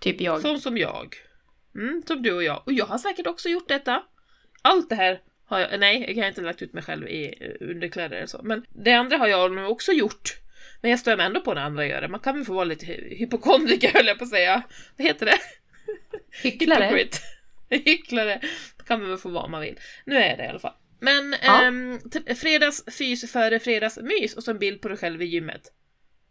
typ 0.00 0.20
jag. 0.20 0.40
sån 0.40 0.60
som 0.60 0.78
jag. 0.78 1.14
Mm, 1.74 2.02
som 2.06 2.22
du 2.22 2.32
och 2.32 2.42
jag. 2.42 2.62
Och 2.66 2.72
jag 2.72 2.86
har 2.86 2.98
säkert 2.98 3.26
också 3.26 3.48
gjort 3.48 3.68
detta. 3.68 4.02
Allt 4.62 4.88
det 4.88 4.94
här 4.96 5.20
har 5.46 5.58
jag, 5.58 5.80
nej, 5.80 6.04
jag 6.16 6.22
har 6.24 6.28
inte 6.28 6.40
lagt 6.40 6.62
ut 6.62 6.72
mig 6.72 6.82
själv 6.82 7.08
i 7.08 7.24
eh, 7.40 7.68
underkläder 7.68 8.16
eller 8.16 8.26
så. 8.26 8.40
Men 8.42 8.64
det 8.84 8.92
andra 8.92 9.16
har 9.16 9.26
jag 9.28 9.52
nog 9.52 9.70
också 9.70 9.92
gjort. 9.92 10.36
Men 10.80 10.90
jag 10.90 11.00
stör 11.00 11.16
mig 11.16 11.26
ändå 11.26 11.40
på 11.40 11.54
när 11.54 11.62
andra 11.62 11.86
gör 11.86 12.00
det. 12.00 12.08
Man 12.08 12.20
kan 12.20 12.36
väl 12.36 12.44
få 12.44 12.52
vara 12.54 12.64
lite 12.64 12.86
hy- 12.86 13.16
hypokondriker 13.18 13.92
höll 13.94 14.06
jag 14.06 14.18
på 14.18 14.24
att 14.24 14.30
säga. 14.30 14.62
Vad 14.96 15.06
heter 15.06 15.26
det? 15.26 15.38
Hycklare. 16.42 16.90
Hycklare. 17.84 18.40
Det 18.78 18.84
kan 18.86 19.00
man 19.00 19.08
väl 19.08 19.18
få 19.18 19.28
vara 19.28 19.44
om 19.44 19.50
man 19.50 19.60
vill. 19.60 19.78
Nu 20.06 20.16
är 20.16 20.28
jag 20.28 20.38
det 20.38 20.44
i 20.44 20.48
alla 20.48 20.58
fall. 20.58 20.74
Men 21.00 21.34
Ja. 21.42 21.62
ehm, 21.62 21.98
t- 22.12 22.34
fredagsfys 22.34 23.32
före 23.32 23.58
fredagsmys 23.60 24.34
och 24.36 24.44
så 24.44 24.50
en 24.50 24.58
bild 24.58 24.80
på 24.82 24.88
dig 24.88 24.96
själv 24.96 25.22
i 25.22 25.24
gymmet. 25.24 25.62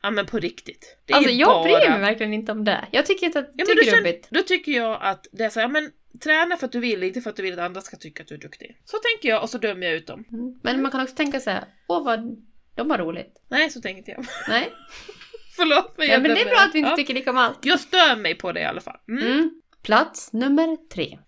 Ja 0.02 0.12
men 0.12 0.26
på 0.26 0.40
riktigt. 0.40 0.98
Det 1.06 1.14
Alltså 1.14 1.32
jag 1.32 1.48
bara... 1.50 1.64
bryr 1.64 1.90
mig 1.90 2.00
verkligen 2.00 2.34
inte 2.34 2.52
om 2.52 2.64
det. 2.66 2.86
Jag 2.92 3.06
tycker 3.06 3.26
inte 3.26 3.40
att 3.40 3.52
Ja, 3.56 3.66
är 3.66 3.86
känner, 3.86 3.96
grubbigt. 3.98 4.28
då 4.32 4.42
tycker 4.44 4.72
jag 4.72 4.98
att 5.02 5.28
det 5.32 5.44
är 5.44 5.50
så 5.50 5.60
här, 5.60 5.68
ja, 5.68 5.72
men 5.72 5.92
träna 6.24 6.58
för 6.58 6.66
att 6.66 6.72
du 6.72 6.80
vill, 6.80 7.04
inte 7.04 7.22
för 7.22 7.30
att 7.30 7.36
du 7.36 7.44
vill 7.44 7.54
att 7.54 7.60
andra 7.60 7.82
ska 7.82 7.98
tycka 7.98 8.24
att 8.24 8.30
du 8.30 8.36
är 8.36 8.40
duktig. 8.40 8.82
Så 8.86 8.98
tänker 8.98 9.30
jag 9.30 9.44
och 9.44 9.50
så 9.50 9.58
dömer 9.58 9.88
jag 9.88 9.96
ut 9.96 10.08
dem. 10.08 10.26
Mm. 10.32 10.60
Men 10.64 10.82
man 10.82 10.92
kan 10.92 11.02
också 11.02 11.16
tänka 11.16 11.40
så 11.40 11.50
här, 11.50 11.64
åh 11.88 12.06
vad 12.06 12.38
de 12.76 12.90
har 12.90 12.98
roligt. 12.98 13.34
Nej, 13.50 13.70
så 13.70 13.82
tänker 13.82 13.98
inte 13.98 14.12
jag. 14.12 14.26
Nej, 14.50 14.74
Förlåt 15.56 15.94
men 15.98 16.08
ja, 16.08 16.20
men 16.20 16.36
det 16.36 16.42
är 16.42 16.46
bra 16.50 16.58
att 16.60 16.76
vi 16.76 16.80
inte 16.80 16.90
Ja. 16.92 16.96
tycker 16.96 17.14
lika 17.14 17.30
om 17.30 17.38
allt. 17.38 17.66
Jag 17.66 17.80
stör 17.80 18.16
mig 18.16 18.36
på 18.36 18.52
det 18.52 18.60
i 18.60 18.66
alla 18.66 18.82
fall. 18.82 18.98
Mm. 19.10 19.24
Mm. 19.32 19.62
Plats 19.84 20.34
nummer 20.34 20.78
tre. 20.94 21.20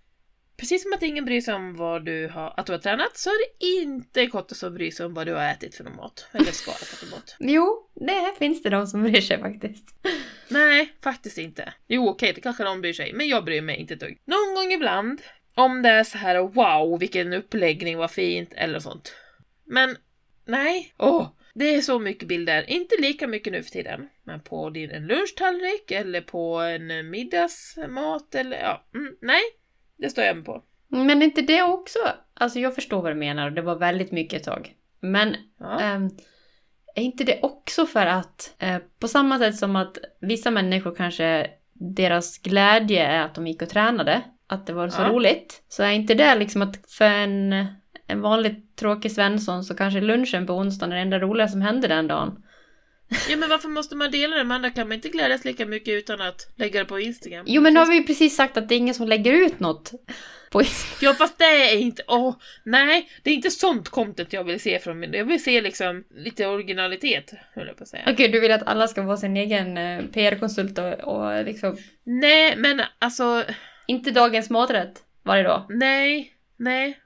Precis 0.62 0.84
som 0.84 0.93
att 0.93 1.04
ingen 1.04 1.26
bryr 1.26 1.41
sig 1.41 1.54
om 1.54 1.76
vad 1.76 2.06
du 2.06 2.28
har, 2.28 2.54
att 2.58 2.65
du 2.65 2.71
har 2.71 2.80
tränat 2.80 3.17
så 3.17 3.30
är 3.30 3.34
det 3.39 3.65
inte 3.65 4.28
Kotte 4.28 4.56
som 4.56 4.74
bryr 4.74 4.91
sig 4.91 5.06
om 5.06 5.13
vad 5.13 5.28
du 5.28 5.34
har 5.34 5.52
ätit 5.52 5.76
för 5.76 5.84
någon 5.84 5.95
mat. 5.95 6.28
Eller 6.32 6.52
ska 6.52 6.71
äta 6.71 6.86
för 6.86 7.12
mat. 7.12 7.36
Jo, 7.39 7.89
det 7.95 8.12
här 8.12 8.36
finns 8.36 8.63
det 8.63 8.69
de 8.69 8.88
som 8.88 9.04
bryr 9.04 9.21
sig 9.21 9.39
faktiskt. 9.39 9.86
Nej, 10.47 10.93
faktiskt 11.04 11.38
inte. 11.38 11.74
Jo, 11.88 12.10
okej, 12.10 12.34
det 12.34 12.41
kanske 12.41 12.63
någon 12.63 12.82
bryr 12.82 12.93
sig, 12.93 13.13
men 13.13 13.28
jag 13.28 13.45
bryr 13.45 13.62
mig 13.62 13.78
inte 13.78 13.93
ett 13.93 14.00
dugg. 14.00 14.21
Någon 14.26 14.56
gång 14.56 14.71
ibland, 14.71 15.21
om 15.56 15.82
det 15.82 15.89
är 15.89 16.04
så 16.04 16.17
här 16.17 16.39
wow, 16.39 17.00
vilken 17.00 17.34
uppläggning, 17.34 17.97
vad 17.97 18.12
fint, 18.12 18.54
eller 18.56 18.80
sånt. 18.80 19.15
Men 19.65 19.97
nej, 20.45 20.93
åh, 20.97 21.28
det 21.54 21.76
är 21.76 21.82
så 21.82 22.00
mycket 22.00 22.28
bilder. 22.28 22.69
Inte 22.69 22.95
lika 23.00 23.28
mycket 23.28 23.54
nu 23.54 23.63
för 23.63 23.71
tiden. 23.71 24.10
Men 24.24 24.41
på 24.41 24.69
din 24.69 24.91
en 24.91 25.08
lunchtallrik 25.08 25.91
eller 25.91 26.21
på 26.21 26.60
en 26.60 27.10
middagsmat 27.10 28.36
eller 28.36 28.60
ja, 28.60 28.88
mm, 28.93 29.15
nej, 29.21 29.41
det 30.01 30.09
står 30.09 30.23
jag 30.23 30.35
mig 30.35 30.45
på. 30.45 30.63
Men 30.87 31.21
är 31.21 31.25
inte 31.25 31.41
det 31.41 31.63
också? 31.63 31.99
Alltså 32.33 32.59
jag 32.59 32.75
förstår 32.75 33.01
vad 33.01 33.11
du 33.11 33.15
menar 33.15 33.45
och 33.47 33.53
det 33.53 33.61
var 33.61 33.75
väldigt 33.75 34.11
mycket 34.11 34.39
ett 34.39 34.45
tag. 34.45 34.73
Men 34.99 35.35
Ja. 35.59 35.79
ehm, 35.79 36.09
är 36.95 37.01
inte 37.03 37.23
det 37.23 37.39
också 37.41 37.85
för 37.85 38.05
att 38.05 38.55
eh, 38.59 38.77
på 38.99 39.07
samma 39.07 39.39
sätt 39.39 39.55
som 39.55 39.75
att 39.75 39.97
vissa 40.21 40.51
människor 40.51 40.95
kanske 40.95 41.47
deras 41.73 42.37
glädje 42.37 43.05
är 43.05 43.21
att 43.25 43.35
de 43.35 43.47
gick 43.47 43.61
och 43.61 43.69
tränade, 43.69 44.21
att 44.47 44.67
det 44.67 44.73
var 44.73 44.89
så 44.89 45.01
Ja. 45.01 45.09
roligt, 45.09 45.63
så 45.69 45.83
är 45.83 45.91
inte 45.91 46.13
det 46.13 46.35
liksom 46.35 46.61
att 46.61 46.91
för 46.91 47.05
en, 47.05 47.65
en 48.07 48.21
vanlig 48.21 48.75
tråkig 48.75 49.11
Svensson 49.11 49.63
så 49.63 49.75
kanske 49.75 50.01
lunchen 50.01 50.47
på 50.47 50.53
onsdagen 50.53 50.91
är 50.91 50.95
det 50.95 51.01
enda 51.01 51.19
roliga 51.19 51.47
som 51.47 51.61
hände 51.61 51.87
den 51.87 52.07
dagen. 52.07 52.43
Ja 53.30 53.38
men 53.38 53.50
varför 53.50 53.69
måste 53.69 53.95
man 53.95 54.12
dela 54.12 54.36
det 54.36 54.43
med 54.43 54.56
andra? 54.56 54.69
Kan 54.69 54.88
man 54.88 54.95
inte 54.95 55.10
glädjas 55.10 55.45
lika 55.45 55.65
mycket 55.65 55.93
utan 55.93 56.21
att 56.21 56.47
lägga 56.56 56.80
det 56.80 56.86
på 56.86 57.00
Instagram? 57.00 57.45
Jo 57.47 57.62
men 57.62 57.74
nu 57.74 57.80
har 57.80 57.88
vi 57.88 57.95
ju 57.95 58.04
precis 58.04 58.36
sagt 58.36 58.58
att 58.58 58.69
det 58.69 58.76
är 58.76 58.78
ingen 58.78 58.95
som 58.95 59.08
lägger 59.08 59.34
ut 59.34 59.60
något 59.60 59.91
på 60.52 60.62
Ja 61.02 61.13
fast 61.13 61.38
det 61.38 61.45
är 61.45 61.78
inte, 61.78 62.04
åh, 62.08 62.36
nej, 62.63 63.10
det 63.24 63.30
är 63.30 63.34
inte 63.34 63.52
sånt 63.52 63.89
content 63.89 64.34
jag 64.34 64.43
vill 64.43 64.60
se 64.60 64.80
från 64.80 65.00
min, 65.00 65.13
jag 65.13 65.26
vill 65.26 65.43
se 65.43 65.62
liksom 65.62 66.04
lite 66.15 66.47
originalitet, 66.47 67.34
höll 67.54 67.67
jag 67.67 67.78
på 67.78 67.84
att 67.84 67.89
säga. 67.89 68.04
Okej, 68.08 68.28
du 68.28 68.39
vill 68.39 68.52
att 68.52 68.67
alla 68.67 68.88
ska 68.88 69.02
vara 69.02 69.17
sin 69.17 69.38
egen 69.38 69.78
eh, 69.78 70.06
PR-konsult 70.06 70.78
och, 70.78 70.93
och 70.93 71.45
liksom... 71.45 71.78
Nej 72.04 72.56
men 72.58 72.82
alltså, 73.00 73.43
Inte 73.88 74.12
dagens 74.12 74.50
maträtt 74.50 75.04
varje 75.24 75.43
dag. 75.43 75.65
nej, 75.69 76.34
nej, 76.58 77.00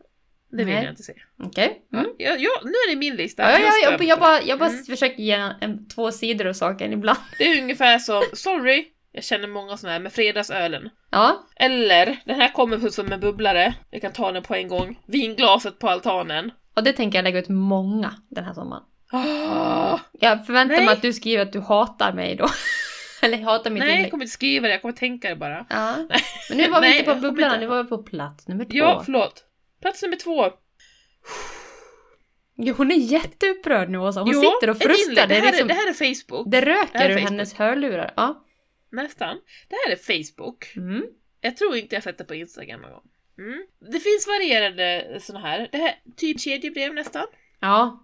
det 0.57 0.63
vill 0.63 0.73
Nej. 0.73 0.83
jag 0.83 0.91
inte 0.91 1.03
se. 1.03 1.13
Okej. 1.43 1.81
Mm. 1.93 2.05
Ja, 2.17 2.35
ja, 2.39 2.49
nu 2.63 2.69
är 2.69 2.89
det 2.89 2.95
min 2.95 3.15
lista. 3.15 3.43
Ja, 3.43 3.49
ja, 3.51 3.59
Jag 3.83 3.93
jag, 3.93 3.99
mig 3.99 4.07
jag, 4.09 4.19
bara, 4.19 4.41
jag 4.41 4.59
bara 4.59 4.69
Mm. 4.69 4.83
försöker 4.85 5.23
ge 5.23 5.51
en, 5.61 5.87
två 5.87 6.11
sidor 6.11 6.47
av 6.47 6.53
saken 6.53 6.93
ibland. 6.93 7.19
det. 7.37 7.43
är 7.43 7.61
ungefär 7.61 7.99
som, 7.99 8.23
sorry, 8.33 8.85
jag 9.11 9.23
känner 9.23 9.47
många 9.47 9.77
sådana 9.77 9.93
här 9.93 9.99
med 9.99 10.13
fredagsölen. 10.13 10.89
Ja, 11.11 11.47
Eller, 11.55 12.17
den 12.25 12.35
här 12.41 12.53
kommer 12.53 12.89
som 12.89 13.11
en 13.11 13.19
bubblare, 13.19 13.73
jag 13.91 14.01
kan 14.01 14.13
ta 14.13 14.31
den 14.31 14.43
på 14.43 14.55
en 14.55 14.67
gång, 14.67 14.99
vinglaset 15.07 15.79
på 15.79 15.89
altanen. 15.89 16.51
och 16.75 16.83
det 16.83 16.93
tänker 16.93 17.17
jag 17.17 17.23
lägga 17.23 17.39
ut 17.39 17.49
många 17.49 18.13
den 18.29 18.43
här 18.43 18.53
sommaren. 18.53 18.83
Ah, 19.11 19.99
Jag 20.11 20.45
förväntar 20.45 20.75
mig 20.75 20.85
Nej. 20.85 20.93
att 20.93 21.01
du 21.01 21.13
skriver 21.13 21.43
att 21.43 21.53
du 21.53 21.59
hatar 21.59 22.13
mig 22.13 22.35
då. 22.35 22.47
Eller 23.21 23.37
hatar 23.37 23.71
mitt 23.71 23.79
nej, 23.79 23.89
jag 23.89 23.97
inlägg. 23.97 24.11
kommer 24.11 24.23
inte 24.23 24.33
skriva 24.33 24.67
det, 24.67 24.73
jag 24.73 24.81
kommer 24.81 24.93
tänka 24.93 25.29
det 25.29 25.35
bara. 25.35 25.65
Ja. 25.69 25.95
Men 26.49 26.57
nu 26.57 26.69
var 26.69 26.81
vi 26.81 26.97
inte 26.97 27.09
jag 27.11 27.15
på 27.15 27.21
bubblan, 27.21 27.59
nu 27.59 27.65
var 27.65 27.83
vi 27.83 27.89
på 27.89 27.97
plats 27.97 28.47
nummer 28.47 28.65
två. 28.65 28.71
Ja, 28.77 29.01
förlåt. 29.05 29.43
Plats 29.85 30.01
nummer 30.01 30.17
två. 30.17 30.51
Jo, 32.57 32.73
hon 32.77 32.91
är 32.91 32.95
jätteupprörd 32.95 33.89
nu 33.89 33.97
Åsa. 33.97 34.19
Hon 34.19 34.29
Jo, 34.33 34.41
sitter 34.41 34.69
och 34.69 34.77
frustar. 34.77 35.15
Det, 35.15 35.25
Det, 35.27 35.35
är 35.35 35.41
här 35.41 35.51
liksom, 35.51 35.67
det 35.67 35.73
här 35.73 35.89
är 35.89 35.93
Facebook. 35.93 36.51
det 36.51 36.57
här 36.57 36.65
röker 36.65 37.09
ur 37.09 37.17
hennes 37.17 37.53
hörlurar. 37.53 38.13
Ja. 38.17 38.45
Nästan. 38.91 39.37
Det 39.69 39.75
här 39.85 39.91
är 39.91 39.95
Facebook. 39.95 40.73
Mm. 40.75 41.03
Jag 41.41 41.57
tror 41.57 41.75
inte 41.75 41.95
jag 41.95 42.03
sett 42.03 42.17
det 42.17 42.23
på 42.23 42.35
Instagram 42.35 42.81
någon 42.81 42.91
gång. 42.91 43.03
Mm. 43.37 43.65
Det 43.91 43.99
finns 43.99 44.27
varierade 44.27 45.19
såna 45.21 45.39
här. 45.39 45.69
Det 45.71 45.77
här 45.77 45.95
typ 46.17 46.39
kedjebrev 46.41 46.93
nästan. 46.93 47.25
ja. 47.59 48.01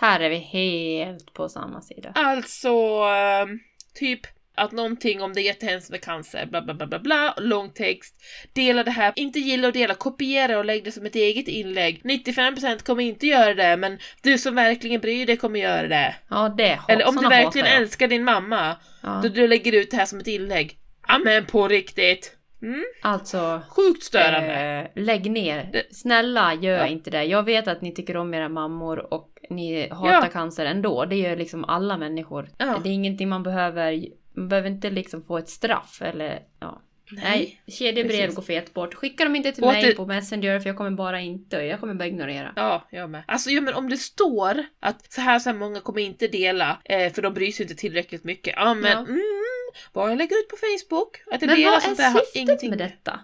Här 0.00 0.20
är 0.20 0.30
vi 0.30 0.36
helt 0.36 1.32
på 1.32 1.48
samma 1.48 1.82
sida. 1.82 2.12
Alltså, 2.14 2.68
ehm, 3.04 3.58
typ 3.94 4.20
att 4.56 4.72
någonting 4.72 5.22
om 5.22 5.32
det 5.32 5.40
är 5.40 5.42
jättehemskt 5.42 5.90
med 5.90 6.00
cancer, 6.00 6.46
bla 6.46 6.62
bla 6.62 6.74
bla 6.74 6.86
bla 6.86 6.98
bla, 6.98 7.34
lång 7.38 7.70
text. 7.70 8.14
Dela 8.52 8.84
det 8.84 8.90
här, 8.90 9.12
inte 9.16 9.38
gilla 9.38 9.66
och 9.68 9.72
dela, 9.74 9.94
kopiera 9.94 10.58
och 10.58 10.64
lägg 10.64 10.84
det 10.84 10.92
som 10.92 11.06
ett 11.06 11.14
eget 11.14 11.48
inlägg. 11.48 12.00
95% 12.04 12.82
kommer 12.84 13.04
inte 13.04 13.26
göra 13.26 13.54
det, 13.54 13.76
men 13.76 13.98
du 14.22 14.38
som 14.38 14.54
verkligen 14.54 15.00
bryr 15.00 15.26
dig 15.26 15.36
kommer 15.36 15.60
göra 15.60 15.88
det. 15.88 16.14
Ja, 16.30 16.54
det 16.58 16.74
hat, 16.74 16.90
Eller 16.90 17.08
om 17.08 17.16
du 17.16 17.28
verkligen 17.28 17.66
hatar 17.66 17.80
älskar 17.80 18.08
din 18.08 18.24
mamma, 18.24 18.76
Ja. 19.02 19.20
då 19.22 19.28
du 19.28 19.48
lägger 19.48 19.72
ut 19.74 19.90
det 19.90 19.96
här 19.96 20.06
som 20.06 20.18
ett 20.20 20.26
inlägg. 20.26 20.78
Ja 21.08 21.18
men 21.18 21.46
på 21.46 21.68
riktigt. 21.68 22.36
Mm? 22.62 22.84
Alltså, 23.02 23.60
Sjukt 23.68 24.02
störande. 24.02 24.90
eh, 24.96 25.02
lägg 25.02 25.30
ner. 25.30 25.82
Snälla, 25.90 26.54
gör 26.54 26.78
Ja. 26.78 26.86
inte 26.86 27.10
det. 27.10 27.24
Jag 27.24 27.42
vet 27.42 27.68
att 27.68 27.82
ni 27.82 27.94
tycker 27.94 28.16
om 28.16 28.34
era 28.34 28.48
mammor 28.48 29.14
och 29.14 29.30
ni 29.50 29.88
hatar 29.88 30.12
Ja. 30.12 30.28
cancer 30.32 30.66
ändå. 30.66 31.04
Det 31.04 31.16
gör 31.16 31.36
liksom 31.36 31.64
alla 31.64 31.96
människor. 31.96 32.48
Ja. 32.58 32.80
Det 32.84 32.88
är 32.88 32.92
ingenting 32.92 33.28
man 33.28 33.42
behöver. 33.42 34.04
Man 34.34 34.48
behöver 34.48 34.70
inte 34.70 34.90
liksom 34.90 35.24
få 35.24 35.38
ett 35.38 35.48
straff 35.48 36.02
eller 36.02 36.42
ja. 36.60 36.82
Nej, 37.10 37.62
kedjebrev 37.66 38.20
precis. 38.20 38.34
går 38.34 38.42
fet 38.42 38.74
bort. 38.74 38.94
Skicka 38.94 39.24
dem 39.24 39.36
inte 39.36 39.52
till 39.52 39.64
att 39.64 39.72
mig 39.72 39.94
på 39.94 40.06
Messenger 40.06 40.60
för 40.60 40.68
jag 40.68 40.76
kommer 40.76 40.90
bara 40.90 41.20
inte. 41.20 41.56
Jag 41.56 41.80
kommer 41.80 41.94
bara 41.94 42.06
ignorera. 42.06 42.52
Ja, 42.56 42.88
jag 42.90 43.10
med. 43.10 43.24
Alltså 43.28 43.50
ja, 43.50 43.60
men 43.60 43.74
om 43.74 43.88
det 43.88 43.96
står 43.96 44.64
att 44.80 45.12
så 45.12 45.20
här 45.20 45.38
så 45.38 45.50
här 45.50 45.56
många 45.56 45.80
kommer 45.80 46.00
inte 46.00 46.28
dela 46.28 46.78
eh, 46.84 47.12
för 47.12 47.22
de 47.22 47.34
bryr 47.34 47.52
sig 47.52 47.64
inte 47.64 47.74
tillräckligt 47.74 48.24
mycket. 48.24 48.54
Ja 48.56 48.74
men 48.74 48.92
Ja. 48.92 48.98
mm, 48.98 49.20
bara 49.92 50.14
lägga 50.14 50.36
ut 50.36 50.48
på 50.48 50.56
Facebook. 50.56 51.22
Att 51.32 51.40
det 51.40 51.46
Men 51.46 51.56
delas 51.56 51.74
vad 51.74 51.82
sånt 51.82 51.96
där 51.96 52.20
är 52.20 52.44
syftet 52.44 52.70
med 52.70 52.78
detta? 52.78 53.20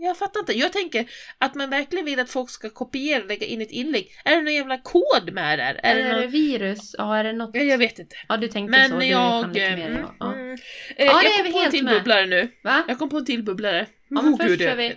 Jag 0.00 0.18
fattar 0.18 0.40
inte. 0.40 0.52
Jag 0.52 0.72
tänker 0.72 1.10
att 1.38 1.54
man 1.54 1.70
verkligen 1.70 2.04
vill 2.04 2.20
att 2.20 2.30
folk 2.30 2.50
ska 2.50 2.70
kopiera 2.70 3.22
och 3.22 3.28
lägga 3.28 3.46
in 3.46 3.60
ett 3.60 3.70
inlägg. 3.70 4.08
Är 4.24 4.36
det 4.36 4.42
någon 4.42 4.54
jävla 4.54 4.78
kod 4.78 5.32
med 5.32 5.58
där? 5.58 5.74
Är 5.74 5.96
Är 5.96 6.02
det 6.02 6.02
det 6.14 6.20
någon... 6.20 6.30
virus? 6.30 6.94
Ja, 6.98 7.16
är 7.16 7.24
det 7.24 7.32
något? 7.32 7.50
Ja, 7.54 7.60
jag 7.62 7.78
vet 7.78 7.98
inte. 7.98 8.16
Ja, 8.28 8.36
du 8.36 8.48
tänkte 8.48 8.70
Men 8.78 8.90
så. 8.90 8.98
Du 8.98 9.06
jag... 9.06 9.42
kan 9.42 9.52
lite 9.52 9.76
mer, 9.76 9.86
mm, 9.90 10.00
ja. 10.02 10.14
Ja. 10.20 10.32
mm. 10.34 10.52
Eh, 10.52 10.56
det 10.96 11.04
jag 11.04 11.24
är 11.24 11.42
kom 11.44 11.52
på 11.52 11.58
en 11.58 11.70
till 11.70 11.84
med. 11.84 11.94
bubblare 11.94 12.26
nu. 12.26 12.48
Va? 12.64 12.84
Jag 12.88 12.98
kom 12.98 13.08
på 13.08 13.16
en 13.16 13.24
till 13.24 13.42
bubblare. 13.42 13.86
Ja, 14.08 14.22
men 14.22 14.34
Oh, 14.34 14.36
först 14.36 14.48
gud, 14.48 14.58
kör 14.60 14.76
vi 14.76 14.96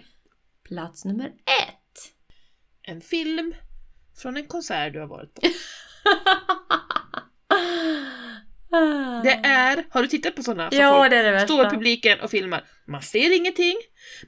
plats 0.68 1.06
nummer 1.06 1.26
ett. 1.28 2.14
En 2.84 3.02
film 3.02 3.54
från 4.22 4.38
en 4.38 4.48
konsert 4.48 4.94
du 4.94 5.00
har 5.00 5.08
varit 5.08 5.34
på. 5.34 5.42
Det 9.24 9.40
är... 9.44 9.86
Har 9.90 10.02
du 10.02 10.08
tittat 10.08 10.36
på 10.36 10.44
sådana? 10.44 10.70
Ja, 10.72 11.10
det 11.10 11.18
är 11.18 11.24
det 11.24 11.32
värsta. 11.32 11.48
står 11.48 11.66
i 11.66 11.70
publiken 11.70 12.20
och 12.20 12.32
filmar. 12.32 12.64
Man 12.88 13.02
ser 13.02 13.36
ingenting, 13.36 13.76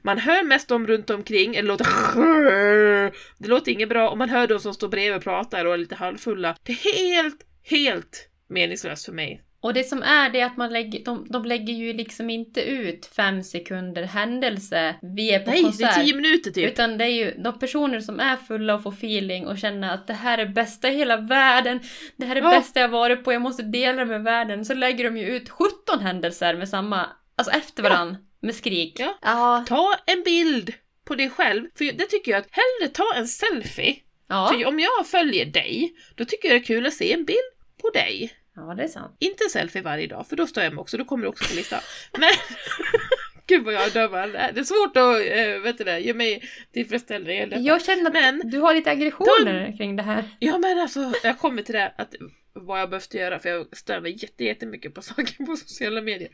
man 0.02 0.18
hör 0.18 0.42
mest 0.42 0.68
dem 0.68 0.86
runt 0.86 1.10
omkring, 1.10 1.56
eller 1.56 1.68
låter 1.68 1.84
Det 3.38 3.48
låter 3.48 3.72
inget 3.72 3.88
bra 3.88 4.10
och 4.10 4.18
man 4.18 4.28
hör 4.28 4.46
de 4.46 4.60
som 4.60 4.74
står 4.74 4.88
bredvid 4.88 5.16
och 5.16 5.22
pratar 5.22 5.64
och 5.64 5.74
är 5.74 5.78
lite 5.78 5.94
halvfulla. 5.94 6.56
Det 6.62 6.72
är 6.72 6.76
helt, 7.14 7.40
helt 7.62 8.28
meningslöst 8.48 9.04
för 9.04 9.12
mig. 9.12 9.42
Och 9.64 9.74
det 9.74 9.84
som 9.84 10.02
är 10.02 10.30
det 10.30 10.40
är 10.40 10.46
att 10.46 10.56
man 10.56 10.72
lägger, 10.72 11.04
de, 11.04 11.26
de 11.30 11.44
lägger 11.44 11.72
ju 11.74 11.92
liksom 11.92 12.30
inte 12.30 12.60
ut 12.62 13.06
fem 13.16 13.42
sekunder 13.42 14.02
händelse. 14.02 14.94
Vi 15.02 15.30
är 15.34 15.38
på 15.38 15.50
Nej, 15.50 15.58
det 15.58 15.64
konsert. 15.64 15.96
är 15.98 16.04
tio 16.04 16.14
minuter 16.14 16.50
typ. 16.50 16.72
Utan 16.72 16.98
det 16.98 17.04
är 17.04 17.08
ju 17.08 17.34
de 17.44 17.58
personer 17.58 18.00
som 18.00 18.20
är 18.20 18.36
fulla 18.36 18.74
och 18.74 18.82
får 18.82 18.92
feeling 18.92 19.46
och 19.46 19.58
känner 19.58 19.94
att 19.94 20.06
det 20.06 20.12
här 20.12 20.38
är 20.38 20.46
bästa 20.46 20.88
i 20.88 20.96
hela 20.96 21.16
världen. 21.16 21.80
Det 22.16 22.26
här 22.26 22.36
är 22.36 22.42
Ja. 22.42 22.50
bästa 22.50 22.80
jag 22.80 22.88
varit 22.88 23.24
på, 23.24 23.32
jag 23.32 23.42
måste 23.42 23.62
dela 23.62 23.98
det 23.98 24.04
med 24.04 24.22
världen. 24.24 24.64
Så 24.64 24.74
lägger 24.74 25.04
de 25.04 25.16
ju 25.16 25.36
ut 25.36 25.50
17 25.50 26.00
händelser 26.00 26.54
med 26.54 26.68
samma, 26.68 27.06
alltså 27.36 27.54
efter 27.54 27.82
varann. 27.82 28.16
Med 28.42 28.54
skrik. 28.54 28.96
Ja. 29.00 29.18
Ja. 29.22 29.64
Ta 29.68 29.94
en 30.06 30.22
bild 30.22 30.72
på 31.04 31.14
dig 31.14 31.30
själv, 31.30 31.66
för 31.78 31.84
det 31.84 32.06
tycker 32.06 32.32
jag 32.32 32.38
att 32.40 32.48
hellre 32.50 32.92
ta 32.94 33.14
en 33.16 33.28
selfie. 33.28 33.96
Ja, 34.28 34.50
För 34.52 34.66
om 34.66 34.80
jag 34.80 35.06
följer 35.06 35.46
dig, 35.46 35.94
då 36.14 36.24
tycker 36.24 36.48
jag 36.48 36.56
det 36.60 36.62
är 36.62 36.66
kul 36.66 36.86
att 36.86 36.94
se 36.94 37.12
en 37.12 37.24
bild 37.24 37.38
på 37.82 37.90
dig. 37.90 38.32
Ja 38.56 38.74
det 38.76 38.82
är 38.82 38.88
sant. 38.88 39.16
Inte 39.18 39.44
en 39.44 39.50
selfie 39.50 39.82
varje 39.82 40.06
dag, 40.06 40.26
för 40.26 40.36
då 40.36 40.46
står 40.46 40.62
jag 40.64 40.72
mig 40.74 40.80
också, 40.80 40.96
då 40.96 41.04
kommer 41.04 41.22
du 41.22 41.28
också 41.28 41.44
på 41.44 41.54
listan. 41.54 41.80
Men... 42.18 42.30
Gud 43.46 43.64
vad 43.64 43.74
jag 43.74 43.92
dömer. 43.92 44.28
Det 44.54 44.60
är 44.60 44.64
svårt 44.64 44.96
att, 44.96 45.38
äh, 45.38 45.62
vet 45.62 45.78
du 45.78 45.84
det, 45.84 45.98
ge 46.00 46.14
mig 46.14 46.42
detta. 46.72 47.58
Jag 47.58 47.82
känner 47.84 48.06
att 48.06 48.12
Men- 48.12 48.50
du 48.50 48.58
har 48.58 48.74
lite 48.74 48.90
aggressioner 48.90 49.76
kring 49.76 49.96
det 49.96 50.02
här. 50.02 50.24
Ja 50.38 50.58
men 50.58 50.78
alltså, 50.78 51.12
jag 51.22 51.38
kommer 51.38 51.62
till 51.62 51.74
det 51.74 51.94
att 51.98 52.14
vad 52.52 52.80
jag 52.80 52.90
behövt 52.90 53.14
göra 53.14 53.38
för 53.38 53.48
jag 53.48 53.76
stör 53.76 54.00
mig 54.00 54.16
jätte, 54.22 54.44
jättemycket 54.44 54.94
på 54.94 55.02
saker 55.12 55.44
på 55.46 55.56
sociala 55.56 56.00
medier. 56.00 56.28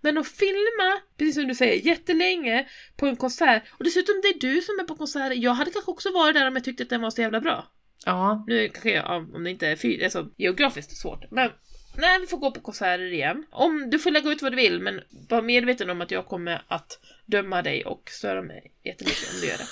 Men 0.00 0.18
att 0.18 0.28
filma, 0.28 1.00
precis 1.18 1.34
som 1.34 1.48
du 1.48 1.54
säger, 1.54 1.86
jättelänge 1.86 2.66
på 2.96 3.06
en 3.06 3.16
konsert 3.16 3.62
och 3.70 3.84
dessutom 3.84 4.20
det 4.22 4.28
är 4.28 4.38
du 4.54 4.60
som 4.62 4.78
är 4.80 4.84
på 4.84 4.96
konserten. 4.96 5.40
Jag 5.40 5.52
hade 5.52 5.70
kanske 5.70 5.90
också 5.90 6.12
varit 6.12 6.34
där 6.34 6.48
om 6.48 6.56
jag 6.56 6.64
tyckte 6.64 6.82
att 6.82 6.90
den 6.90 7.00
var 7.00 7.10
så 7.10 7.20
jävla 7.20 7.40
bra. 7.40 7.66
Ja. 8.06 8.44
Nu 8.46 8.68
kanske 8.68 8.90
jag, 8.90 9.04
ja, 9.04 9.16
om 9.34 9.44
det 9.44 9.50
inte 9.50 9.66
är 9.68 9.76
fy, 9.76 10.04
alltså, 10.04 10.28
geografiskt 10.36 10.96
svårt. 10.96 11.30
Men 11.30 11.50
nej, 11.98 12.20
vi 12.20 12.26
får 12.26 12.36
gå 12.36 12.50
på 12.50 12.60
konserter 12.60 13.12
igen. 13.12 13.44
Om 13.50 13.90
du 13.90 13.98
får 13.98 14.10
lägga 14.10 14.30
ut 14.30 14.42
vad 14.42 14.52
du 14.52 14.56
vill, 14.56 14.80
men 14.80 15.00
var 15.28 15.42
medveten 15.42 15.90
om 15.90 16.00
att 16.00 16.10
jag 16.10 16.26
kommer 16.26 16.62
att 16.68 16.98
döma 17.26 17.62
dig 17.62 17.84
och 17.84 18.02
störa 18.10 18.42
mig 18.42 18.72
jättemycket 18.84 19.34
om 19.34 19.40
du 19.40 19.46
gör 19.46 19.56
det. 19.58 19.66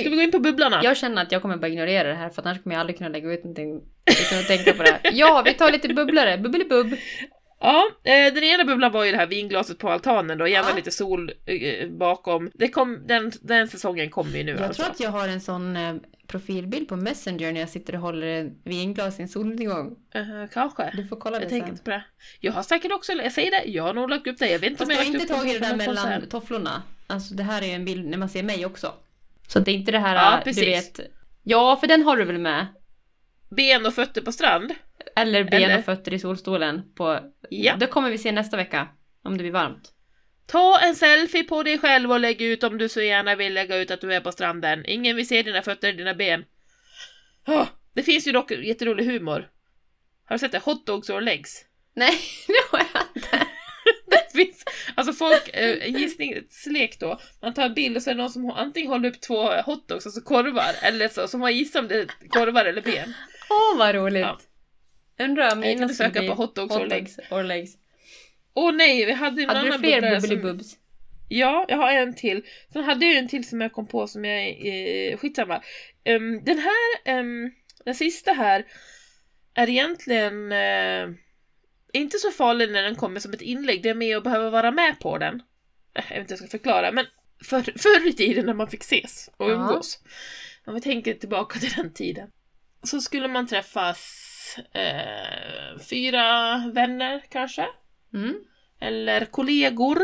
Ska 0.00 0.10
vi 0.10 0.16
gå 0.16 0.22
in 0.22 0.30
på 0.30 0.38
bubblarna? 0.38 0.80
Jag 0.84 0.96
känner 0.96 1.22
att 1.22 1.32
jag 1.32 1.42
kommer 1.42 1.56
bara 1.56 1.68
ignorera 1.68 2.08
det 2.08 2.14
här 2.14 2.30
för 2.30 2.42
annars 2.42 2.62
kommer 2.62 2.74
jag 2.76 2.80
aldrig 2.80 2.96
kunna 2.98 3.10
lägga 3.10 3.32
ut 3.32 3.44
någonting 3.44 3.80
utan 4.26 4.38
att 4.38 4.46
tänka 4.46 4.72
på 4.72 4.82
det. 4.82 4.90
här. 5.02 5.10
Ja, 5.14 5.42
vi 5.44 5.54
tar 5.54 5.72
lite 5.72 5.88
bubblare. 5.94 6.38
Bubbelibubb. 6.38 6.94
Ja, 7.60 7.90
eh, 8.04 8.34
den 8.34 8.44
ena 8.44 8.64
bubblan 8.64 8.92
var 8.92 9.04
ju 9.04 9.10
det 9.12 9.16
här 9.16 9.26
vinglaset 9.26 9.78
på 9.78 9.90
altanen 9.90 10.38
då, 10.38 10.46
gärna 10.48 10.68
Ja. 10.70 10.76
lite 10.76 10.90
sol 10.90 11.32
eh, 11.46 11.88
bakom. 11.88 12.50
Det 12.54 12.68
kom, 12.68 13.06
den, 13.06 13.32
den 13.40 13.68
säsongen 13.68 14.10
kommer 14.10 14.38
ju 14.38 14.44
nu 14.44 14.52
Jag 14.52 14.62
alltså. 14.62 14.82
tror 14.82 14.92
att 14.92 15.00
jag 15.00 15.10
har 15.10 15.28
en 15.28 15.40
sån 15.40 15.76
eh, 15.76 15.94
profilbild 16.32 16.88
på 16.88 16.96
Messenger 16.96 17.52
när 17.52 17.60
jag 17.60 17.68
sitter 17.68 17.94
och 17.94 18.00
håller 18.00 18.26
en 18.26 18.58
vinglas 18.64 19.18
i 19.18 19.22
en 19.22 19.28
solnedgång. 19.28 19.96
Eh, 20.14 20.22
kanske. 20.52 20.90
Du 20.96 21.06
får 21.06 21.16
kolla 21.16 21.36
Jag 21.36 21.42
det 21.42 21.48
tänker 21.48 21.66
sen. 21.66 21.72
inte 21.74 21.84
på 21.84 21.90
det. 21.90 22.04
Jag 22.40 22.52
har 22.52 22.62
säkert 22.62 22.92
också, 22.92 23.12
jag 23.12 23.32
säger 23.32 23.50
det, 23.50 23.70
jag 23.70 23.82
har 23.82 23.94
nog 23.94 24.10
lagt 24.10 24.26
upp 24.26 24.38
det. 24.38 24.50
Jag 24.50 24.58
vet 24.58 24.70
inte 24.70 24.78
Fast 24.78 24.90
om 24.90 24.96
jag 24.96 25.04
har 25.04 25.14
inte 25.14 25.34
tagit 25.34 25.60
det 25.60 25.68
där 25.68 25.76
mellan 25.76 26.28
tofflorna. 26.28 26.82
Alltså 27.06 27.34
det 27.34 27.42
här 27.42 27.62
är 27.62 27.66
ju 27.66 27.72
en 27.72 27.84
bild 27.84 28.06
när 28.06 28.18
man 28.18 28.28
ser 28.28 28.42
mig 28.42 28.66
också. 28.66 28.94
Så 29.48 29.58
det 29.60 29.70
är 29.70 29.74
inte 29.74 29.92
det 29.92 29.98
här, 29.98 30.14
Ja, 30.14 30.42
du 30.44 30.52
vet. 30.52 31.00
Ja, 31.42 31.76
för 31.76 31.86
den 31.86 32.02
har 32.02 32.16
du 32.16 32.24
väl 32.24 32.38
med? 32.38 32.66
Ben 33.56 33.86
och 33.86 33.94
fötter 33.94 34.20
på 34.20 34.32
strand. 34.32 34.74
Eller 35.16 35.44
ben 35.44 35.62
Eller? 35.62 35.78
och 35.78 35.84
fötter 35.84 36.14
i 36.14 36.18
solstolen 36.18 36.82
på... 36.94 37.20
Ja. 37.50 37.76
Det 37.76 37.86
kommer 37.86 38.10
vi 38.10 38.18
se 38.18 38.32
nästa 38.32 38.56
vecka. 38.56 38.88
Om 39.24 39.36
det 39.36 39.42
blir 39.42 39.52
varmt. 39.52 39.91
Ta 40.52 40.80
en 40.80 40.96
selfie 40.96 41.44
på 41.44 41.62
dig 41.62 41.78
själv 41.78 42.12
och 42.12 42.20
lägg 42.20 42.42
ut 42.42 42.64
om 42.64 42.78
du 42.78 42.88
så 42.88 43.00
gärna 43.00 43.34
vill 43.34 43.54
lägga 43.54 43.76
ut 43.76 43.90
att 43.90 44.00
du 44.00 44.14
är 44.14 44.20
på 44.20 44.32
stranden. 44.32 44.86
Ingen 44.86 45.16
vill 45.16 45.28
se 45.28 45.42
dina 45.42 45.62
fötter, 45.62 45.92
dina 45.92 46.14
ben. 46.14 46.44
Åh, 47.46 47.66
det 47.94 48.02
finns 48.02 48.26
ju 48.26 48.32
dock 48.32 48.50
jätterolig 48.50 49.04
humor. 49.04 49.50
Har 50.24 50.34
du 50.34 50.38
sett 50.38 50.52
det? 50.52 50.58
Hot 50.58 50.86
dogs 50.86 51.10
or 51.10 51.20
legs? 51.20 51.64
Nej, 51.94 52.18
det 52.46 52.76
har 52.78 52.86
jag 52.94 53.02
inte. 53.14 53.46
Det 54.06 54.38
finns, 54.38 54.64
alltså 54.94 55.12
folk, 55.12 55.48
eh, 55.52 55.86
en 55.86 55.92
gissningslek 55.92 57.00
då. 57.00 57.20
Man 57.42 57.54
tar 57.54 57.62
en 57.62 57.74
bild 57.74 57.96
och 57.96 58.02
så 58.02 58.10
är 58.10 58.14
det 58.14 58.20
någon 58.20 58.30
som 58.30 58.50
antingen 58.50 58.90
håller 58.90 59.08
upp 59.08 59.20
två 59.20 59.48
hotdogs, 59.48 60.06
alltså 60.06 60.20
korvar, 60.20 60.74
eller 60.82 61.08
så, 61.08 61.28
som 61.28 61.40
har 61.40 61.50
gissat 61.50 61.82
om 61.82 61.88
det 61.88 62.00
är 62.00 62.06
korvar 62.28 62.64
eller 62.64 62.82
ben. 62.82 63.14
Åh, 63.50 63.78
vad 63.78 63.94
roligt. 63.94 64.22
Ja. 64.22 64.38
Undrar 65.18 65.52
om 65.52 65.60
mina 65.60 65.88
skulle 65.88 66.08
söka 66.08 66.20
bli 66.20 66.28
på 66.28 66.34
hot 66.34 66.54
dogs 66.54 66.76
or 66.76 66.86
legs. 66.86 67.18
or 67.30 67.42
legs. 67.42 67.72
Åh 68.54 68.72
nej, 68.74 69.04
vi 69.06 69.12
hade 69.12 69.42
en 69.42 69.48
Hade 69.48 69.60
du 69.60 69.66
annan 69.66 69.78
fler 69.80 70.00
bubblare 70.00 70.64
som-? 70.64 70.78
Ja, 71.28 71.66
jag 71.68 71.76
har 71.76 71.92
en 71.92 72.14
till. 72.14 72.42
Sen 72.72 72.84
hade 72.84 73.04
jag 73.06 73.12
ju 73.12 73.18
en 73.18 73.28
till 73.28 73.48
som 73.48 73.60
jag 73.60 73.72
kom 73.72 73.86
på 73.86 74.06
som 74.06 74.24
jag... 74.24 74.48
Eh, 74.66 75.16
skitsamma. 75.18 75.62
Um, 76.04 76.44
den 76.44 76.58
här, 76.58 77.18
um, 77.18 77.52
den 77.84 77.94
sista 77.94 78.32
här, 78.32 78.64
är 79.54 79.68
egentligen 79.70 80.52
eh, 80.52 81.08
inte 81.92 82.18
så 82.18 82.30
farlig 82.30 82.70
när 82.70 82.82
den 82.82 82.94
kommer 82.96 83.20
som 83.20 83.32
ett 83.32 83.42
inlägg. 83.42 83.82
Det 83.82 83.88
är 83.88 83.94
med 83.94 84.16
att 84.16 84.24
behöva 84.24 84.50
vara 84.50 84.70
med 84.70 85.00
på 85.00 85.18
den. 85.18 85.42
Eh, 85.94 86.04
Jag 86.10 86.14
vet 86.14 86.20
inte 86.20 86.34
hur 86.34 86.40
jag 86.40 86.48
ska 86.48 86.58
förklara, 86.58 86.92
men 86.92 87.06
för, 87.44 87.60
förr 87.78 88.08
i 88.08 88.12
tiden 88.12 88.46
när 88.46 88.54
man 88.54 88.68
fick 88.70 88.82
ses 88.82 89.30
och 89.36 89.50
Ja. 89.50 89.54
umgås. 89.54 89.98
Om 90.66 90.74
vi 90.74 90.80
tänker 90.80 91.14
tillbaka 91.14 91.58
till 91.58 91.72
den 91.72 91.92
tiden. 91.92 92.30
Så 92.82 93.00
skulle 93.00 93.28
man 93.28 93.46
träffas 93.46 94.28
eh, 94.72 95.78
fyra 95.90 96.56
vänner 96.74 97.22
kanske 97.30 97.66
Mm. 98.14 98.34
eller 98.80 99.24
kollegor. 99.24 99.98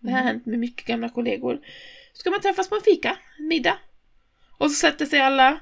Det 0.00 0.10
har 0.10 0.18
Mm. 0.18 0.26
hänt 0.26 0.46
med 0.46 0.58
mycket 0.58 0.86
gamla 0.86 1.08
kollegor. 1.08 1.60
Ska 2.12 2.30
man 2.30 2.40
träffas 2.40 2.68
på 2.68 2.74
en 2.74 2.82
fika, 2.82 3.16
en 3.38 3.48
middag. 3.48 3.78
Och 4.58 4.70
så 4.70 4.74
sätter 4.76 5.06
sig 5.06 5.20
alla. 5.20 5.60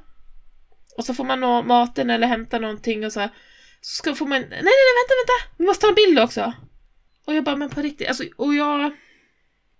Och 0.96 1.04
så 1.04 1.14
får 1.14 1.24
man 1.24 1.40
nå 1.40 1.62
maten 1.62 2.10
eller 2.10 2.26
hämta 2.26 2.58
någonting 2.58 3.06
och 3.06 3.12
så. 3.12 3.28
Så 3.80 3.96
ska, 3.96 4.14
får 4.14 4.26
man, 4.26 4.40
nej 4.40 4.48
nej 4.50 4.62
nej 4.62 4.94
vänta 5.00 5.14
vänta, 5.20 5.54
vi 5.58 5.64
måste 5.64 5.82
ta 5.82 5.88
en 5.88 5.94
bild 5.94 6.18
också. 6.18 6.52
Och 7.24 7.34
jag 7.34 7.44
bara, 7.44 7.56
men 7.56 7.70
på 7.70 7.82
riktigt, 7.82 8.08
alltså, 8.08 8.24
och 8.36 8.54
jag... 8.54 8.96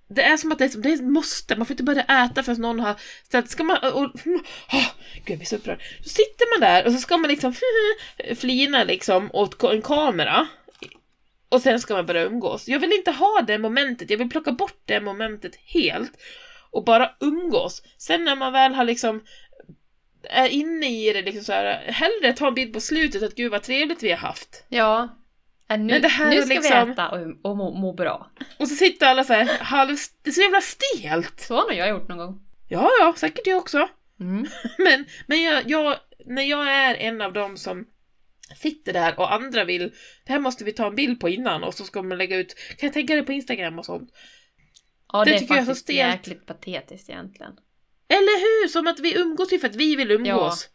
Det 0.09 0.23
är 0.23 0.37
som 0.37 0.53
att 0.53 0.59
det, 0.59 0.65
är, 0.65 0.79
det 0.83 0.93
är 0.93 1.03
måste, 1.03 1.57
man 1.57 1.67
får 1.67 1.73
inte 1.75 1.83
börja 1.83 2.03
äta 2.03 2.43
förrän 2.43 2.61
någon 2.61 2.81
har 2.81 2.95
ställt, 3.25 3.51
ska 3.51 3.65
man, 3.65 3.79
och, 3.83 4.03
och, 4.03 4.11
åh, 4.73 4.87
gud 5.15 5.27
jag 5.27 5.39
blir 5.39 5.47
så 5.47 5.57
upprörd. 5.57 5.83
Så 6.03 6.09
sitter 6.09 6.59
man 6.59 6.69
där 6.69 6.87
och 6.87 6.93
så 6.93 6.99
ska 6.99 7.17
man 7.17 7.31
liksom 7.31 7.55
flina 8.37 8.85
liksom 8.85 9.31
åt 9.33 9.63
en 9.63 9.83
kamera. 9.83 10.49
Och 11.53 11.63
sen 11.63 11.81
ska 11.81 11.95
man 11.95 12.07
börja 12.07 12.23
umgås. 12.23 12.69
Jag 12.69 12.79
vill 12.79 12.93
inte 12.93 13.11
ha 13.11 13.43
det 13.47 13.59
momentet, 13.59 14.11
jag 14.11 14.19
vill 14.19 14.31
plocka 14.31 14.53
bort 14.53 14.83
det 14.85 15.01
momentet 15.01 15.57
helt. 15.57 16.13
Och 16.71 16.85
bara 16.85 17.11
umgås. 17.21 17.83
Sen 17.99 18.25
när 18.25 18.37
man 18.37 18.53
väl 18.53 18.75
har 18.75 18.85
liksom 18.85 19.23
är 20.31 20.49
inne 20.49 20.87
i 20.87 21.13
det 21.13 21.23
liksom 21.23 21.45
så 21.45 21.53
här, 21.53 21.93
hellre 21.93 22.33
ta 22.33 22.49
en 22.49 22.55
bild 22.55 22.73
på 22.75 22.81
slutet 22.81 23.23
att 23.23 23.35
gud 23.35 23.51
vad 23.51 23.63
trevligt 23.63 24.03
vi 24.03 24.11
har 24.11 24.19
haft. 24.19 24.65
Ja. 24.69 25.09
Äh, 25.71 25.79
nu, 25.79 25.93
Men 25.93 26.03
det 26.03 26.09
här 26.09 26.31
nu 26.31 26.43
ska 26.43 26.55
liksom- 26.55 26.87
vi 26.87 26.93
äta 26.93 27.09
och, 27.09 27.51
och 27.51 27.57
må, 27.57 27.71
må 27.71 27.93
bra. 27.93 28.31
Och 28.59 28.69
så 28.69 28.75
sitter 28.75 29.07
alla 29.07 29.25
så 29.25 29.33
här, 29.33 29.59
halv, 29.61 29.97
det 30.23 30.31
är 30.31 30.35
så 30.35 30.41
jävla 30.41 30.61
stelt. 30.61 31.41
Så 31.41 31.55
har 31.57 31.63
nog 31.63 31.75
jag 31.77 31.89
gjort 31.89 32.09
någon 32.09 32.19
gång. 32.19 32.41
Ja, 32.69 32.91
ja, 33.01 33.15
säkert 33.17 33.47
jag 33.47 33.59
också. 33.59 33.89
Mm. 34.21 34.47
Men, 34.79 35.05
men 35.27 35.43
jag, 35.43 35.71
jag, 35.71 35.97
när 36.27 36.43
jag 36.43 36.75
är 36.75 36.95
en 36.95 37.21
av 37.21 37.33
dem 37.33 37.57
som 37.57 37.87
sitter 38.57 38.93
där 38.93 39.19
och 39.19 39.33
andra 39.35 39.65
vill, 39.65 39.93
det 40.27 40.33
här 40.33 40.39
måste 40.41 40.65
vi 40.65 40.73
ta 40.73 40.87
en 40.87 40.95
bild 40.95 41.21
på 41.21 41.29
innan 41.29 41.65
och 41.65 41.75
så 41.75 41.85
ska 41.85 42.03
man 42.03 42.19
lägga 42.19 42.37
ut, 42.37 42.55
kan 42.79 42.87
jag 42.87 42.93
tänka 42.93 43.15
det 43.15 43.23
på 43.23 43.33
Instagram 43.33 43.79
och 43.79 43.87
sånt. 43.87 44.11
Ja, 45.13 45.25
Det 45.25 45.31
det, 45.31 45.35
är 45.37 45.39
tycker 45.39 45.55
jag 45.55 45.61
är 45.61 45.65
så 45.65 45.71
faktiskt 45.71 45.85
stelt. 45.85 45.99
jäkligt 45.99 46.47
patetiskt 46.47 47.11
egentligen. 47.11 47.53
Eller 48.09 48.39
hur? 48.41 48.69
Som 48.69 48.87
att 48.87 49.01
vi 49.01 49.19
umgås 49.21 49.53
ju 49.53 49.59
för 49.59 49.69
att 49.69 49.77
vi 49.77 49.97
vill 49.97 50.11
umgås. 50.11 50.69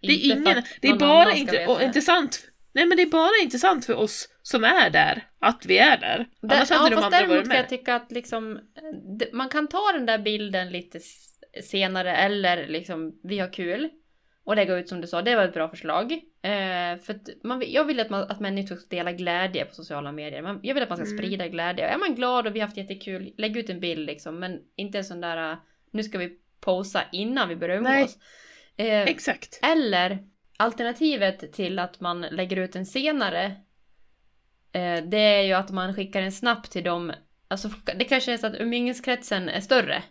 det 0.00 0.12
är 0.12 0.24
ingen, 0.32 0.62
det 0.80 0.88
är 0.88 0.96
bara 0.96 1.32
inte, 1.34 1.66
och 1.66 1.82
intressant, 1.82 2.48
nej 2.74 2.86
men 2.86 2.96
det 2.96 3.02
är 3.02 3.06
bara 3.10 3.42
intressant 3.42 3.86
för 3.86 3.94
oss 3.94 4.28
som 4.42 4.64
är 4.64 4.90
där, 4.90 5.26
att 5.38 5.66
vi 5.66 5.78
är 5.78 5.98
där. 5.98 6.26
Där, 6.42 6.56
Annars 6.56 6.70
ja, 6.70 6.76
hade 6.76 6.90
de 6.90 6.94
fast 6.94 7.04
andra 7.04 7.18
däremot 7.18 7.36
varit 7.36 7.46
kan 7.48 7.56
jag 7.56 7.62
med. 7.62 7.68
tycka 7.68 7.94
att 7.94 8.12
liksom, 8.12 8.56
eh, 8.56 9.26
man 9.32 9.48
kan 9.48 9.68
ta 9.68 9.92
den 9.92 10.06
där 10.06 10.18
bilden 10.18 10.70
lite 10.72 11.00
senare 11.62 12.16
eller 12.16 12.66
liksom, 12.68 13.20
vi 13.22 13.38
har 13.38 13.52
kul. 13.52 13.88
och 14.44 14.56
lägga 14.56 14.76
ut 14.76 14.88
som 14.88 15.00
du 15.00 15.06
sa, 15.06 15.22
det 15.22 15.36
var 15.36 15.44
ett 15.44 15.54
bra 15.54 15.68
förslag. 15.68 16.20
Eh, 16.46 16.98
för 16.98 17.20
man, 17.42 17.62
jag 17.66 17.84
vill 17.84 18.00
att, 18.00 18.10
man, 18.10 18.22
att 18.30 18.40
människor 18.40 18.76
ska 18.76 18.86
dela 18.88 19.12
glädje 19.12 19.64
på 19.64 19.74
sociala 19.74 20.12
medier. 20.12 20.42
Man, 20.42 20.60
jag 20.62 20.74
vill 20.74 20.82
att 20.82 20.88
man 20.88 20.98
ska 20.98 21.06
Mm. 21.06 21.18
sprida 21.18 21.48
glädje. 21.48 21.86
Är 21.88 21.98
man 21.98 22.14
glad 22.14 22.46
och 22.46 22.54
vi 22.54 22.60
har 22.60 22.66
haft 22.66 22.76
jättekul, 22.76 23.34
lägg 23.36 23.56
ut 23.56 23.70
en 23.70 23.80
bild 23.80 24.06
liksom. 24.06 24.38
Men 24.38 24.60
inte 24.76 24.98
en 24.98 25.04
sån 25.04 25.20
där, 25.20 25.52
uh, 25.52 25.58
nu 25.90 26.02
ska 26.02 26.18
vi 26.18 26.38
posa 26.60 27.02
innan 27.12 27.48
vi 27.48 27.56
börjar 27.56 27.80
Nej. 27.80 28.00
umgås. 28.00 28.16
Eh, 28.76 29.02
Exakt. 29.02 29.60
eller 29.62 30.18
alternativet 30.56 31.52
till 31.52 31.78
att 31.78 32.00
man 32.00 32.20
lägger 32.20 32.56
ut 32.56 32.76
en 32.76 32.86
senare. 32.86 33.44
Eh, 34.72 35.04
det 35.04 35.18
är 35.18 35.42
ju 35.42 35.52
att 35.52 35.70
man 35.70 35.94
skickar 35.94 36.22
en 36.22 36.32
snabb 36.32 36.64
till 36.64 36.84
dem. 36.84 37.12
Alltså 37.48 37.70
det 37.96 38.04
kanske 38.04 38.32
är 38.32 38.36
så 38.36 38.46
att 38.46 38.60
umgängeskretsen 38.60 39.48
är 39.48 39.60
större. 39.60 40.02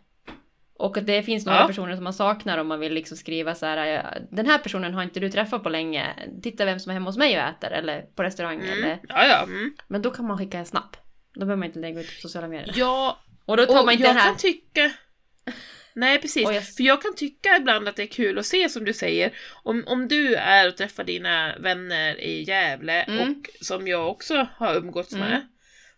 Och 0.80 0.98
att 0.98 1.08
det 1.08 1.24
finns 1.24 1.46
några 1.46 1.60
Ja. 1.60 1.68
personer 1.68 1.96
som 1.96 2.04
man 2.04 2.14
saknar 2.14 2.58
om 2.58 2.68
man 2.68 2.80
vill 2.80 2.94
liksom 2.94 3.18
skriva 3.18 3.56
så 3.56 3.66
här. 3.66 4.22
Den 4.32 4.46
här 4.46 4.58
personen 4.58 4.94
har 4.94 5.04
inte 5.04 5.20
du 5.20 5.30
träffat 5.32 5.64
på 5.64 5.70
länge. 5.70 6.08
Titta 6.44 6.66
vem 6.66 6.80
som 6.80 6.90
är 6.90 6.94
hemma 6.94 7.10
hos 7.10 7.18
mig 7.18 7.38
och 7.42 7.44
äter. 7.48 7.72
Eller 7.72 8.02
på 8.02 8.24
restaurang. 8.24 8.60
Mm. 8.62 8.74
Eller, 8.74 9.00
Ja, 9.10 9.26
ja. 9.28 9.44
Mm. 9.44 9.74
men 9.88 10.02
då 10.02 10.12
kan 10.12 10.28
man 10.28 10.38
skicka 10.38 10.58
en 10.58 10.66
snabb. 10.66 10.98
Då 11.34 11.40
behöver 11.40 11.56
man 11.56 11.68
inte 11.68 11.80
lägga 11.80 12.00
ut 12.00 12.08
på 12.16 12.22
sociala 12.22 12.48
medier. 12.48 12.74
Ja, 12.78 13.20
Och 13.46 13.58
då 13.58 13.66
tar 13.66 13.80
och 13.80 13.86
man 13.86 13.94
inte 13.94 14.04
jag 14.08 14.16
den 14.16 14.22
här. 14.22 14.30
kan 14.30 14.38
tycka... 14.38 14.92
Nej, 15.94 16.22
precis. 16.22 16.44
Jag- 16.44 16.68
För 16.68 16.84
jag 16.84 17.02
kan 17.02 17.16
tycka 17.16 17.58
ibland 17.60 17.88
att 17.88 17.96
det 17.96 18.04
är 18.04 18.08
kul 18.08 18.38
att 18.40 18.46
se, 18.46 18.70
som 18.70 18.86
du 18.86 18.94
säger, 18.94 19.32
om, 19.64 19.84
om 19.88 20.08
du 20.08 20.36
är 20.36 20.68
och 20.68 20.78
träffar 20.78 21.04
dina 21.04 21.56
vänner 21.60 22.22
i 22.22 22.44
Gävle, 22.44 23.02
Mm. 23.02 23.20
och 23.32 23.50
som 23.66 23.88
jag 23.88 24.10
också 24.10 24.48
har 24.58 24.76
umgåtts 24.76 25.14
Mm. 25.14 25.30
med, 25.30 25.48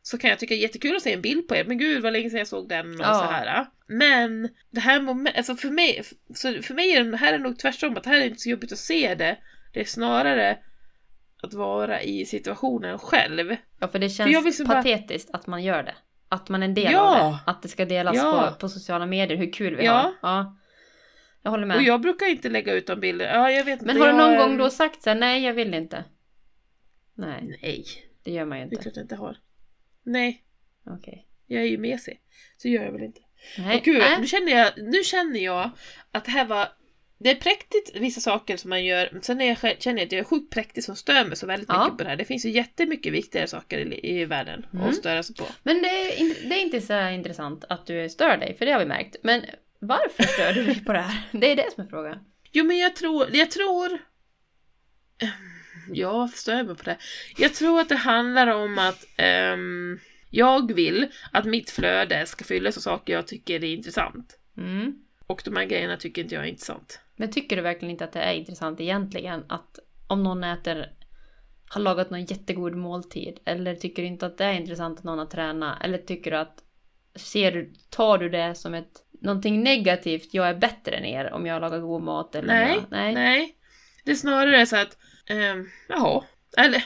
så 0.08 0.18
kan 0.18 0.30
jag 0.30 0.40
tycka 0.40 0.54
det 0.54 0.60
är 0.60 0.62
jättekul 0.62 0.96
att 0.96 1.02
se 1.02 1.14
en 1.14 1.22
bild 1.22 1.48
på 1.48 1.56
er. 1.56 1.64
Men 1.66 1.78
gud 1.78 2.04
vad 2.04 2.14
länge 2.14 2.30
sedan 2.30 2.38
jag 2.40 2.48
såg 2.48 2.70
den 2.70 2.92
och 2.92 3.06
Ja. 3.06 3.14
så 3.14 3.24
här. 3.34 3.66
Men 3.88 4.50
det 4.72 4.80
här 4.80 5.02
momentet, 5.02 5.38
alltså 5.38 5.56
för 5.56 5.70
mig, 5.70 6.04
så 6.36 6.62
för 6.62 6.74
mig 6.74 6.92
är 6.92 7.04
det 7.04 7.18
här 7.18 7.34
är 7.34 7.38
nog 7.40 7.60
tvärtom, 7.60 7.98
att 7.98 8.04
det 8.04 8.10
här 8.10 8.22
är 8.22 8.26
inte 8.26 8.40
så 8.40 8.50
jobbigt 8.50 8.72
att 8.72 8.78
se 8.78 9.16
det. 9.16 9.38
Det 9.74 9.80
är 9.82 9.86
snarare 9.86 10.58
att 11.44 11.54
vara 11.54 12.02
i 12.02 12.26
situationen 12.26 13.00
själv. 13.00 13.56
Ja, 13.80 13.88
för 13.88 14.00
det 14.00 14.10
För 14.10 14.16
känns 14.16 14.32
jag 14.32 14.42
vill 14.42 14.56
så 14.58 14.66
bara- 14.66 14.84
patetiskt 14.84 15.30
att 15.34 15.48
man 15.48 15.64
gör 15.64 15.84
det. 15.84 15.96
Att 16.30 16.50
man 16.50 16.64
är 16.64 16.68
en 16.68 16.74
del 16.74 16.92
Ja. 16.92 17.20
av 17.22 17.32
det. 17.32 17.40
Att 17.46 17.62
det 17.62 17.68
ska 17.68 17.86
delas 17.86 18.16
Ja. 18.16 18.50
på, 18.54 18.60
på 18.60 18.70
sociala 18.70 19.06
medier, 19.06 19.38
hur 19.38 19.52
kul 19.54 19.76
vi 19.76 19.86
Ja. 19.86 19.94
har. 19.94 20.14
Ja. 20.22 20.58
Jag 21.42 21.52
håller 21.52 21.66
med. 21.66 21.78
Och 21.78 21.84
jag 21.84 22.02
brukar 22.02 22.26
inte 22.26 22.50
lägga 22.50 22.74
ut 22.74 22.88
de 22.88 23.00
bilder. 23.00 23.26
Ja, 23.36 23.52
jag 23.52 23.64
vet 23.64 23.82
Men 23.82 23.90
inte, 23.90 24.02
har 24.08 24.12
du 24.12 24.18
någon 24.18 24.38
gång 24.38 24.58
då 24.58 24.70
sagt 24.70 25.04
så 25.04 25.10
här, 25.10 25.18
nej 25.18 25.44
jag 25.44 25.54
vill 25.54 25.74
inte? 25.74 26.04
Nej, 27.16 27.58
Nej, 27.62 27.86
det 28.24 28.32
gör 28.32 28.46
man 28.46 28.58
ju 28.60 28.64
det 28.66 28.68
är 28.68 28.72
inte. 28.72 28.84
klart 28.84 28.96
jag 28.96 29.04
inte 29.04 29.16
har. 29.16 29.38
Nej, 30.08 30.44
Okej. 30.86 31.28
jag 31.48 31.62
är 31.62 31.66
ju 31.68 31.78
mesig. 31.78 32.22
Så 32.58 32.68
gör 32.68 32.84
jag 32.84 32.92
väl 32.92 33.04
inte. 33.04 33.22
Nej. 33.58 33.78
Och 33.78 33.84
gud, 33.84 34.00
Nej. 34.00 34.20
nu 34.20 34.28
känner, 34.28 34.52
jag, 34.52 34.72
nu 34.78 35.04
känner 35.04 35.40
jag 35.40 35.70
att 36.12 36.26
det 36.26 36.32
här 36.32 36.46
var... 36.46 36.68
Det 37.20 37.32
är 37.32 37.36
präktigt 37.36 37.96
vissa 37.96 38.22
saker 38.22 38.58
som 38.58 38.70
man 38.70 38.86
gör, 38.86 39.10
men 39.14 39.22
sen 39.22 39.42
är 39.42 39.46
jag, 39.62 39.82
känner 39.82 39.98
jag 40.00 40.06
att 40.06 40.12
jag 40.12 40.20
är 40.20 40.24
sjukt 40.24 40.54
präktig 40.54 40.84
som 40.84 40.96
stör 40.96 41.26
mig 41.26 41.38
så 41.38 41.48
väldigt 41.48 41.70
Ja. 41.70 41.84
mycket 41.84 41.98
på 41.98 42.04
det 42.04 42.10
här. 42.10 42.16
Det 42.16 42.26
finns 42.26 42.46
ju 42.46 42.50
jättemycket 42.50 43.14
viktigare 43.14 43.48
saker 43.48 43.78
i, 43.80 44.20
i 44.22 44.26
världen 44.26 44.66
Mm. 44.74 44.86
att 44.90 44.96
störa 44.96 45.24
sig 45.24 45.36
på. 45.36 45.46
Men 45.64 45.82
det 45.82 45.88
är, 45.90 46.50
det 46.50 46.56
är 46.56 46.62
inte 46.62 46.82
så 46.82 47.10
intressant 47.10 47.66
att 47.70 47.86
du 47.86 48.10
stör 48.10 48.38
dig, 48.38 48.58
för 48.58 48.66
det 48.66 48.72
har 48.72 48.80
vi 48.80 48.86
märkt. 48.86 49.16
Men 49.24 49.42
varför 49.80 50.24
stör 50.24 50.54
du 50.54 50.64
dig 50.64 50.84
på 50.86 50.94
det 50.94 51.00
här? 51.00 51.22
Det 51.40 51.52
är 51.52 51.56
det 51.56 51.72
som 51.76 51.84
är 51.84 51.88
frågan. 51.88 52.20
Jo 52.52 52.66
men 52.66 52.78
jag 52.78 52.96
tror, 52.96 53.36
jag 53.36 53.52
tror... 53.52 54.00
Ja, 55.94 56.18
varför 56.18 56.38
stör 56.38 56.58
jag 56.58 56.66
mig 56.66 56.76
på 56.76 56.84
det? 56.84 56.98
Jag 57.38 57.54
tror 57.54 57.80
att 57.80 57.90
det 57.90 57.96
handlar 57.96 58.48
om 58.48 58.80
att 58.80 59.06
ehm, 59.18 60.00
jag 60.30 60.74
vill 60.74 61.08
att 61.32 61.46
mitt 61.46 61.70
flöde 61.70 62.26
ska 62.26 62.46
fyllas 62.46 62.78
av 62.78 62.82
saker 62.82 63.14
jag 63.14 63.28
tycker 63.28 63.64
är 63.64 63.74
intressant. 63.74 64.40
Mm. 64.58 64.96
Och 65.28 65.42
de 65.46 65.56
här 65.56 65.66
grejerna 65.66 65.98
tycker 65.98 66.22
inte 66.22 66.36
jag 66.36 66.44
är 66.44 66.50
intressant. 66.50 67.00
Men 67.16 67.32
tycker 67.32 67.56
du 67.56 67.62
verkligen 67.62 67.92
inte 67.92 68.04
att 68.04 68.14
det 68.14 68.22
är 68.22 68.34
intressant 68.34 68.82
egentligen 68.82 69.44
att 69.50 69.80
om 70.08 70.24
någon 70.24 70.44
äter 70.44 70.92
har 71.70 71.82
lagat 71.82 72.10
någon 72.10 72.26
jättegod 72.26 72.76
måltid 72.76 73.40
eller 73.46 73.76
tycker 73.76 74.02
du 74.02 74.08
inte 74.08 74.26
att 74.26 74.38
det 74.38 74.46
är 74.46 74.54
intressant 74.54 75.00
att 75.00 75.04
någon 75.04 75.20
har 75.20 75.26
tränat 75.26 75.84
eller 75.84 75.98
tycker 75.98 76.32
du 76.32 76.38
att 76.38 76.64
ser 77.16 77.52
du, 77.52 77.74
tar 77.90 78.18
du 78.18 78.30
det 78.30 78.56
som 78.56 78.74
ett 78.74 79.04
någonting 79.22 79.64
negativt, 79.64 80.34
jag 80.34 80.48
är 80.48 80.54
bättre 80.54 80.96
än 80.96 81.06
er 81.06 81.34
om 81.34 81.46
jag 81.46 81.62
lagar 81.62 81.80
god 81.80 82.02
mat 82.02 82.36
eller 82.36 82.48
Nej, 82.48 82.76
jag, 82.76 82.84
nej. 82.90 83.14
nej. 83.14 83.58
Det 84.04 84.12
är 84.12 84.16
snarare 84.16 84.66
så 84.66 84.76
att, 84.76 84.98
um, 85.30 85.70
jaha, 85.90 86.24
eller... 86.58 86.84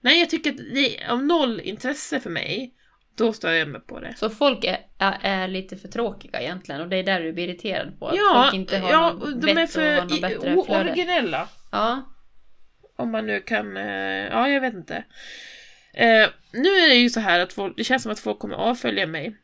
Nej, 0.00 0.20
jag 0.20 0.30
tycker 0.30 0.50
att 0.50 0.56
det 0.56 1.02
är 1.02 1.08
av 1.10 1.24
noll 1.24 1.60
intresse 1.60 2.20
för 2.20 2.30
mig. 2.30 2.74
Då 3.16 3.32
stör 3.32 3.52
jag 3.52 3.68
mig 3.68 3.80
på 3.80 4.00
det. 4.00 4.14
Så 4.16 4.30
folk 4.30 4.64
är, 4.64 4.78
är, 4.98 5.18
är 5.22 5.48
lite 5.48 5.76
för 5.76 5.88
tråkiga 5.88 6.40
egentligen 6.40 6.80
och 6.80 6.88
det 6.88 6.96
är 6.96 7.02
där 7.02 7.20
du 7.20 7.32
blir 7.32 7.48
irriterad 7.48 7.98
på 7.98 8.08
att 8.08 8.16
Ja, 8.16 8.42
folk 8.44 8.54
inte 8.54 8.78
har 8.78 8.90
ja 8.92 9.12
någon 9.12 9.40
de 9.40 9.50
är 9.58 9.66
för 9.66 9.80
bättre 10.20 10.28
i- 10.28 10.40
flöde. 10.40 10.56
originella. 10.80 11.48
Ja, 11.72 12.14
Om 12.96 13.10
man 13.10 13.26
nu 13.26 13.40
kan, 13.40 13.76
eh, 13.76 14.26
ja 14.30 14.48
jag 14.48 14.60
vet 14.60 14.74
inte. 14.74 15.04
Eh, 15.94 16.28
nu 16.52 16.68
är 16.68 16.88
det 16.88 16.94
ju 16.94 17.10
så 17.10 17.20
här 17.20 17.40
att 17.40 17.52
folk, 17.52 17.76
det 17.76 17.84
känns 17.84 18.02
som 18.02 18.12
att 18.12 18.20
folk 18.20 18.38
kommer 18.38 18.54
avfölja 18.56 19.06
mig. 19.06 19.36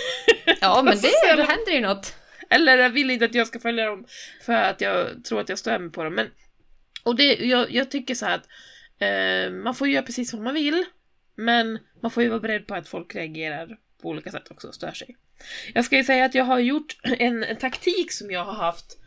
ja 0.60 0.82
men 0.84 0.94
det, 1.00 1.36
det 1.36 1.42
händer 1.42 1.72
ju 1.72 1.80
något. 1.80 2.14
Eller 2.50 2.78
jag 2.78 2.90
vill 2.90 3.10
inte 3.10 3.24
att 3.24 3.34
jag 3.34 3.46
ska 3.46 3.58
följa 3.60 3.86
dem 3.86 4.04
för 4.42 4.52
att 4.52 4.80
jag 4.80 5.24
tror 5.24 5.40
att 5.40 5.48
jag 5.48 5.58
stör 5.58 5.78
mig 5.78 5.90
på 5.92 6.04
dem. 6.04 6.14
Men, 6.14 6.30
och 7.06 7.16
det, 7.16 7.34
jag, 7.34 7.70
jag 7.70 7.90
tycker 7.90 8.14
så 8.14 8.26
här 8.26 8.34
att 8.34 8.48
eh, 8.98 9.52
man 9.52 9.74
får 9.74 9.88
göra 9.88 10.02
precis 10.02 10.30
som 10.30 10.44
man 10.44 10.54
vill. 10.54 10.84
Men 11.34 11.78
man 12.02 12.10
får 12.10 12.22
ju 12.22 12.28
vara 12.28 12.40
beredd 12.40 12.66
på 12.66 12.74
att 12.74 12.88
folk 12.88 13.14
reagerar 13.14 13.78
på 14.02 14.08
olika 14.08 14.30
sätt 14.30 14.50
också 14.50 14.68
och 14.68 14.74
stör 14.74 14.92
sig. 14.92 15.16
Jag 15.74 15.84
ska 15.84 15.96
ju 15.96 16.04
säga 16.04 16.24
att 16.24 16.34
jag 16.34 16.44
har 16.44 16.58
gjort 16.58 16.96
en, 17.18 17.44
en 17.44 17.56
taktik 17.56 18.12
som 18.12 18.30
jag 18.30 18.44
har 18.44 18.54
haft. 18.54 18.98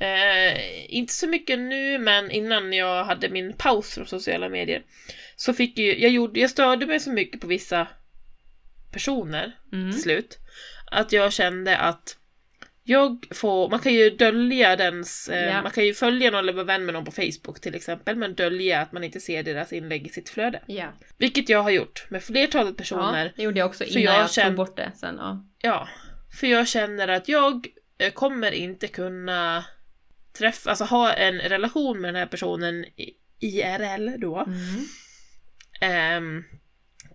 Eh, 0.00 0.94
inte 0.94 1.12
så 1.12 1.26
mycket 1.26 1.58
nu, 1.58 1.98
men 1.98 2.30
innan 2.30 2.72
jag 2.72 3.04
hade 3.04 3.28
min 3.28 3.52
paus 3.52 3.94
från 3.94 4.06
sociala 4.06 4.48
medier. 4.48 4.82
Så 5.36 5.52
fick 5.52 5.78
ju, 5.78 5.98
jag, 5.98 6.10
gjorde, 6.10 6.40
jag 6.40 6.50
störde 6.50 6.86
mig 6.86 7.00
så 7.00 7.10
mycket 7.12 7.40
på 7.40 7.46
vissa 7.46 7.86
personer 8.92 9.56
Mm. 9.72 9.92
till 9.92 10.02
slut. 10.02 10.38
Att 10.90 11.12
jag 11.12 11.32
kände 11.32 11.76
att 11.76 12.16
jag 12.84 13.26
får, 13.34 13.70
man 13.70 13.78
kan 13.80 13.94
ju 13.94 14.10
dölja 14.10 14.76
dens, 14.76 15.30
Ja. 15.32 15.62
man 15.62 15.70
kan 15.72 15.84
ju 15.86 15.94
följa 15.94 16.30
någon 16.30 16.38
eller 16.40 16.52
vara 16.52 16.64
vän 16.64 16.84
med 16.84 16.94
någon 16.94 17.04
på 17.04 17.10
Facebook 17.12 17.60
till 17.60 17.74
exempel, 17.74 18.16
men 18.16 18.34
dölja 18.34 18.80
att 18.80 18.92
man 18.92 19.04
inte 19.04 19.20
ser 19.20 19.42
deras 19.42 19.72
inlägg 19.72 20.06
i 20.06 20.10
sitt 20.10 20.28
flöde. 20.28 20.62
Ja. 20.66 20.92
Vilket 21.18 21.48
jag 21.48 21.62
har 21.62 21.70
gjort 21.70 22.06
med 22.10 22.22
flertalet 22.22 22.72
ja, 22.72 22.78
personer. 22.78 23.32
det 23.36 23.42
gjorde 23.42 23.58
jag 23.58 23.66
också 23.68 23.84
innan 23.84 24.02
jag 24.02 24.22
jag, 24.22 24.30
känner- 24.32 24.48
tog 24.48 24.56
bort 24.56 24.76
det 24.76 24.92
sen. 24.96 25.14
Ja. 25.18 25.44
Ja, 25.62 25.88
för 26.40 26.46
jag 26.46 26.68
känner 26.68 27.08
att 27.08 27.28
jag 27.28 27.66
eh, 27.98 28.12
kommer 28.12 28.52
inte 28.52 28.86
kunna 28.88 29.64
träffa, 30.38 30.70
alltså 30.70 30.84
ha 30.84 31.12
en 31.12 31.38
relation 31.38 32.00
med 32.00 32.08
den 32.08 32.20
här 32.20 32.26
personen 32.26 32.84
IRL 33.40 34.20
då. 34.20 34.44
Mm. 34.46 34.84
Ehm, 35.80 36.44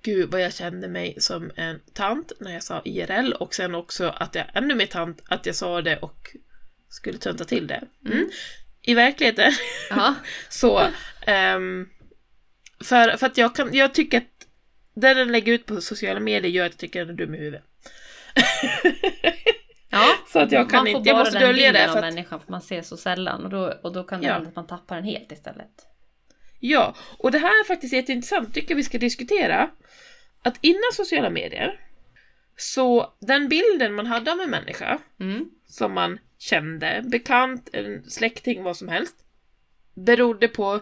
gud 0.06 0.32
vad 0.32 0.42
jag 0.42 0.54
kände 0.54 0.88
mig 0.88 1.16
som 1.22 1.52
en 1.56 1.80
tant 1.94 2.32
när 2.40 2.54
jag 2.54 2.64
sa 2.64 2.82
IRL 2.86 3.32
och 3.34 3.54
sen 3.54 3.76
också 3.76 4.14
att 4.18 4.36
jag 4.36 4.46
ännu 4.54 4.76
mer 4.76 4.86
tant 4.86 5.22
att 5.28 5.46
jag 5.46 5.56
sa 5.56 5.82
det 5.82 5.98
och 5.98 6.36
skulle 6.90 7.18
tönta 7.18 7.46
till 7.46 7.68
det. 7.68 7.84
Mm. 8.06 8.18
Mm. 8.18 8.30
I 8.82 8.94
verkligheten 8.94 9.52
så, 10.50 10.88
ehm, 11.26 11.90
för, 12.84 13.18
för 13.18 13.28
att 13.28 13.38
jag, 13.38 13.56
kan, 13.56 13.74
jag 13.74 13.94
tycker 13.94 14.18
att 14.18 14.48
det 14.96 15.14
den 15.14 15.32
lägger 15.32 15.54
ut 15.54 15.66
på 15.66 15.82
sociala 15.82 16.20
medier 16.20 16.52
gör 16.52 16.66
att 16.66 16.72
jag 16.72 16.80
tycker 16.80 17.02
att 17.02 17.08
den 17.08 17.16
är 17.16 17.26
dum 17.26 17.36
i 17.36 17.38
huvudet. 17.38 17.64
ja. 19.90 20.06
Så 20.28 20.40
att 20.40 20.52
jag 20.52 20.70
kan 20.70 20.78
man 20.78 20.92
får 20.92 20.98
inte, 20.98 21.10
jag 21.10 21.18
måste 21.18 21.40
dölja 21.40 21.72
det 21.72 21.88
för 21.88 21.98
att, 21.98 22.02
människan 22.02 22.40
för 22.40 22.52
man 22.52 22.62
ser 22.62 22.82
så 22.82 22.98
sällan 22.98 23.44
och 23.44 23.50
då, 23.50 23.74
och 23.84 23.94
då 23.94 24.04
kan 24.04 24.22
det 24.22 24.28
Ja. 24.28 24.34
hända 24.34 24.50
att 24.50 24.56
man 24.56 24.68
tappar 24.68 24.96
den 24.96 25.06
helt 25.06 25.32
istället. 25.32 25.95
Ja, 26.68 26.96
och 27.18 27.32
det 27.32 27.38
här 27.38 27.48
är 27.62 27.64
faktiskt 27.64 27.94
jätteintressant, 27.94 28.54
tycker 28.54 28.72
jag 28.72 28.76
vi 28.76 28.84
ska 28.84 28.98
diskutera. 28.98 29.70
Att 30.44 30.58
innan 30.62 30.92
sociala 30.94 31.30
medier, 31.30 31.80
så 32.58 33.14
den 33.22 33.48
bilden 33.50 33.94
man 33.94 34.06
hade 34.06 34.32
av 34.32 34.40
en 34.42 34.50
människa, 34.50 35.00
Mm. 35.20 35.50
som 35.68 35.94
man 35.94 36.20
kände, 36.40 37.04
bekant, 37.06 37.70
en 37.74 38.10
släkting, 38.10 38.64
vad 38.64 38.78
som 38.78 38.88
helst, 38.88 39.16
berodde 39.96 40.48
på 40.48 40.80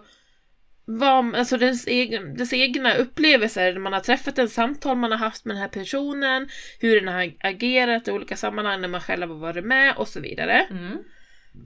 vad, 0.86 1.36
alltså 1.36 1.58
dess, 1.58 1.88
egen, 1.88 2.36
dess 2.36 2.54
egna 2.54 2.96
upplevelser, 2.96 3.80
man 3.80 3.94
har 3.94 4.00
träffat 4.00 4.40
en 4.40 4.50
samtal 4.50 4.98
man 4.98 5.12
har 5.12 5.18
haft 5.18 5.46
med 5.46 5.56
den 5.56 5.62
här 5.62 5.70
personen, 5.70 6.50
hur 6.80 7.02
den 7.02 7.14
har 7.14 7.34
agerat 7.40 8.08
i 8.08 8.12
olika 8.12 8.36
sammanhang 8.36 8.82
när 8.82 8.88
man 8.88 9.02
själv 9.02 9.30
har 9.30 9.38
varit 9.38 9.66
med 9.66 9.96
och 9.98 10.08
så 10.08 10.20
vidare. 10.20 10.68
Mm. 10.72 10.98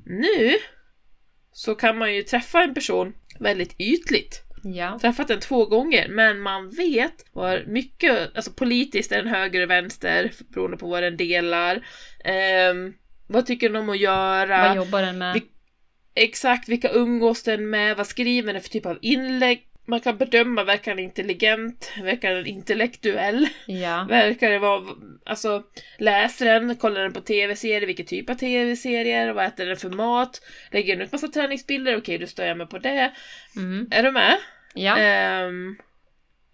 Nu 0.06 0.56
så 1.58 1.76
kan 1.76 1.98
man 1.98 2.16
ju 2.16 2.24
träffa 2.24 2.64
en 2.64 2.74
person 2.74 3.14
väldigt 3.40 3.76
ytligt. 3.80 4.42
Ja. 4.64 5.00
Träffat 5.02 5.28
den 5.28 5.40
två 5.40 5.66
gånger, 5.66 6.08
men 6.10 6.40
man 6.40 6.70
vet 6.70 7.26
var 7.34 7.64
mycket, 7.68 8.36
alltså 8.36 8.52
politiskt 8.52 9.12
är 9.12 9.18
den 9.18 9.28
höger 9.28 9.62
och 9.64 9.70
vänster 9.70 10.32
beroende 10.54 10.78
på 10.78 10.88
vad 10.88 11.04
den 11.04 11.18
delar. 11.18 11.88
Ehm, 12.24 12.94
vad 13.28 13.46
tycker 13.46 13.70
den 13.70 13.76
om 13.82 13.90
att 13.90 14.00
göra? 14.00 14.68
Vad 14.68 14.76
jobbar 14.76 15.02
den 15.02 15.18
med? 15.18 15.34
Vi- 15.34 16.24
Exakt, 16.24 16.70
vilka 16.70 16.90
umgås 16.92 17.44
den 17.44 17.70
med? 17.70 17.98
Vad 17.98 18.08
skriver 18.08 18.54
den 18.54 18.62
för 18.62 18.70
typ 18.70 18.86
av 18.86 18.98
inlägg? 19.02 19.64
Man 19.88 20.00
kan 20.00 20.18
bedöma, 20.18 20.64
verkar 20.64 20.96
den 20.96 21.04
intelligent, 21.04 21.94
verkar 22.02 22.34
den 22.34 22.46
intellektuell, 22.46 23.48
Ja. 23.66 24.04
verkar 24.10 24.50
det 24.50 24.60
vara, 24.60 24.84
alltså 25.26 25.64
läser 25.98 26.46
den, 26.46 26.76
kollar 26.76 27.02
den 27.02 27.14
på 27.14 27.22
tv-serier, 27.22 27.88
vilken 27.88 28.06
typ 28.06 28.30
av 28.30 28.34
tv-serier, 28.34 29.34
vad 29.34 29.46
äter 29.46 29.66
den 29.66 29.78
för 29.78 29.90
mat, 29.90 30.42
lägger 30.72 30.96
den 30.96 31.06
ut 31.06 31.12
massa 31.12 31.28
träningsbilder, 31.28 31.98
okej 31.98 32.18
då 32.18 32.28
stör 32.28 32.46
jag 32.46 32.58
mig 32.58 32.68
på 32.68 32.78
det. 32.78 33.12
Mm. 33.56 33.88
Är 33.92 34.04
du 34.04 34.12
med? 34.12 34.38
Ja. 34.74 34.98
Ehm, 34.98 35.78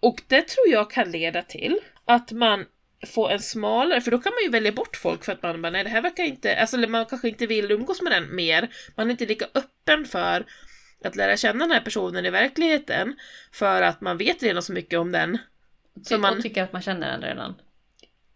och 0.00 0.22
det 0.28 0.42
tror 0.42 0.68
jag 0.68 0.90
kan 0.90 1.10
leda 1.10 1.42
till 1.42 1.78
att 2.04 2.32
man 2.32 2.64
får 3.06 3.30
en 3.30 3.40
smalare, 3.40 4.00
för 4.00 4.10
då 4.10 4.18
kan 4.18 4.32
man 4.32 4.42
ju 4.44 4.50
välja 4.50 4.72
bort 4.72 4.96
folk 4.96 5.24
för 5.24 5.32
att 5.32 5.42
man 5.42 5.62
bara, 5.62 5.70
nej 5.70 5.84
det 5.84 5.90
här 5.90 6.02
verkar 6.02 6.24
inte, 6.24 6.56
alltså 6.56 6.76
man 6.76 7.06
kanske 7.06 7.28
inte 7.28 7.46
vill 7.46 7.70
umgås 7.70 8.02
med 8.02 8.12
den 8.12 8.36
mer, 8.36 8.68
man 8.96 9.06
är 9.06 9.10
inte 9.10 9.26
lika 9.26 9.46
öppen 9.54 10.04
för 10.04 10.44
att 11.06 11.16
lära 11.16 11.36
känna 11.36 11.58
den 11.64 11.70
här 11.70 11.80
personen 11.80 12.26
i 12.26 12.30
verkligheten 12.30 13.16
för 13.52 13.82
att 13.82 14.00
man 14.00 14.16
vet 14.18 14.42
redan 14.42 14.62
så 14.62 14.72
mycket 14.72 14.98
om 14.98 15.12
den. 15.12 15.38
Ty- 16.08 16.16
man- 16.18 16.36
Och 16.36 16.42
tycker 16.42 16.62
att 16.62 16.72
man 16.72 16.82
känner 16.82 17.10
den 17.10 17.22
redan. 17.22 17.54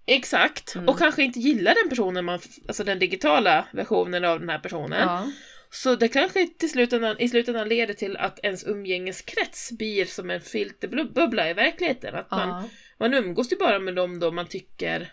Exakt! 0.06 0.74
Mm. 0.74 0.88
Och 0.88 0.98
kanske 0.98 1.22
inte 1.22 1.38
gillar 1.38 1.74
den 1.82 1.88
personen, 1.88 2.24
man, 2.24 2.38
alltså 2.68 2.84
den 2.84 2.98
digitala 2.98 3.66
versionen 3.72 4.24
av 4.24 4.40
den 4.40 4.48
här 4.48 4.58
personen. 4.58 5.00
Ja. 5.00 5.26
Så 5.70 5.94
det 5.96 6.08
kanske 6.08 6.46
till 6.58 6.70
slutändan, 6.70 7.16
i 7.18 7.28
slutändan 7.28 7.68
leder 7.68 7.94
till 7.94 8.16
att 8.16 8.38
ens 8.42 8.64
umgängeskrets 8.66 9.72
blir 9.72 10.04
som 10.04 10.30
en 10.30 10.40
filterbubbla 10.40 11.50
i 11.50 11.54
verkligheten. 11.54 12.14
Att 12.14 12.30
man, 12.30 12.48
Ja. 12.48 12.64
man 12.98 13.14
umgås 13.14 13.52
ju 13.52 13.56
bara 13.56 13.78
med 13.78 13.94
dem 13.94 14.20
då 14.20 14.30
man 14.30 14.46
tycker 14.46 15.12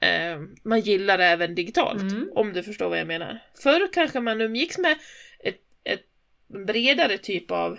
eh, 0.00 0.40
man 0.64 0.80
gillar 0.80 1.18
även 1.18 1.54
digitalt. 1.54 2.02
Mm. 2.02 2.28
Om 2.34 2.52
du 2.52 2.62
förstår 2.62 2.88
vad 2.88 2.98
jag 2.98 3.06
menar. 3.06 3.38
Förr 3.62 3.88
kanske 3.92 4.20
man 4.20 4.40
umgicks 4.40 4.78
med 4.78 4.96
bredare 6.66 7.18
typ 7.18 7.50
av 7.50 7.78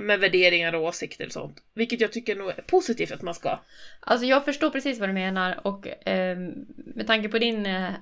med 0.00 0.20
värderingar 0.20 0.72
och 0.74 0.82
åsikter 0.82 1.26
och 1.26 1.32
sånt. 1.32 1.62
Vilket 1.74 2.00
jag 2.00 2.12
tycker 2.12 2.36
nog 2.36 2.48
är 2.48 2.62
positivt 2.66 3.12
att 3.12 3.22
man 3.22 3.34
ska. 3.34 3.58
Alltså 4.00 4.26
jag 4.26 4.44
förstår 4.44 4.70
precis 4.70 5.00
vad 5.00 5.08
du 5.08 5.12
menar 5.12 5.66
och 5.66 5.86
ehm, 6.06 6.52
med 6.76 7.06
tanke 7.06 7.28
på 7.28 7.38
din, 7.38 7.66
eh, 7.66 7.92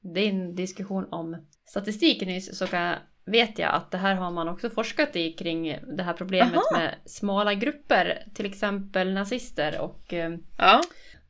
din 0.00 0.54
diskussion 0.54 1.06
om 1.10 1.46
statistik 1.64 2.20
nyss 2.26 2.58
så 2.58 2.66
kan, 2.66 2.94
vet 3.24 3.58
jag 3.58 3.74
att 3.74 3.90
det 3.90 3.98
här 3.98 4.14
har 4.14 4.30
man 4.30 4.48
också 4.48 4.70
forskat 4.70 5.16
i 5.16 5.32
kring 5.32 5.78
det 5.96 6.02
här 6.02 6.12
problemet 6.12 6.54
Aha. 6.56 6.78
med 6.78 6.94
smala 7.04 7.54
grupper. 7.54 8.22
Till 8.34 8.46
exempel 8.46 9.12
nazister 9.12 9.80
och 9.80 10.12
ehm, 10.12 10.42
Ja. 10.58 10.80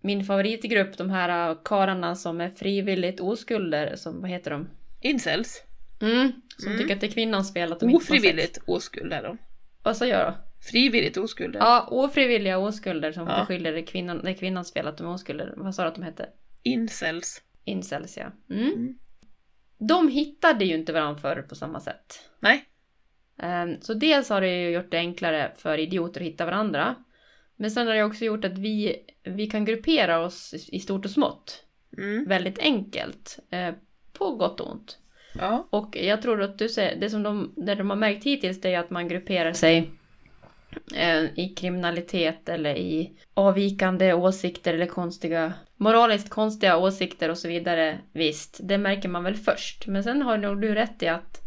min 0.01 0.25
favoritgrupp, 0.25 0.99
de 0.99 1.11
här 1.11 1.57
kararna 1.65 2.15
som 2.15 2.41
är 2.41 2.51
frivilligt 2.51 3.21
oskulder, 3.21 3.97
som 3.97 4.21
vad 4.21 4.31
heter 4.31 4.51
de? 4.51 4.69
Incels. 5.01 5.63
Mm, 6.01 6.33
som 6.57 6.67
Mm. 6.73 6.79
tycker 6.83 6.95
att 6.95 7.01
det 7.01 7.07
är 7.07 7.11
kvinnans 7.11 7.53
fel 7.53 7.73
att 7.73 7.81
de 7.81 7.87
inte. 7.91 7.97
Ofrivilligt 7.97 8.59
oskuld 8.67 9.13
är 9.13 9.23
de. 9.23 9.39
Vad 9.83 9.97
sa 9.97 10.07
jag 10.07 10.27
då? 10.33 10.35
Frivilligt 10.71 11.17
oskuld. 11.17 11.57
Ja, 11.59 11.89
ofrivilliga 11.91 12.59
oskulder 12.59 13.13
som 13.13 13.27
Ja. 13.29 13.41
beskyller 13.41 13.73
det 13.73 13.83
kvinnan, 13.83 14.21
det 14.25 14.31
är 14.31 14.35
kvinnans 14.35 14.73
fel 14.73 14.87
att 14.87 14.99
de 14.99 15.07
är 15.07 15.11
oskulder. 15.11 15.55
Vad 15.57 15.75
sa 15.75 15.83
du 15.83 15.89
att 15.89 15.95
de 15.95 16.03
hette? 16.03 16.29
Incels. 16.63 17.43
Incels 17.65 18.17
ja. 18.17 18.33
Mm. 18.55 18.69
Mm. 18.73 18.99
De 19.79 20.09
hittade 20.09 20.65
ju 20.65 20.75
inte 20.75 20.93
varandra 20.93 21.21
förr 21.21 21.43
på 21.49 21.55
samma 21.55 21.81
sätt. 21.81 22.21
Nej. 22.41 22.65
Ehm, 23.39 23.81
Så 23.81 23.95
dels 23.95 24.29
har 24.29 24.41
det 24.41 24.63
ju 24.63 24.71
gjort 24.71 24.91
det 24.91 24.97
enklare 24.99 25.53
för 25.57 25.79
idioter 25.79 26.21
att 26.21 26.27
hitta 26.27 26.45
varandra. 26.45 26.95
Men 27.57 27.71
sen 27.71 27.87
har 27.87 27.95
det 27.95 28.05
också 28.05 28.25
gjort 28.25 28.45
att 28.45 28.59
vi, 28.59 28.97
vi 29.25 29.47
kan 29.47 29.65
gruppera 29.65 30.19
oss 30.25 30.55
i- 30.73 30.81
stort 30.81 31.05
och 31.05 31.11
smått. 31.11 31.65
Mm. 31.99 32.25
Väldigt 32.25 32.59
enkelt. 32.59 33.39
eh, 33.51 33.75
På 34.13 34.31
gott 34.37 34.61
och 34.61 34.71
ont. 34.73 34.99
Ja. 35.39 35.67
Och 35.71 35.97
jag 35.97 36.23
tror 36.23 36.43
att 36.43 36.59
du 36.59 36.69
säger, 36.69 36.97
det 37.01 37.11
som 37.11 37.23
de, 37.23 37.53
det 37.57 37.75
de 37.75 37.91
har 37.91 37.97
märkt 37.97 38.25
hittills 38.25 38.61
det 38.61 38.75
är 38.75 38.79
att 38.79 38.91
man 38.91 39.09
grupperar 39.09 39.53
sig 39.53 39.91
eh, 40.95 41.25
i 41.25 41.55
kriminalitet 41.57 42.49
eller 42.49 42.75
i 42.77 43.13
avvikande 43.35 44.13
åsikter 44.13 44.75
eller 44.75 44.87
konstiga, 44.87 45.53
moraliskt 45.77 46.31
konstiga 46.31 46.77
åsikter 46.77 47.31
och 47.31 47.39
så 47.39 47.49
vidare. 47.49 47.99
Visst, 48.13 48.61
det 48.63 48.79
märker 48.79 49.09
man 49.09 49.25
väl 49.25 49.35
först. 49.37 49.87
Men 49.87 50.05
sen 50.05 50.23
har 50.23 50.39
nog 50.39 50.61
du 50.61 50.75
rätt 50.75 51.03
i 51.03 51.09
att 51.09 51.41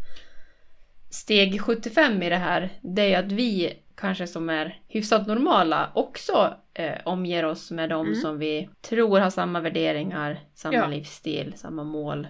steg 1.10 1.60
75 1.60 2.22
i 2.22 2.28
det 2.28 2.36
här, 2.36 2.68
det 2.80 3.14
är 3.14 3.18
att 3.18 3.32
vi 3.32 3.72
kanske 3.96 4.26
som 4.26 4.50
är 4.50 4.78
hyfsat 4.88 5.26
normala 5.26 5.90
också 5.94 6.54
eh, 6.74 6.94
omger 7.04 7.44
oss 7.44 7.70
med 7.70 7.88
dem 7.90 8.06
Mm. 8.06 8.20
som 8.20 8.38
vi 8.38 8.68
tror 8.80 9.18
har 9.20 9.30
samma 9.30 9.60
värderingar, 9.60 10.40
samma 10.54 10.74
Ja. 10.74 10.86
livsstil, 10.86 11.52
samma 11.56 11.84
mål. 11.84 12.26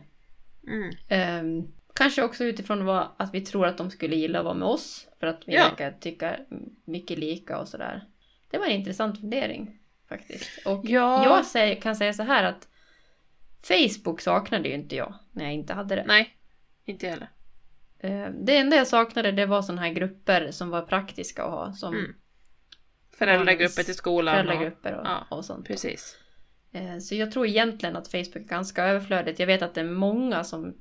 Mm. 0.71 0.91
Ehm, 1.09 1.73
kanske 1.95 2.23
också 2.23 2.45
utifrån 2.45 2.85
vad, 2.85 3.09
att 3.17 3.35
vi 3.35 3.41
tror 3.41 3.67
att 3.67 3.79
de 3.79 3.91
skulle 3.91 4.17
gilla 4.17 4.39
att 4.39 4.45
vara 4.45 4.55
med 4.55 4.69
oss. 4.69 5.09
För 5.21 5.27
att 5.27 5.43
vi 5.47 5.55
Ja. 5.55 5.65
verkar 5.69 5.93
tycka 6.01 6.37
mycket 6.85 7.19
lika 7.19 7.59
och 7.59 7.69
sådär. 7.69 8.05
Det 8.51 8.59
var 8.59 8.67
en 8.67 8.73
intressant 8.73 9.21
fundering 9.21 9.79
faktiskt. 10.09 10.67
Och 10.67 10.81
Ja. 10.85 11.25
jag 11.25 11.47
säger, 11.47 11.81
kan 11.81 11.97
säga 11.97 12.13
så 12.13 12.23
här 12.23 12.45
att 12.45 12.69
Facebook 13.63 14.21
saknade 14.21 14.69
ju 14.69 14.75
inte 14.75 14.97
jag 14.97 15.15
när 15.33 15.45
jag 15.45 15.55
inte 15.55 15.75
hade 15.75 15.95
det. 15.95 16.05
Nej. 16.07 16.37
Inte 16.85 17.09
heller. 17.09 17.29
Ehm, 18.01 18.45
det 18.45 18.57
enda 18.57 18.77
jag 18.77 18.87
saknade 18.87 19.33
det 19.33 19.47
var 19.47 19.63
sådana 19.63 19.83
här 19.83 19.93
grupper 19.93 20.51
som 20.51 20.71
var 20.71 20.83
praktiska 20.83 21.45
att 21.45 21.51
ha. 21.51 21.73
Som 21.73 21.95
Mm. 21.95 22.15
Föräldragrupper 23.19 23.83
till 23.83 23.95
skolan. 23.95 24.35
föräldragrupper 24.35 24.95
och, 24.95 25.07
Ja, 25.07 25.27
och 25.31 25.45
sånt. 25.45 25.67
Precis. 25.67 26.17
Eh, 26.73 26.99
Så 26.99 27.15
jag 27.15 27.33
tror 27.33 27.47
egentligen 27.47 27.97
att 27.97 28.09
Facebook 28.09 28.37
är 28.37 28.41
ganska 28.41 28.85
överflödigt. 28.85 29.39
Jag 29.41 29.47
vet 29.47 29.63
att 29.63 29.75
det 29.75 29.81
är 29.81 29.85
många 29.85 30.45
som 30.45 30.75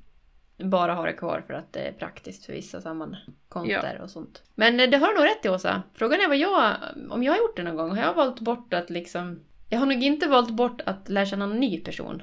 bara 0.57 0.93
har 0.93 1.07
det 1.07 1.13
kvar 1.13 1.43
för 1.47 1.53
att 1.53 1.73
det 1.73 1.79
är 1.79 1.91
praktiskt 1.91 2.45
för 2.45 2.53
vissa 2.53 2.81
sammankomster 2.81 3.99
och 4.03 4.09
sånt. 4.09 4.43
Men 4.55 4.79
eh, 4.79 4.89
det 4.89 4.97
har 4.97 5.13
nog 5.15 5.25
rätt 5.25 5.45
i 5.45 5.49
Åsa. 5.49 5.83
Frågan 5.93 6.19
är 6.21 6.27
vad 6.27 6.37
jag, 6.37 6.75
om 7.09 7.23
jag 7.23 7.33
har 7.33 7.37
gjort 7.37 7.55
det 7.57 7.63
någon 7.63 7.75
gång. 7.75 7.89
Har 7.89 8.03
jag 8.03 8.13
valt 8.13 8.39
bort 8.39 8.73
att 8.73 8.89
liksom... 8.89 9.39
Jag 9.69 9.79
har 9.79 9.85
nog 9.85 10.03
inte 10.03 10.27
valt 10.27 10.49
bort 10.51 10.81
att 10.85 11.09
lära 11.09 11.25
känna 11.25 11.45
en 11.45 11.59
ny 11.59 11.79
person. 11.79 12.21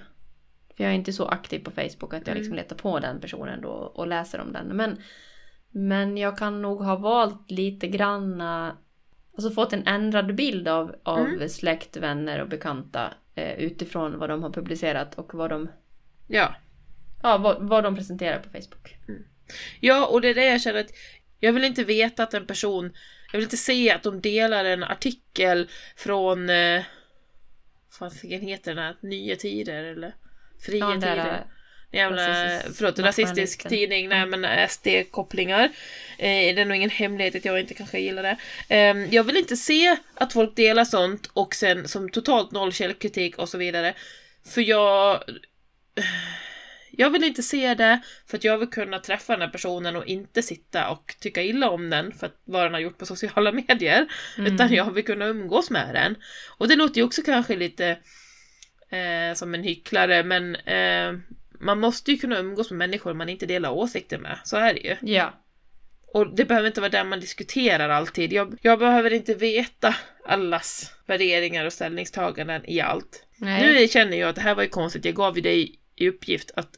För 0.77 0.85
jag 0.85 0.91
är 0.93 0.97
inte 0.97 1.13
så 1.13 1.27
aktiv 1.27 1.59
på 1.65 1.71
Facebook 1.71 2.15
att 2.15 2.27
jag 2.27 2.29
Mm. 2.29 2.39
liksom 2.39 2.55
letar 2.55 2.77
på 2.77 2.99
den 2.99 3.21
personen 3.21 3.61
då 3.61 3.69
och 3.69 4.07
läser 4.07 4.41
om 4.41 4.53
den. 4.53 4.67
Men, 4.67 4.97
men 5.71 6.17
jag 6.17 6.39
kan 6.39 6.63
nog 6.63 6.83
ha 6.83 6.97
valt 6.97 7.51
lite 7.51 7.87
grann... 7.89 8.43
Alltså 9.37 9.51
fått 9.51 9.73
en 9.73 9.87
ändrad 9.87 10.35
bild 10.35 10.69
av, 10.69 10.97
av 11.03 11.27
Mm. 11.27 11.49
släkt, 11.49 11.97
vänner 11.97 12.41
och 12.41 12.49
bekanta 12.49 13.15
eh, 13.35 13.55
utifrån 13.59 14.19
vad 14.19 14.31
de 14.31 14.43
har 14.43 14.51
publicerat 14.51 15.15
och 15.15 15.35
vad 15.35 15.51
de, 15.51 15.69
Ja. 16.29 16.55
ja, 17.23 17.39
vad, 17.39 17.69
vad 17.69 17.85
de 17.85 17.97
presenterar 17.97 18.39
på 18.39 18.49
Facebook. 18.51 18.97
Ja, 19.81 20.07
och 20.07 20.21
det 20.21 20.29
är 20.29 20.35
det 20.35 20.45
jag 20.45 20.61
känner 20.61 20.81
att 20.81 20.91
jag 21.41 21.53
vill 21.53 21.65
inte 21.65 21.85
veta 21.85 22.23
att 22.23 22.35
en 22.35 22.47
person, 22.47 22.93
jag 23.33 23.39
vill 23.39 23.45
inte 23.47 23.57
se 23.57 23.91
att 23.91 24.03
de 24.03 24.21
delar 24.21 24.65
en 24.65 24.85
artikel 24.85 25.69
från, 25.97 26.51
eh, 26.51 26.83
vad 28.01 28.13
fan 28.13 28.41
heter 28.41 28.75
den 28.75 28.85
här, 28.85 28.97
Nya 29.01 29.37
Tider 29.37 29.85
eller 29.85 30.15
Fria 30.61 30.79
Ja, 30.79 30.95
Tider? 30.95 31.47
Jävla, 31.97 32.23
rasistisk- 32.23 32.75
förlåt, 32.77 32.99
rasistisk 32.99 33.69
tidning, 33.69 34.09
nej 34.09 34.27
men 34.27 34.69
SD-kopplingar. 34.69 35.65
Eh, 36.19 36.55
det 36.55 36.61
är 36.61 36.65
nog 36.65 36.77
ingen 36.77 36.91
hemlighet 36.91 37.35
att 37.35 37.45
jag 37.45 37.61
inte 37.61 37.75
kanske 37.75 37.99
gillar 37.99 38.23
det. 38.23 38.37
Eh, 38.69 39.15
jag 39.15 39.25
vill 39.25 39.37
inte 39.37 39.57
se 39.57 39.97
att 40.15 40.33
folk 40.33 40.57
delar 40.57 40.85
sånt 40.85 41.31
och 41.33 41.55
sen 41.55 41.89
som 41.89 42.09
totalt 42.09 42.53
noll 42.53 42.73
källkritik 42.73 43.39
och 43.39 43.49
så 43.49 43.59
vidare. 43.59 43.95
För 44.55 44.61
jag... 44.61 45.23
Jag 46.99 47.11
vill 47.11 47.25
inte 47.25 47.43
se 47.43 47.75
det 47.75 48.01
för 48.27 48.37
att 48.37 48.45
jag 48.45 48.59
vill 48.59 48.69
kunna 48.69 48.99
träffa 48.99 49.33
den 49.33 49.43
här 49.43 49.49
personen 49.49 49.97
och 49.97 50.07
inte 50.07 50.43
sitta 50.43 50.89
och 50.89 51.15
tycka 51.21 51.43
illa 51.43 51.71
om 51.71 51.91
den 51.91 52.13
för 52.13 52.27
att 52.27 52.41
vad 52.45 52.65
den 52.65 52.73
har 52.73 52.81
gjort 52.81 52.99
på 52.99 53.07
sociala 53.07 53.53
medier. 53.69 54.07
Mm. 54.39 54.55
Utan 54.55 54.73
jag 54.73 54.91
vill 54.91 55.05
kunna 55.05 55.27
umgås 55.27 55.71
med 55.71 55.95
den. 55.95 56.17
Och 56.59 56.69
det 56.69 56.77
låter 56.77 56.97
ju 56.97 57.03
också 57.03 57.23
kanske 57.23 57.57
lite 57.57 57.87
eh, 58.91 59.35
som 59.35 59.55
en 59.55 59.63
hycklare 59.63 60.25
men 60.25 60.57
eh, 60.57 61.13
man 61.61 61.81
måste 61.81 62.11
ju 62.13 62.19
kunna 62.19 62.39
umgås 62.39 62.71
med 62.71 62.79
människor 62.79 63.15
man 63.15 63.29
inte 63.29 63.47
delar 63.47 63.71
åsikter 63.71 64.19
med. 64.19 64.39
Så 64.45 64.57
är 64.57 64.75
det 64.75 64.81
ju. 64.81 64.97
Ja. 65.13 65.35
Och 66.07 66.37
det 66.37 66.45
behöver 66.45 66.67
inte 66.67 66.81
vara 66.81 66.91
där 66.91 67.05
man 67.05 67.21
diskuterar 67.21 67.89
alltid. 67.89 68.33
Jag, 68.33 68.59
jag 68.63 68.79
behöver 68.79 69.13
inte 69.13 69.35
veta 69.35 69.95
allas 70.25 70.93
värderingar 71.07 71.65
och 71.65 71.73
ställningstaganden 71.73 72.71
i 72.71 72.81
allt. 72.81 73.27
Nej. 73.37 73.75
Nu 73.75 73.89
känner 73.89 74.17
jag 74.17 74.29
att 74.29 74.35
det 74.35 74.43
här 74.43 74.55
var 74.55 74.63
ju 74.63 74.69
konstigt, 74.69 75.05
jag 75.05 75.15
gav 75.15 75.37
ju 75.37 75.43
dig 75.43 75.81
i 75.97 76.09
uppgift 76.09 76.51
att 76.57 76.71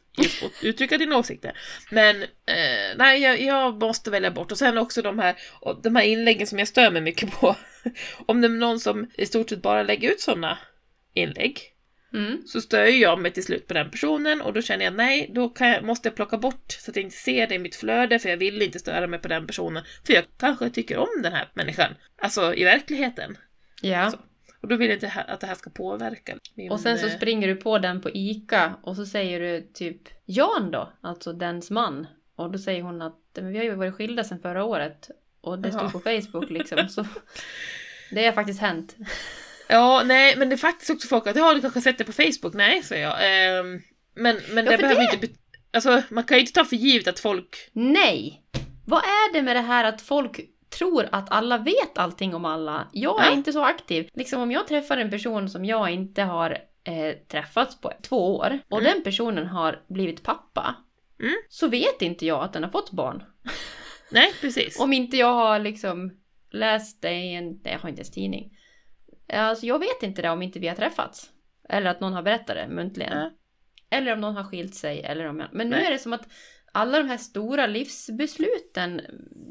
uttrycka 0.63 0.99
dina 0.99 1.17
åsikter. 1.17 1.59
Men 1.91 2.23
eh, 2.23 2.97
nej, 2.97 3.23
jag, 3.23 3.41
jag 3.41 3.83
måste 3.83 4.11
välja 4.11 4.31
bort. 4.31 4.53
Och 4.53 4.59
sen 4.59 4.79
också 4.79 5.03
de 5.03 5.19
här, 5.19 5.37
de 5.83 5.97
här 5.97 6.03
inläggen 6.03 6.47
som 6.47 6.59
jag 6.59 6.69
stör 6.69 6.91
mig 6.91 7.03
mycket 7.03 7.33
på. 7.33 7.57
Om 8.27 8.41
det 8.41 8.47
är 8.47 8.51
någon 8.51 8.81
som 8.81 9.11
i 9.15 9.27
stort 9.27 9.49
sett 9.49 9.63
bara 9.63 9.83
lägger 9.83 10.11
ut 10.11 10.21
sådana 10.21 10.59
inlägg 11.15 11.61
Mm. 12.15 12.43
så 12.47 12.61
stör 12.61 12.85
jag 12.85 13.21
mig 13.21 13.33
till 13.33 13.45
slut 13.45 13.67
på 13.67 13.75
den 13.75 13.91
personen 13.91 14.41
och 14.41 14.53
då 14.53 14.63
känner 14.63 14.85
jag 14.85 14.95
nej, 14.95 15.31
då 15.35 15.53
jag, 15.59 15.85
måste 15.85 16.09
jag 16.09 16.17
plocka 16.17 16.39
bort 16.39 16.73
så 16.73 16.91
att 16.91 16.97
jag 16.97 17.05
inte 17.05 17.17
ser 17.17 17.47
det 17.47 17.55
i 17.55 17.59
mitt 17.59 17.77
flöde 17.77 18.19
för 18.19 18.29
jag 18.29 18.37
vill 18.37 18.63
inte 18.63 18.79
störa 18.79 19.07
mig 19.07 19.19
på 19.19 19.29
den 19.29 19.47
personen. 19.47 19.85
För 20.07 20.13
jag 20.13 20.25
kanske 20.39 20.71
tycker 20.71 20.99
om 20.99 21.23
den 21.23 21.33
här 21.33 21.49
människan. 21.55 21.95
Alltså 22.23 22.55
i 22.55 22.65
verkligheten. 22.65 23.39
Ja. 23.83 24.11
Så. 24.11 24.19
Och 24.61 24.69
då 24.69 24.77
vill 24.77 24.89
jag 24.89 24.97
inte 24.97 25.25
att 25.29 25.41
det 25.41 25.47
här 25.47 25.55
ska 25.55 25.71
påverka 25.71 26.37
min... 26.55 26.71
Och 26.71 26.81
sen 26.81 26.99
så 26.99 27.07
eh, 27.07 27.17
springer 27.17 27.49
du 27.49 27.57
på 27.57 27.79
den 27.79 28.01
på 28.01 28.11
ICA 28.11 28.75
och 28.83 28.97
så 28.97 29.07
säger 29.07 29.41
du 29.41 29.71
typ 29.75 30.03
Jan 30.25 30.71
då, 30.71 30.93
alltså 31.01 31.33
dens 31.33 31.71
man. 31.71 32.07
Och 32.37 32.51
då 32.51 32.59
säger 32.59 32.83
hon 32.83 33.03
att 33.03 33.19
men 33.35 33.53
vi 33.53 33.59
har 33.59 33.65
ju 33.65 33.75
varit 33.75 33.95
skilda 33.95 34.25
sedan 34.25 34.41
förra 34.41 34.65
året. 34.65 35.11
och 35.41 35.59
det 35.59 35.71
stod 35.71 35.83
Jaha. 35.83 35.91
på 35.91 36.01
Facebook 36.01 36.51
liksom. 36.51 36.89
Så 36.89 37.07
det 38.11 38.27
har 38.27 38.33
faktiskt 38.33 38.61
hänt. 38.61 38.97
Ja, 39.69 40.03
nej, 40.07 40.37
men 40.37 40.49
det 40.49 40.55
är 40.55 40.57
faktiskt 40.57 40.91
också 40.91 41.09
folk 41.09 41.27
att 41.27 41.37
ja, 41.37 41.55
du 41.55 41.61
kanske 41.61 41.81
sett 41.81 41.99
det 41.99 42.05
på 42.05 42.13
Facebook. 42.13 42.55
Nej, 42.55 42.83
säger 42.83 43.05
jag. 43.05 43.17
Ehm, 43.21 43.81
men 44.15 44.37
men 44.51 44.65
Ja, 44.65 44.71
det 44.71 44.79
behöver 44.79 44.95
det- 45.01 45.15
inte... 45.15 45.27
bet- 45.27 45.39
Alltså, 45.73 46.03
man 46.11 46.25
kan 46.25 46.37
ju 46.37 46.41
inte 46.41 46.53
ta 46.53 46.65
för 46.65 46.77
givet 46.77 47.09
att 47.09 47.19
folk... 47.21 47.71
Nej! 47.73 48.43
Vad 48.87 48.99
är 49.05 49.33
det 49.33 49.43
med 49.43 49.57
det 49.57 49.61
här 49.61 49.85
att 49.85 50.03
folk 50.03 50.41
tror 50.79 51.09
att 51.13 51.31
alla 51.33 51.59
vet 51.59 51.99
allting 51.99 52.35
om 52.35 52.45
alla? 52.45 52.89
Jag 52.93 53.21
är 53.23 53.27
Ja. 53.27 53.33
inte 53.33 53.53
så 53.53 53.65
aktiv. 53.65 54.09
Liksom 54.15 54.43
om 54.43 54.51
jag 54.53 54.69
träffar 54.69 54.97
en 54.97 55.11
person 55.11 55.49
som 55.51 55.65
jag 55.65 55.91
inte 55.91 56.23
har 56.23 56.51
eh, 56.85 57.15
träffats 57.31 57.81
på 57.81 57.93
två 58.03 58.37
år 58.37 58.59
och 58.69 58.81
Mm. 58.81 58.93
den 58.93 59.03
personen 59.03 59.47
har 59.47 59.83
blivit 59.89 60.23
pappa. 60.23 60.75
Mm. 61.23 61.35
Så 61.49 61.69
vet 61.69 62.03
inte 62.03 62.27
jag 62.27 62.45
att 62.45 62.53
den 62.53 62.63
har 62.65 62.71
fått 62.71 62.91
barn. 62.91 63.23
Nej, 64.11 64.33
precis. 64.41 64.79
Om 64.81 64.93
inte 64.93 65.17
jag 65.17 65.35
har 65.35 65.59
liksom 65.59 66.11
läst 66.51 67.03
det 67.03 67.13
i 67.13 67.35
en, 67.35 67.45
nej 67.49 67.73
jag 67.73 67.79
har 67.79 67.89
inte 67.89 68.01
ens 68.01 68.11
tidning. 68.11 68.58
Alltså 69.33 69.67
jag 69.67 69.79
vet 69.79 70.03
inte 70.03 70.23
det 70.23 70.31
om 70.31 70.43
inte 70.43 70.59
vi 70.59 70.69
har 70.69 70.75
träffats. 70.75 71.31
Eller 71.69 71.91
att 71.91 72.01
någon 72.01 72.13
har 72.13 72.23
berättat 72.23 72.57
det 72.57 72.69
muntligen. 72.69 73.19
Ja. 73.19 73.31
Eller 73.91 74.13
om 74.13 74.21
någon 74.21 74.37
har 74.37 74.45
skilt 74.45 74.75
sig. 74.75 75.03
Eller 75.03 75.25
om 75.25 75.41
jag... 75.41 75.49
Men 75.53 75.71
nu 75.71 75.77
Nej. 75.77 75.87
är 75.87 75.91
det 75.91 75.99
som 75.99 76.13
att 76.13 76.29
alla 76.73 76.99
de 76.99 77.09
här 77.09 77.17
stora 77.17 77.67
livsbesluten, 77.67 79.01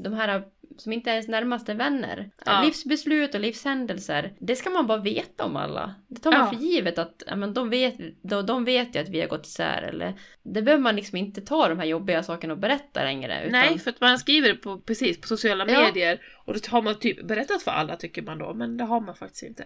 de 0.04 0.14
här 0.14 0.44
som 0.78 0.94
inte 0.94 1.10
är 1.10 1.14
ens 1.14 1.28
närmaste 1.28 1.74
vänner. 1.74 2.30
Ja. 2.46 2.62
Livsbeslut 2.66 3.36
och 3.36 3.42
livshändelser, 3.42 4.34
det 4.40 4.56
ska 4.56 4.70
man 4.70 4.88
bara 4.88 4.98
veta 4.98 5.46
om 5.46 5.56
alla. 5.56 5.96
Det 6.08 6.22
tar 6.22 6.32
man 6.32 6.40
Ja. 6.40 6.48
för 6.48 6.56
givet 6.66 6.98
att 6.98 7.24
ja, 7.28 7.36
men 7.36 7.54
de, 7.54 7.70
vet, 7.70 7.96
de, 8.22 8.46
de 8.46 8.66
vet 8.66 8.96
ju 8.96 9.00
att 9.00 9.10
vi 9.10 9.22
har 9.22 9.28
gått 9.28 9.46
isär. 9.46 9.82
Eller, 9.82 10.14
det 10.44 10.62
behöver 10.62 10.84
man 10.84 10.96
liksom 10.96 11.18
inte 11.18 11.42
ta 11.42 11.68
de 11.70 11.80
här 11.80 11.86
jobbiga 11.86 12.24
sakerna 12.24 12.54
och 12.54 12.60
berätta 12.60 13.04
längre. 13.04 13.40
Utan, 13.42 13.52
Nej, 13.52 13.80
för 13.80 13.90
att 13.90 14.02
man 14.02 14.20
skriver 14.20 14.54
på, 14.54 14.80
precis 14.80 15.22
på 15.22 15.28
sociala 15.28 15.66
Ja. 15.68 15.82
medier 15.82 16.22
och 16.46 16.54
då 16.54 16.60
har 16.70 16.82
man 16.82 17.00
typ 17.00 17.28
berättat 17.28 17.64
för 17.64 17.72
alla 17.72 17.96
tycker 17.96 18.22
man 18.22 18.38
då, 18.38 18.54
men 18.54 18.78
det 18.78 18.84
har 18.84 19.02
man 19.02 19.16
faktiskt 19.16 19.44
inte. 19.44 19.66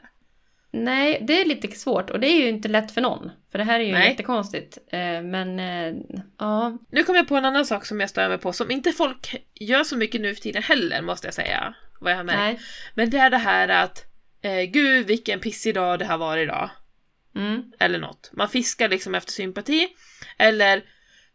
Nej, 0.73 1.23
det 1.27 1.41
är 1.41 1.45
lite 1.45 1.67
svårt 1.67 2.09
och 2.09 2.19
det 2.19 2.27
är 2.27 2.41
ju 2.41 2.49
inte 2.49 2.67
lätt 2.67 2.91
för 2.91 3.01
någon. 3.01 3.31
För 3.51 3.57
det 3.57 3.63
här 3.63 3.79
är 3.79 3.83
ju 3.83 3.91
Nej. 3.91 4.09
jättekonstigt. 4.09 4.77
Eh, 4.87 5.21
men 5.21 5.59
eh, 5.59 6.01
ja, 6.37 6.77
Nu 6.91 7.03
kom 7.03 7.15
jag 7.15 7.27
på 7.27 7.35
en 7.35 7.45
annan 7.45 7.65
sak 7.65 7.85
som 7.85 7.99
jag 7.99 8.09
stör 8.09 8.29
mig 8.29 8.37
på, 8.37 8.53
som 8.53 8.71
inte 8.71 8.91
folk 8.91 9.35
gör 9.53 9.83
så 9.83 9.97
mycket 9.97 10.21
nu 10.21 10.35
för 10.35 10.41
tiden 10.41 10.63
heller, 10.63 11.01
måste 11.01 11.27
jag 11.27 11.33
säga. 11.33 11.73
Vad 11.99 12.11
jag 12.11 12.17
har 12.17 12.23
märkt. 12.23 12.37
nej. 12.37 12.59
Men 12.95 13.09
det 13.09 13.17
är 13.17 13.29
det 13.29 13.37
här 13.37 13.67
att, 13.67 14.05
eh, 14.41 14.61
gud 14.61 15.07
vilken 15.07 15.39
pissig 15.39 15.75
dag 15.75 15.99
det 15.99 16.05
har 16.05 16.17
varit 16.17 16.43
idag. 16.43 16.69
Mm. 17.35 17.63
Eller 17.79 17.99
något. 17.99 18.29
Man 18.33 18.49
fiskar 18.49 18.89
liksom 18.89 19.15
efter 19.15 19.31
sympati. 19.31 19.87
Eller, 20.37 20.81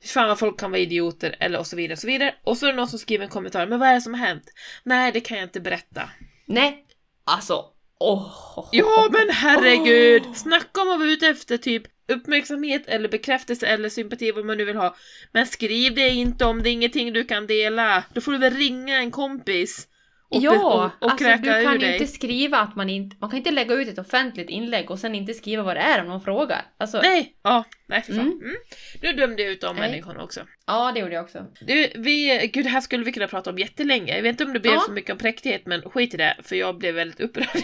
fy 0.02 0.08
fan 0.08 0.28
vad 0.28 0.38
folk 0.38 0.60
kan 0.60 0.70
vara 0.70 0.80
idioter. 0.80 1.36
Eller 1.40 1.58
och 1.58 1.66
så 1.66 1.76
vidare 1.76 1.92
och 1.92 1.98
så 1.98 2.06
vidare. 2.06 2.34
Och 2.44 2.56
så 2.58 2.66
är 2.66 2.70
det 2.70 2.76
någon 2.76 2.88
som 2.88 2.98
skriver 2.98 3.24
en 3.24 3.30
kommentar, 3.30 3.66
men 3.66 3.78
vad 3.78 3.88
är 3.88 3.94
det 3.94 4.00
som 4.00 4.14
har 4.14 4.26
hänt? 4.26 4.44
Nej, 4.82 5.12
det 5.12 5.20
kan 5.20 5.36
jag 5.36 5.46
inte 5.46 5.60
berätta. 5.60 6.10
Nej, 6.46 6.84
alltså. 7.24 7.64
Åh. 8.00 8.68
Ja 8.72 9.08
men 9.12 9.30
herregud! 9.30 10.22
Åh. 10.26 10.34
Snacka 10.34 10.80
om 10.80 10.90
att 10.90 10.98
vara 10.98 11.10
ute 11.10 11.26
efter 11.26 11.56
typ 11.56 11.82
uppmärksamhet 12.08 12.82
eller 12.86 13.08
bekräftelse 13.08 13.66
eller 13.66 13.88
sympati, 13.88 14.30
vad 14.32 14.44
man 14.44 14.58
nu 14.58 14.64
vill 14.64 14.76
ha. 14.76 14.96
Men 15.32 15.46
skriv 15.46 15.94
det 15.94 16.08
inte 16.08 16.44
om 16.44 16.62
det 16.62 16.70
är 16.70 16.72
ingenting 16.72 17.12
du 17.12 17.24
kan 17.24 17.46
dela. 17.46 18.04
Då 18.12 18.20
får 18.20 18.32
du 18.32 18.38
väl 18.38 18.54
ringa 18.54 18.98
en 18.98 19.10
kompis. 19.10 19.88
Och, 20.28 20.42
ja, 20.42 20.90
och, 21.00 21.04
och 21.06 21.10
alltså 21.10 21.24
du 21.42 21.62
kan 21.64 21.78
dig. 21.78 21.92
inte 21.92 22.06
skriva 22.06 22.58
att 22.58 22.76
man 22.76 22.90
inte... 22.90 23.16
Man 23.20 23.30
kan 23.30 23.36
inte 23.38 23.50
lägga 23.50 23.74
ut 23.74 23.88
ett 23.88 23.98
offentligt 23.98 24.50
inlägg 24.50 24.90
och 24.90 24.98
sen 24.98 25.14
inte 25.14 25.34
skriva 25.34 25.62
vad 25.62 25.76
det 25.76 25.80
är 25.80 26.00
om 26.00 26.06
någon 26.08 26.20
frågar. 26.20 26.62
Alltså, 26.78 27.00
Nej, 27.02 27.36
ja, 27.42 27.64
nej 27.86 28.02
för 28.02 28.12
fan. 28.12 28.20
Mm. 28.26 28.38
Mm. 28.38 28.56
Nu 29.02 29.12
dömde 29.12 29.42
jag 29.42 29.52
ut 29.52 29.60
de 29.60 29.76
Nej. 29.76 29.90
människorna 29.90 30.22
också. 30.22 30.40
ja 30.66 30.92
det 30.94 31.00
gjorde 31.00 31.14
jag 31.14 31.24
också. 31.24 31.46
Du, 31.60 31.92
vi, 31.96 32.50
gud 32.52 32.64
det 32.64 32.68
här 32.68 32.80
skulle 32.80 33.04
vi 33.04 33.12
kunna 33.12 33.26
prata 33.28 33.50
om 33.50 33.58
jättelänge. 33.58 34.14
Jag 34.16 34.22
vet 34.22 34.30
inte 34.30 34.44
om 34.44 34.52
det 34.52 34.60
blev 34.60 34.74
Ja. 34.74 34.80
så 34.86 34.92
mycket 34.92 35.10
om 35.12 35.18
präktighet 35.18 35.62
men 35.66 35.82
skit 35.82 36.14
i 36.14 36.16
det 36.16 36.36
för 36.42 36.56
jag 36.56 36.78
blev 36.78 36.94
väldigt 36.94 37.20
upprörd. 37.20 37.62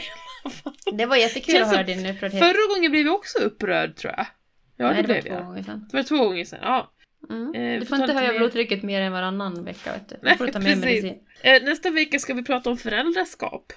Det 0.93 1.07
var 1.07 1.17
jättekul 1.17 1.55
Känns 1.55 1.69
att 1.69 1.75
höra 1.75 1.83
din 1.87 2.07
upprördhet. 2.07 2.41
Förra 2.41 2.75
gången 2.75 2.91
blev 2.91 3.07
jag 3.07 3.15
också 3.15 3.39
upprörd 3.39 3.97
tror 3.97 4.15
jag. 4.17 4.27
Ja 4.77 4.93
Nej, 4.93 5.03
det, 5.03 5.03
det 5.03 5.07
blev 5.07 5.23
två 5.23 5.29
jag. 5.35 5.45
gånger 5.47 5.63
sedan. 5.63 5.89
Det 5.91 5.97
var 5.97 6.03
två 6.05 6.17
gånger 6.19 6.45
sedan. 6.45 6.59
Ja. 6.63 6.93
Mm. 7.31 7.55
Eh, 7.55 7.81
du 7.81 7.87
får 7.87 8.01
inte 8.01 8.13
höja 8.13 8.39
blodtrycket 8.39 8.83
mer 8.83 9.01
än 9.01 9.13
varannan 9.13 9.65
vecka 9.65 9.93
vet 9.93 10.09
du. 10.09 10.17
Nej, 10.23 10.33
Du 10.33 10.39
får 10.39 10.53
ta 10.53 10.59
med 10.59 10.79
medicin. 10.79 11.19
Eh, 11.43 11.63
nästa 11.63 11.91
vecka 11.91 12.19
ska 12.19 12.35
vi 12.35 12.43
prata 12.45 12.71
om 12.71 12.77
föräldraskap. 12.77 13.73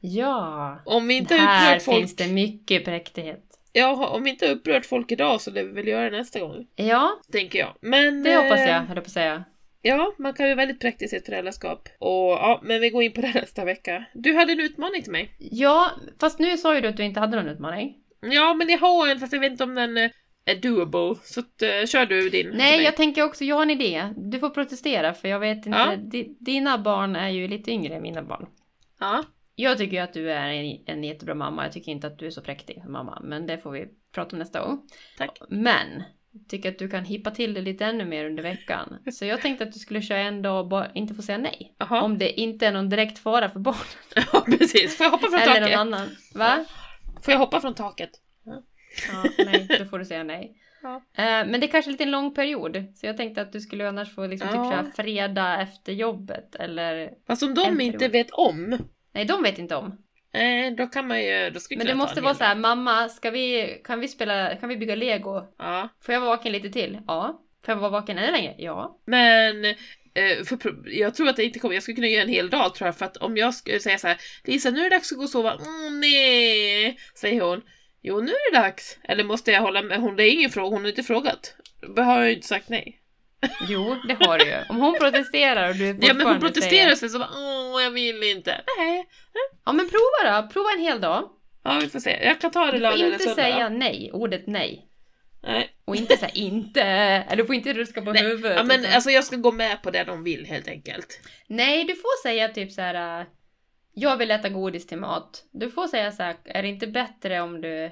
Ja. 0.00 0.82
Om 0.84 1.06
vi 1.08 1.14
inte 1.16 1.34
Här 1.34 1.78
folk, 1.78 1.98
finns 1.98 2.16
det 2.16 2.28
mycket 2.28 2.84
präktighet. 2.84 3.44
ja, 3.72 4.08
om 4.08 4.22
vi 4.24 4.30
inte 4.30 4.46
har 4.46 4.54
upprört 4.54 4.86
folk 4.86 5.12
idag 5.12 5.40
så 5.40 5.50
lär 5.50 5.64
vi 5.64 5.72
väl 5.72 5.88
göra 5.88 6.10
det 6.10 6.16
nästa 6.18 6.40
gång. 6.40 6.66
Ja, 6.76 7.20
Tänker 7.32 7.58
jag. 7.58 7.74
Men, 7.80 8.22
det 8.22 8.36
hoppas 8.36 8.60
eh, 8.60 8.66
jag, 8.68 8.74
höll 8.80 8.96
jag 8.96 9.04
på 9.04 9.08
att 9.08 9.12
säga. 9.12 9.44
Ja, 9.82 10.14
man 10.18 10.34
kan 10.34 10.48
ju 10.48 10.54
väldigt 10.54 10.80
praktiskt 10.80 11.14
i 11.14 11.16
ett 11.16 11.26
föräldraskap. 11.26 11.88
Och 11.98 12.30
ja, 12.30 12.60
men 12.64 12.80
vi 12.80 12.90
går 12.90 13.02
in 13.02 13.12
på 13.12 13.20
det 13.20 13.34
nästa 13.34 13.64
vecka. 13.64 14.04
Du 14.14 14.34
hade 14.34 14.52
en 14.52 14.60
utmaning 14.60 15.02
till 15.02 15.12
mig. 15.12 15.34
Ja, 15.38 15.90
fast 16.20 16.38
nu 16.38 16.56
sa 16.56 16.74
ju 16.74 16.80
du 16.80 16.88
att 16.88 16.96
du 16.96 17.04
inte 17.04 17.20
hade 17.20 17.36
någon 17.36 17.48
utmaning. 17.48 17.94
Ja, 18.20 18.54
men 18.54 18.68
jag 18.68 18.78
har 18.78 19.08
en 19.08 19.18
fast 19.20 19.32
jag 19.32 19.40
vet 19.40 19.52
inte 19.52 19.64
om 19.64 19.74
den 19.74 19.96
eh, 19.96 20.10
doable. 20.54 21.14
Så 21.22 21.40
att, 21.40 21.62
eh, 21.62 21.86
kör 21.86 22.06
du 22.06 22.30
din. 22.30 22.50
Nej, 22.54 22.82
jag 22.82 22.96
tänker 22.96 23.22
också, 23.24 23.44
jag 23.44 23.56
har 23.56 23.62
en 23.62 23.70
idé. 23.70 24.08
Du 24.16 24.38
får 24.38 24.50
protestera 24.50 25.14
för 25.14 25.28
jag 25.28 25.40
vet 25.40 25.56
inte, 25.66 25.78
Ja. 25.78 25.96
di, 25.96 26.36
dina 26.40 26.78
barn 26.78 27.16
är 27.16 27.28
ju 27.28 27.48
lite 27.48 27.70
yngre 27.70 27.94
än 27.94 28.02
mina 28.02 28.22
barn. 28.22 28.46
Ja. 29.00 29.24
Jag 29.54 29.78
tycker 29.78 30.02
att 30.02 30.12
du 30.12 30.32
är 30.32 30.48
en, 30.48 30.78
en 30.86 31.04
jättebra 31.04 31.34
mamma. 31.34 31.64
Jag 31.64 31.72
tycker 31.72 31.92
inte 31.92 32.06
att 32.06 32.18
du 32.18 32.26
är 32.26 32.30
så 32.30 32.40
präktig 32.40 32.80
som 32.82 32.92
mamma. 32.92 33.20
Men 33.24 33.46
det 33.46 33.58
får 33.58 33.70
vi 33.70 33.86
prata 34.14 34.32
om 34.36 34.38
nästa 34.38 34.60
gång. 34.66 34.82
Tack. 35.18 35.38
Men, 35.48 36.02
tycker 36.48 36.68
att 36.68 36.78
du 36.78 36.88
kan 36.90 37.04
hippa 37.04 37.30
till 37.30 37.54
det 37.54 37.60
lite 37.60 37.84
ännu 37.84 38.04
mer 38.04 38.24
under 38.24 38.42
veckan. 38.42 38.94
Så 39.12 39.24
jag 39.24 39.40
tänkte 39.42 39.64
att 39.64 39.72
du 39.72 39.78
skulle 39.78 40.02
köra 40.02 40.18
en 40.18 40.42
dag 40.42 40.60
och 40.60 40.68
bara 40.68 40.92
inte 40.92 41.14
få 41.14 41.22
säga 41.22 41.38
nej. 41.38 41.74
Jaha. 41.78 42.02
Om 42.02 42.18
det 42.18 42.40
inte 42.40 42.66
är 42.66 42.72
någon 42.72 42.88
direkt 42.88 43.18
fara 43.18 43.48
för 43.48 43.60
barnen. 43.60 43.80
Ja, 44.32 44.40
precis. 44.58 44.96
Får 44.96 45.04
jag 45.04 45.10
hoppa 45.10 45.26
från 45.26 45.40
Eller 45.40 45.60
någon 45.60 45.62
taket? 45.62 45.78
annan. 45.78 46.08
Va? 46.34 46.64
Får 47.22 47.32
jag 47.32 47.38
hoppa 47.38 47.60
från 47.60 47.74
taket? 47.74 48.10
Ja, 49.12 49.44
nej, 49.44 49.66
då 49.78 49.84
får 49.84 49.98
du 49.98 50.04
säga 50.04 50.22
nej. 50.24 50.54
Ja. 50.82 50.96
Eh, 50.96 51.24
men 51.46 51.60
det 51.60 51.66
är 51.66 51.70
kanske 51.70 51.90
lite 51.90 52.02
en 52.04 52.10
lång 52.10 52.34
period. 52.34 52.84
Så 52.94 53.06
jag 53.06 53.16
tänkte 53.16 53.42
att 53.42 53.52
du 53.52 53.60
skulle 53.60 53.88
annars 53.88 54.14
få 54.14 54.26
liksom 54.26 54.48
typ 54.48 54.56
Ja. 54.56 54.70
köra 54.70 54.90
fredag 54.96 55.60
efter 55.60 55.92
jobbet. 55.92 56.54
Eller... 56.54 57.10
Fast 57.26 57.42
om 57.42 57.54
de 57.54 57.62
period. 57.64 57.80
inte 57.80 58.08
vet 58.08 58.30
om, 58.30 58.78
Nej, 59.12 59.24
de 59.24 59.42
vet 59.42 59.58
inte 59.58 59.76
om. 59.76 59.86
eh, 60.32 60.72
då 60.76 60.86
kan 60.86 61.08
man 61.08 61.24
ju... 61.24 61.50
Då 61.50 61.60
skulle 61.60 61.78
Men 61.78 61.86
det 61.86 61.94
måste 61.94 62.20
vara 62.20 62.34
så 62.34 62.44
här, 62.44 62.54
mamma, 62.54 63.08
ska 63.08 63.30
vi, 63.30 63.80
kan 63.84 64.00
vi 64.00 64.08
spela, 64.08 64.56
kan 64.56 64.68
vi 64.68 64.76
bygga 64.76 64.94
lego? 64.94 65.42
Ja. 65.58 65.88
Får 66.02 66.12
jag 66.14 66.20
vara 66.20 66.30
vaken 66.36 66.52
lite 66.52 66.70
till? 66.70 66.98
Ja. 67.06 67.40
Får 67.64 67.72
jag 67.74 67.80
vara 67.80 67.90
vaken 67.90 68.18
ännu 68.18 68.32
längre? 68.32 68.54
Ja. 68.58 69.00
Men 69.06 69.64
eh, 69.64 70.44
för, 70.46 70.58
jag 70.88 71.14
tror 71.14 71.28
att 71.28 71.36
det 71.36 71.44
inte 71.44 71.58
kommer, 71.58 71.74
jag 71.74 71.82
skulle 71.82 71.94
kunna 71.94 72.08
göra 72.08 72.22
en 72.22 72.28
hel 72.28 72.50
dag 72.50 72.74
tror 72.74 72.88
jag, 72.88 72.96
för 72.96 73.06
att 73.06 73.16
om 73.16 73.36
jag 73.36 73.54
skulle 73.54 73.80
säga 73.80 73.98
så 73.98 74.06
här, 74.08 74.16
Lisa 74.44 74.70
nu 74.70 74.80
är 74.80 74.90
det 74.90 74.96
dags 74.96 75.12
att 75.12 75.18
gå 75.18 75.24
och 75.24 75.30
sova, 75.30 75.52
mm, 75.52 76.00
nej, 76.00 76.98
säger 77.14 77.40
hon. 77.40 77.62
Jo 78.08 78.20
nu 78.20 78.32
är 78.32 78.52
det 78.52 78.58
dags. 78.58 78.98
Eller 79.04 79.24
måste 79.24 79.50
jag 79.52 79.60
hålla 79.60 79.82
med, 79.82 80.00
hon, 80.00 80.16
det 80.16 80.24
är 80.24 80.30
ingen 80.32 80.50
fråga, 80.50 80.68
hon 80.76 80.82
har 80.82 80.88
inte 80.88 81.02
frågat. 81.02 81.54
Då 81.96 82.02
har 82.02 82.18
jag 82.18 82.28
ju 82.28 82.34
inte 82.34 82.46
sagt 82.46 82.68
nej. 82.68 83.00
Jo, 83.68 83.96
det 84.08 84.24
har 84.26 84.38
du 84.38 84.44
ju. 84.44 84.56
Om 84.68 84.76
hon 84.76 84.98
protesterar 84.98 85.68
och 85.68 85.74
du 85.76 85.86
Ja 86.00 86.14
men 86.14 86.26
hon 86.26 86.40
protesterar 86.40 86.70
säger- 86.70 86.94
sig 86.94 87.08
så 87.08 87.18
bara, 87.18 87.30
åh 87.36 87.82
jag 87.82 87.90
vill 87.90 88.22
inte. 88.22 88.60
Nej. 88.78 89.06
Ja 89.64 89.72
men 89.72 89.88
prova 89.88 90.42
då. 90.42 90.48
Prova 90.48 90.70
en 90.76 90.80
hel 90.80 91.00
dag. 91.00 91.30
Ja 91.64 91.78
vi 91.82 91.88
får 91.88 92.00
se, 92.00 92.18
jag 92.24 92.40
kan 92.40 92.50
ta 92.50 92.66
det 92.66 92.72
Du 92.72 92.78
lördag 92.78 92.98
får 92.98 93.04
eller 93.04 93.12
inte 93.12 93.24
söndag. 93.24 93.42
säga 93.42 93.68
nej. 93.68 94.10
Ordet 94.12 94.46
nej. 94.46 94.84
Nej. 95.42 95.70
Och 95.84 95.96
inte 95.96 96.16
säga 96.16 96.30
inte. 96.34 96.82
Eller 96.82 97.36
du 97.36 97.46
får 97.46 97.54
inte 97.54 97.72
ruska 97.72 98.02
på 98.02 98.12
Nej, 98.12 98.22
huvudet. 98.22 98.56
Ja 98.56 98.62
men 98.64 98.80
utan- 98.80 98.92
alltså 98.92 99.10
jag 99.10 99.24
ska 99.24 99.36
gå 99.36 99.52
med 99.52 99.82
på 99.82 99.90
det 99.90 100.04
de 100.04 100.24
vill 100.24 100.46
helt 100.46 100.68
enkelt. 100.68 101.20
Nej, 101.46 101.84
du 101.84 101.94
får 101.94 102.22
säga 102.22 102.48
typ 102.48 102.72
så 102.72 102.80
här. 102.80 103.26
Jag 104.00 104.16
vill 104.16 104.30
äta 104.30 104.48
godis 104.48 104.86
till 104.86 104.98
mat. 104.98 105.44
Du 105.50 105.70
får 105.70 105.86
säga 105.86 106.12
så 106.12 106.22
här. 106.22 106.36
Är 106.44 106.62
det 106.62 106.68
inte 106.68 106.86
bättre 106.86 107.40
om 107.40 107.60
du... 107.60 107.90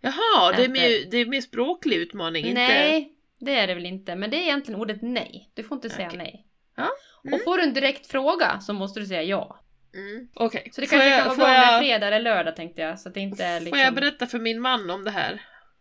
Jaha, 0.00 0.52
det 0.56 0.56
är, 0.56 0.60
Äter. 0.62 0.68
mer, 0.68 1.10
det 1.10 1.16
är 1.16 1.26
mer 1.26 1.40
språklig 1.40 1.96
utmaning, 1.96 2.46
inte... 2.46 2.60
Nej, 2.60 3.12
det 3.40 3.58
är 3.58 3.66
det 3.66 3.74
väl 3.74 3.86
inte. 3.86 4.14
Men 4.16 4.30
det 4.30 4.36
är 4.36 4.42
egentligen 4.42 4.80
ordet 4.80 4.98
nej. 5.02 5.50
Du 5.54 5.62
får 5.62 5.74
inte 5.74 5.90
säga 5.90 6.06
Okej. 6.08 6.18
nej. 6.18 6.46
Ja, 6.76 6.88
mm. 7.24 7.34
Och 7.34 7.44
får 7.44 7.56
du 7.56 7.62
en 7.62 7.74
direkt 7.74 8.06
fråga 8.06 8.60
så 8.60 8.72
måste 8.72 9.00
du 9.00 9.06
säga 9.06 9.22
ja. 9.22 9.60
Mm. 9.94 10.28
Okej. 10.34 10.70
Så 10.72 10.80
det 10.80 10.86
Får 10.86 10.96
kanske 10.96 11.10
jag- 11.10 11.18
kan 11.24 11.36
vara 11.38 11.48
bra 11.48 11.54
jag- 11.54 11.80
fredag 11.80 12.06
eller 12.06 12.20
lördag 12.20 12.56
tänkte 12.56 12.82
jag. 12.82 12.98
Så 13.00 13.08
att 13.08 13.14
det 13.14 13.20
inte 13.20 13.44
är 13.44 13.60
liksom... 13.60 13.78
Får 13.78 13.84
jag 13.84 13.94
berätta 13.94 14.26
för 14.26 14.38
min 14.38 14.60
man 14.60 14.90
om 14.90 15.04
det 15.04 15.10
här? 15.10 15.40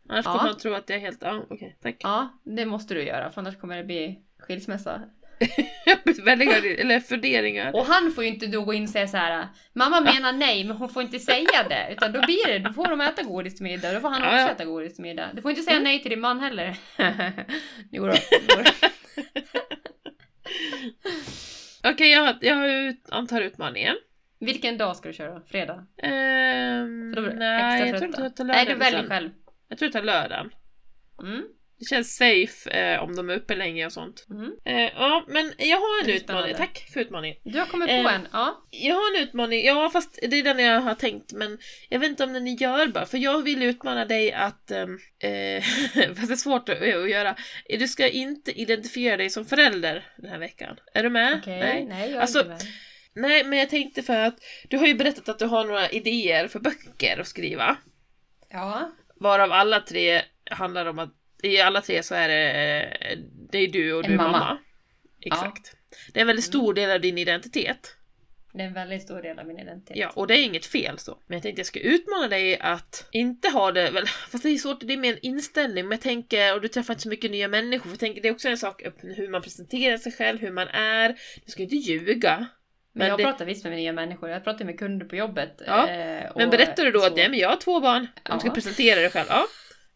Annars 0.10 0.26
Ja. 0.26 0.32
kommer 0.32 0.50
han 0.50 0.58
tro 0.58 0.74
att 0.74 0.90
jag 0.90 0.98
är 0.98 1.02
helt... 1.02 1.22
Ja, 1.22 1.46
okej, 1.50 1.78
tack. 1.82 1.96
Ja, 2.00 2.30
det 2.44 2.66
måste 2.66 2.94
du 2.94 3.04
göra 3.04 3.32
för 3.32 3.42
annars 3.42 3.58
kommer 3.58 3.78
det 3.78 3.84
bli 3.84 4.20
skilsmässa. 4.40 5.02
Väldiga, 6.24 6.58
eller 6.58 7.00
funderingar. 7.00 7.76
Och 7.76 7.86
han 7.86 8.12
får 8.12 8.24
ju 8.24 8.30
inte 8.30 8.48
då 8.48 8.62
gå 8.62 8.74
in 8.74 8.84
och 8.84 8.90
säga 8.90 9.08
så 9.08 9.18
här. 9.18 9.48
Mamma 9.74 10.02
menar 10.02 10.34
nej 10.34 10.64
men 10.64 10.78
hon 10.78 10.90
får 10.90 11.04
inte 11.04 11.20
säga 11.20 11.64
det. 11.70 11.88
Utan 11.92 12.12
då 12.12 12.22
blir 12.22 12.48
det, 12.48 12.60
då 12.60 12.74
får 12.74 12.88
de 12.88 13.02
äta 13.02 13.24
godis 13.24 13.56
till 13.56 13.64
middag. 13.64 13.94
Då 13.94 14.00
får 14.00 14.10
han 14.10 14.22
också 14.24 14.36
ja. 14.36 14.50
äta 14.50 14.66
godis 14.66 14.96
till 14.96 15.04
middag. 15.04 15.30
Du 15.34 15.42
får 15.42 15.52
inte 15.52 15.64
säga 15.64 15.76
Mm. 15.76 15.84
nej 15.84 16.02
till 16.02 16.10
din 16.10 16.20
man 16.20 16.40
heller. 16.40 16.78
jo 17.92 18.08
då. 18.08 18.14
Okej, 21.84 22.12
jag, 22.12 22.36
jag 22.42 22.70
ut, 22.72 23.06
antar 23.10 23.42
utmaningen. 23.42 23.96
Vilken 24.40 24.78
dag 24.78 24.96
ska 24.96 25.08
du 25.10 25.14
köra? 25.14 25.42
Fredag? 25.42 25.86
Du 27.16 27.34
nej, 27.36 27.90
jag 27.90 27.98
tror 27.98 28.08
inte 28.08 28.22
jag 28.22 28.36
tar 28.36 28.44
Nej, 28.44 28.66
lördagen. 28.66 28.80
du 28.80 28.86
väljer 28.86 29.10
själv. 29.10 29.30
Jag 29.68 29.78
tror 29.78 29.88
jag 29.88 29.94
tar 29.94 30.02
lördagen. 30.04 30.50
Mm. 31.22 31.44
Det 31.84 31.88
känns 31.88 32.16
safe 32.16 32.70
eh, 32.70 33.04
om 33.04 33.16
de 33.16 33.30
är 33.30 33.36
uppe 33.36 33.56
länge 33.56 33.86
och 33.86 33.94
sånt. 33.94 34.26
Mm. 34.30 34.52
Eh, 34.66 34.92
ja, 34.96 35.26
men 35.28 35.54
jag 35.58 35.78
har 35.78 36.04
en 36.04 36.10
utmaning. 36.10 36.56
Tack 36.56 36.90
för 36.94 37.00
utmaningen. 37.00 37.38
Du 37.44 37.60
har 37.60 37.66
kommit 37.66 37.88
på 37.88 37.94
Eh, 37.94 38.16
en, 38.16 38.28
ja. 38.32 38.68
Jag 38.70 38.96
har 38.96 39.16
en 39.16 39.24
utmaning, 39.24 39.66
ja 39.66 39.90
fast 39.90 40.20
det 40.22 40.40
är 40.40 40.44
den 40.44 40.60
jag 40.60 40.82
har 40.82 40.96
tänkt 40.96 41.34
men 41.34 41.58
jag 41.90 42.00
vet 42.00 42.10
inte 42.10 42.24
om 42.24 42.34
den 42.34 42.48
är 42.48 42.62
görbar 42.62 43.06
för 43.06 43.18
jag 43.18 43.42
vill 43.42 43.64
utmana 43.64 44.06
dig 44.06 44.34
att, 44.34 44.72
ehm, 44.72 45.00
eh, 45.20 45.64
fast 46.16 46.28
det 46.28 46.34
är 46.34 46.36
svårt 46.36 46.70
att, 46.70 46.82
att 46.82 47.10
göra, 47.10 47.36
du 47.80 47.88
ska 47.88 48.08
inte 48.08 48.52
identifiera 48.52 49.18
dig 49.18 49.30
som 49.30 49.46
förälder 49.46 50.06
den 50.18 50.30
här 50.32 50.40
veckan. 50.40 50.78
Är 50.94 51.04
du 51.04 51.10
med? 51.10 51.40
Okej, 51.42 51.60
Nej. 51.60 51.86
nej, 51.86 52.10
jag 52.10 52.18
är 52.18 52.22
Alltså, 52.22 52.40
inte 52.40 52.50
med. 52.50 52.62
Nej, 53.16 53.44
men 53.44 53.60
jag 53.60 53.70
tänkte 53.70 54.04
för 54.04 54.20
att 54.20 54.36
du 54.70 54.78
har 54.78 54.88
ju 54.88 54.94
berättat 54.94 55.30
att 55.30 55.40
du 55.40 55.46
har 55.46 55.66
några 55.66 55.90
idéer 55.90 56.48
för 56.48 56.60
böcker 56.60 57.18
att 57.20 57.28
skriva. 57.28 57.78
Ja. 58.50 58.92
Varav 59.16 59.52
alla 59.52 59.80
tre 59.80 60.22
handlar 60.52 60.86
om 60.86 61.00
att 61.00 61.14
i 61.44 61.62
alla 61.62 61.82
tre 61.82 62.04
så 62.04 62.16
är 62.16 62.28
det, 62.28 62.52
eh, 63.02 63.18
det 63.52 63.58
är 63.58 63.68
du 63.68 63.94
och 63.94 64.04
En 64.04 64.08
du 64.10 64.14
är 64.14 64.18
mamma. 64.18 64.32
mamma. 64.40 64.58
Exakt. 65.22 65.76
Det 66.14 66.20
är 66.20 66.22
en 66.22 66.28
väldigt 66.28 66.46
stor 66.46 66.74
del 66.74 66.92
av 66.92 67.02
din 67.02 67.18
identitet. 67.18 67.96
Det 68.54 68.62
är 68.62 68.68
en 68.68 68.74
väldigt 68.74 69.02
stor 69.04 69.22
del 69.22 69.40
av 69.40 69.46
min 69.48 69.60
identitet. 69.60 69.98
Ja, 69.98 70.10
och 70.10 70.28
det 70.28 70.34
är 70.38 70.44
inget 70.44 70.66
fel 70.66 70.98
så. 71.00 71.18
Men 71.28 71.36
jag 71.36 71.44
tänkte 71.44 71.60
jag 71.60 71.66
ska 71.68 71.80
utmana 71.80 72.28
dig 72.28 72.60
att 72.60 73.08
inte 73.12 73.50
ha 73.50 73.72
det, 73.72 73.92
väl, 73.92 74.06
fast 74.32 74.44
det 74.44 74.50
är 74.50 74.58
svårt, 74.58 74.80
det 74.82 74.94
är 74.94 74.98
mer 74.98 75.14
en 75.14 75.20
inställning. 75.22 75.84
Men 75.88 75.92
jag 75.92 76.02
tänker, 76.02 76.54
och 76.56 76.62
du 76.62 76.68
träffar 76.68 76.94
inte 76.94 77.04
så 77.04 77.10
mycket 77.10 77.32
nya 77.32 77.48
människor, 77.48 77.84
för 77.84 77.90
jag 77.90 78.00
tänker 78.00 78.22
det 78.22 78.28
är 78.28 78.32
också 78.34 78.50
en 78.50 78.58
sak 78.58 78.82
hur 79.02 79.30
man 79.30 79.42
presenterar 79.42 79.98
sig 79.98 80.12
själv, 80.12 80.40
hur 80.40 80.52
man 80.52 80.68
är. 80.68 81.10
Du 81.46 81.52
ska 81.52 81.64
inte 81.64 81.76
ljuga. 81.76 82.38
Men, 82.38 82.48
Men 82.94 83.08
jag 83.08 83.18
det- 83.20 83.24
pratar 83.24 83.46
visst 83.46 83.64
med 83.64 83.74
nya 83.74 83.94
människor. 83.94 84.30
Jag 84.30 84.44
pratar 84.44 84.66
med 84.66 84.80
kunder 84.80 85.06
på 85.06 85.16
jobbet. 85.16 85.62
Ja, 85.68 85.90
eh, 85.90 86.32
Men 86.36 86.50
berättar 86.50 86.86
du 86.86 86.92
då 86.92 87.00
så. 87.00 87.06
att 87.06 87.16
nej, 87.16 87.30
men 87.30 87.40
jag 87.40 87.50
har 87.50 87.56
två 87.58 87.80
barn, 87.80 88.08
de 88.24 88.40
ska 88.40 88.50
Ja. 88.50 88.54
presentera 88.54 89.00
dig 89.00 89.10
själv? 89.10 89.28
Ja. 89.30 89.46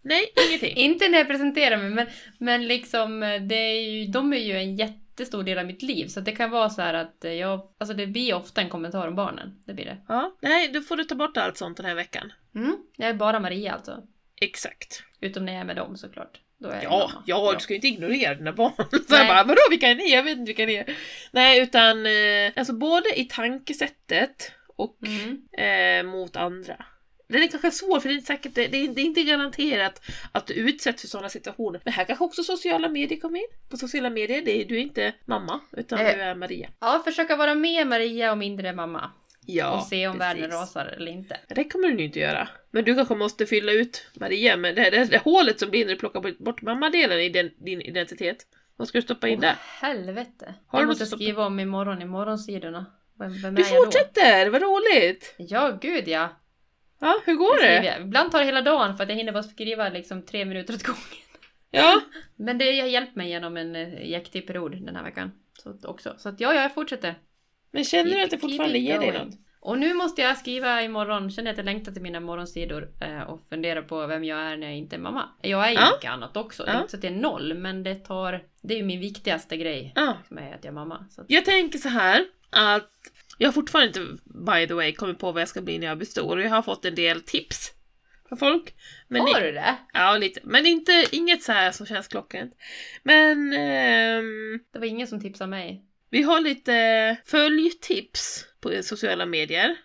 Nej, 0.01 0.33
ingenting. 0.47 0.73
Inte 0.77 1.07
när 1.09 1.17
jag 1.17 1.27
presenterar 1.27 1.77
mig, 1.77 1.89
men, 1.89 2.07
men 2.39 2.67
liksom 2.67 3.19
det 3.19 3.55
är 3.55 3.81
ju, 3.91 4.05
de 4.05 4.33
är 4.33 4.37
ju 4.37 4.53
en 4.57 4.75
jättestor 4.75 5.43
del 5.43 5.57
av 5.59 5.65
mitt 5.65 5.81
liv. 5.81 6.07
Så 6.07 6.19
det 6.19 6.31
kan 6.31 6.49
vara 6.51 6.69
så 6.69 6.81
här 6.81 6.93
att 6.93 7.17
jag, 7.39 7.61
alltså 7.77 7.93
det 7.93 8.07
blir 8.07 8.33
ofta 8.35 8.61
en 8.61 8.69
kommentar 8.69 9.07
om 9.07 9.15
barnen. 9.15 9.61
Det 9.65 9.73
blir 9.73 9.85
det. 9.85 9.97
Ja, 10.07 10.35
nej, 10.41 10.67
då 10.67 10.81
får 10.81 10.95
du 10.97 11.03
ta 11.03 11.15
bort 11.15 11.37
allt 11.37 11.57
sånt 11.57 11.77
den 11.77 11.85
här 11.85 11.95
veckan. 11.95 12.33
Mm. 12.55 12.77
Jag 12.97 13.09
är 13.09 13.13
bara 13.13 13.39
Maria 13.39 13.73
alltså. 13.73 14.03
Exakt. 14.41 15.03
Utom 15.21 15.45
när 15.45 15.53
jag 15.53 15.59
är 15.61 15.65
med 15.65 15.75
dem 15.75 15.97
såklart. 15.97 16.39
Då 16.59 16.69
är 16.69 16.83
Ja, 16.83 16.89
mamma. 17.13 17.23
ja, 17.25 17.53
du 17.53 17.59
ska 17.59 17.73
ju 17.73 17.75
inte 17.75 17.87
ignorera 17.87 18.35
dina 18.35 18.53
barn. 18.53 18.71
Så 18.91 19.15
jag 19.15 19.27
bara, 19.27 19.43
vadå 19.43 19.61
vilka 19.69 19.87
är 19.87 19.95
ni? 19.95 20.11
Jag 20.13 20.23
vet 20.23 20.37
inte 20.37 20.49
vilka 20.49 20.65
ni 20.65 20.73
är. 20.73 20.95
Nej, 21.31 21.59
utan 21.61 22.05
eh, 22.05 22.51
alltså 22.55 22.73
både 22.73 23.19
i 23.19 23.25
tankesättet 23.25 24.51
och 24.75 24.97
Mm. 25.05 25.41
eh, 26.05 26.11
mot 26.11 26.35
andra. 26.35 26.85
Den 27.27 27.43
är 27.43 27.47
kanske 27.47 27.71
svår 27.71 27.99
för 27.99 28.09
det 28.09 28.15
är 28.15 28.21
säkert, 28.21 28.55
det 28.55 28.63
är, 28.65 28.69
det 28.69 28.77
är 29.01 29.05
inte 29.05 29.23
garanterat 29.23 30.01
att 30.31 30.47
du 30.47 30.53
utsätts 30.53 31.01
för 31.01 31.07
sådana 31.09 31.29
situationer. 31.29 31.81
Men 31.83 31.93
här 31.93 32.03
kanske 32.05 32.25
också 32.25 32.43
sociala 32.43 32.89
medier 32.89 33.19
kommer 33.19 33.39
in. 33.39 33.45
På 33.69 33.77
sociala 33.77 34.09
medier, 34.09 34.41
det 34.45 34.61
är, 34.61 34.65
du 34.65 34.75
är 34.77 34.81
inte 34.81 35.13
mamma, 35.25 35.59
utan 35.71 35.99
Eh. 35.99 36.05
du 36.15 36.21
är 36.21 36.35
Maria. 36.35 36.69
Ja, 36.79 37.01
försöka 37.05 37.35
vara 37.35 37.55
mer 37.55 37.85
Maria 37.85 38.31
och 38.31 38.37
mindre 38.37 38.73
mamma. 38.73 39.11
Ja, 39.49 39.77
och 39.77 39.83
se 39.87 40.07
om 40.07 40.13
precis. 40.17 40.21
världen 40.43 40.51
rasar 40.51 40.85
eller 40.85 41.11
inte. 41.11 41.37
Det 41.47 41.63
kommer 41.63 41.87
du 41.87 41.97
ju 41.97 42.05
inte 42.05 42.19
göra. 42.19 42.47
Men 42.71 42.83
du 42.83 42.95
kanske 42.95 43.15
måste 43.15 43.45
fylla 43.45 43.71
ut 43.71 44.07
Maria 44.13 44.57
med 44.57 44.75
det, 44.75 44.89
det, 44.89 45.05
det 45.05 45.17
hålet 45.17 45.59
som 45.59 45.69
blir 45.69 45.85
när 45.85 45.93
du 45.93 45.99
plockar 45.99 46.43
bort- 46.43 46.61
mammadelen 46.61 47.19
i 47.19 47.29
din, 47.29 47.51
din 47.57 47.81
identitet. 47.81 48.37
Vad 48.77 48.87
ska 48.87 48.97
du 48.97 49.01
stoppa 49.01 49.27
in 49.27 49.35
Åh, 49.35 49.41
där? 49.41 49.55
helvete. 49.81 50.53
Har 50.67 50.79
jag 50.79 50.83
du 50.83 50.87
måste 50.87 51.03
att 51.03 51.09
skriva 51.09 51.45
om 51.45 51.59
imorgon 51.59 52.01
i 52.01 52.05
morgonsidorna. 52.05 52.85
Vem, 53.19 53.33
vem 53.41 53.55
Du 53.55 53.61
är 53.61 53.67
jag 53.67 53.77
då? 53.77 53.83
fortsätter, 53.85 54.49
vad 54.49 54.61
roligt! 54.61 55.35
Ja, 55.37 55.77
gud 55.81 56.07
ja. 56.07 56.29
Ja, 56.99 57.21
hur 57.25 57.35
går 57.35 57.61
Jag 57.63 57.83
det? 57.83 57.97
ibland 58.01 58.31
tar 58.31 58.39
det 58.39 58.45
hela 58.45 58.61
dagen 58.61 58.97
för 58.97 59.03
att 59.03 59.09
jag 59.09 59.15
hinner 59.15 59.31
bara 59.31 59.43
skriva 59.43 59.89
liksom 59.89 60.21
tre 60.21 60.45
minuter 60.45 60.73
åt 60.73 60.83
gången. 60.83 61.01
Ja, 61.71 62.01
Men 62.35 62.57
det 62.57 62.79
har 62.79 62.87
hjälpt 62.87 63.15
mig 63.15 63.29
genom 63.29 63.57
en 63.57 63.75
eh, 63.75 64.09
jäktig 64.09 64.47
period 64.47 64.85
den 64.85 64.95
här 64.95 65.03
veckan. 65.03 65.31
Så 65.63 65.75
också. 65.83 66.13
Så 66.17 66.29
att 66.29 66.39
ja, 66.39 66.53
jag 66.53 66.73
fortsätter. 66.73 67.15
men 67.71 67.83
känner 67.83 68.11
du 68.15 68.23
att 68.23 68.29
det 68.29 68.37
fortfarande 68.37 68.77
ger 68.77 68.99
dig 68.99 69.11
något? 69.11 69.33
Och 69.59 69.79
nu 69.79 69.93
måste 69.93 70.21
jag 70.21 70.37
skriva 70.37 70.81
imorgon. 70.81 71.31
Känner 71.31 71.51
att 71.51 71.57
jag 71.57 71.65
längtar 71.65 71.91
till 71.91 72.01
mina 72.01 72.19
morgonsidor 72.19 72.89
eh, 73.01 73.21
och 73.21 73.41
fundera 73.49 73.81
på 73.81 74.07
vem 74.07 74.23
jag 74.23 74.39
är 74.39 74.57
när 74.57 74.67
jag 74.67 74.75
inte 74.77 74.95
är 74.95 74.99
mamma. 74.99 75.29
Jag 75.41 75.65
är 75.67 75.69
ju 75.69 75.75
Ja. 75.75 75.89
mycket 75.95 76.11
annat 76.11 76.37
också. 76.37 76.63
Det 76.63 76.69
är 76.69 76.73
Ja. 76.73 76.79
inte 76.79 76.91
så 76.91 76.97
att 76.97 77.01
det 77.01 77.07
är 77.07 77.11
noll, 77.11 77.53
men 77.53 77.83
det 77.83 77.95
tar... 77.95 78.43
Det 78.61 78.73
är 78.73 78.77
ju 78.77 78.83
min 78.83 78.99
viktigaste 78.99 79.57
grej. 79.57 79.93
Ja. 79.95 80.17
Som 80.27 80.37
är 80.37 80.53
att 80.55 80.63
jag 80.63 80.71
är 80.71 80.75
mamma. 80.75 80.95
Att, 81.17 81.25
Jag 81.27 81.45
tänker 81.45 81.79
så 81.79 81.89
här 81.89 82.25
att 82.49 82.89
jag 83.37 83.47
har 83.47 83.53
fortfarande 83.53 83.87
inte, 83.99 84.23
by 84.25 84.67
the 84.67 84.73
way, 84.73 84.93
kommit 84.93 85.19
på 85.19 85.31
vad 85.31 85.41
jag 85.41 85.49
ska 85.49 85.61
bli 85.61 85.79
när 85.79 85.87
jag 85.87 85.97
blir 85.97 86.07
stor 86.07 86.37
och 86.37 86.43
jag 86.43 86.49
har 86.49 86.61
fått 86.61 86.85
en 86.85 86.95
del 86.95 87.21
tips 87.21 87.71
från 88.29 88.37
folk. 88.37 88.73
Men 89.07 89.21
har 89.21 89.41
du 89.41 89.51
det? 89.51 89.75
Ja, 89.93 90.17
lite. 90.17 90.39
Men 90.43 90.65
inte, 90.65 91.05
inget 91.11 91.43
så 91.43 91.51
här 91.51 91.71
som 91.71 91.85
känns 91.85 92.07
klockrent. 92.07 92.53
Men 93.03 93.53
ehm, 93.53 94.59
Det 94.73 94.79
var 94.79 94.85
ingen 94.85 95.07
som 95.07 95.21
tipsade 95.21 95.49
mig. 95.49 95.83
vi 96.09 96.21
har 96.21 96.39
lite 96.41 97.17
följtips 97.25 98.45
på 98.61 98.83
sociala 98.83 99.25
medier. 99.25 99.75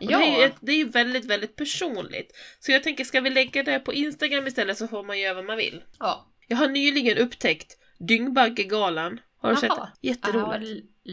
Och 0.00 0.10
Ja. 0.10 0.18
det, 0.18 0.24
är 0.24 0.38
ju, 0.38 0.44
ett- 0.44 0.56
det 0.60 0.72
är 0.72 0.76
ju 0.76 0.88
väldigt, 0.88 1.24
väldigt 1.24 1.56
personligt. 1.56 2.32
Så 2.60 2.72
jag 2.72 2.82
tänker, 2.82 3.04
ska 3.04 3.20
vi 3.20 3.30
lägga 3.30 3.62
det 3.62 3.78
på 3.78 3.92
Instagram 3.92 4.46
istället 4.46 4.78
så 4.78 4.88
får 4.88 5.02
man 5.04 5.20
göra 5.20 5.34
vad 5.34 5.44
man 5.44 5.56
vill. 5.56 5.82
Ja. 5.98 6.28
Jag 6.48 6.56
har 6.56 6.68
nyligen 6.68 7.18
upptäckt 7.18 7.76
Dyngbaggegalan. 7.98 9.20
Har 9.42 9.50
du 9.50 9.56
sett 9.56 9.68
Jaha. 9.76 9.88
det? 10.00 10.08
Jätteroligt. 10.08 10.86
Ja, 11.02 11.12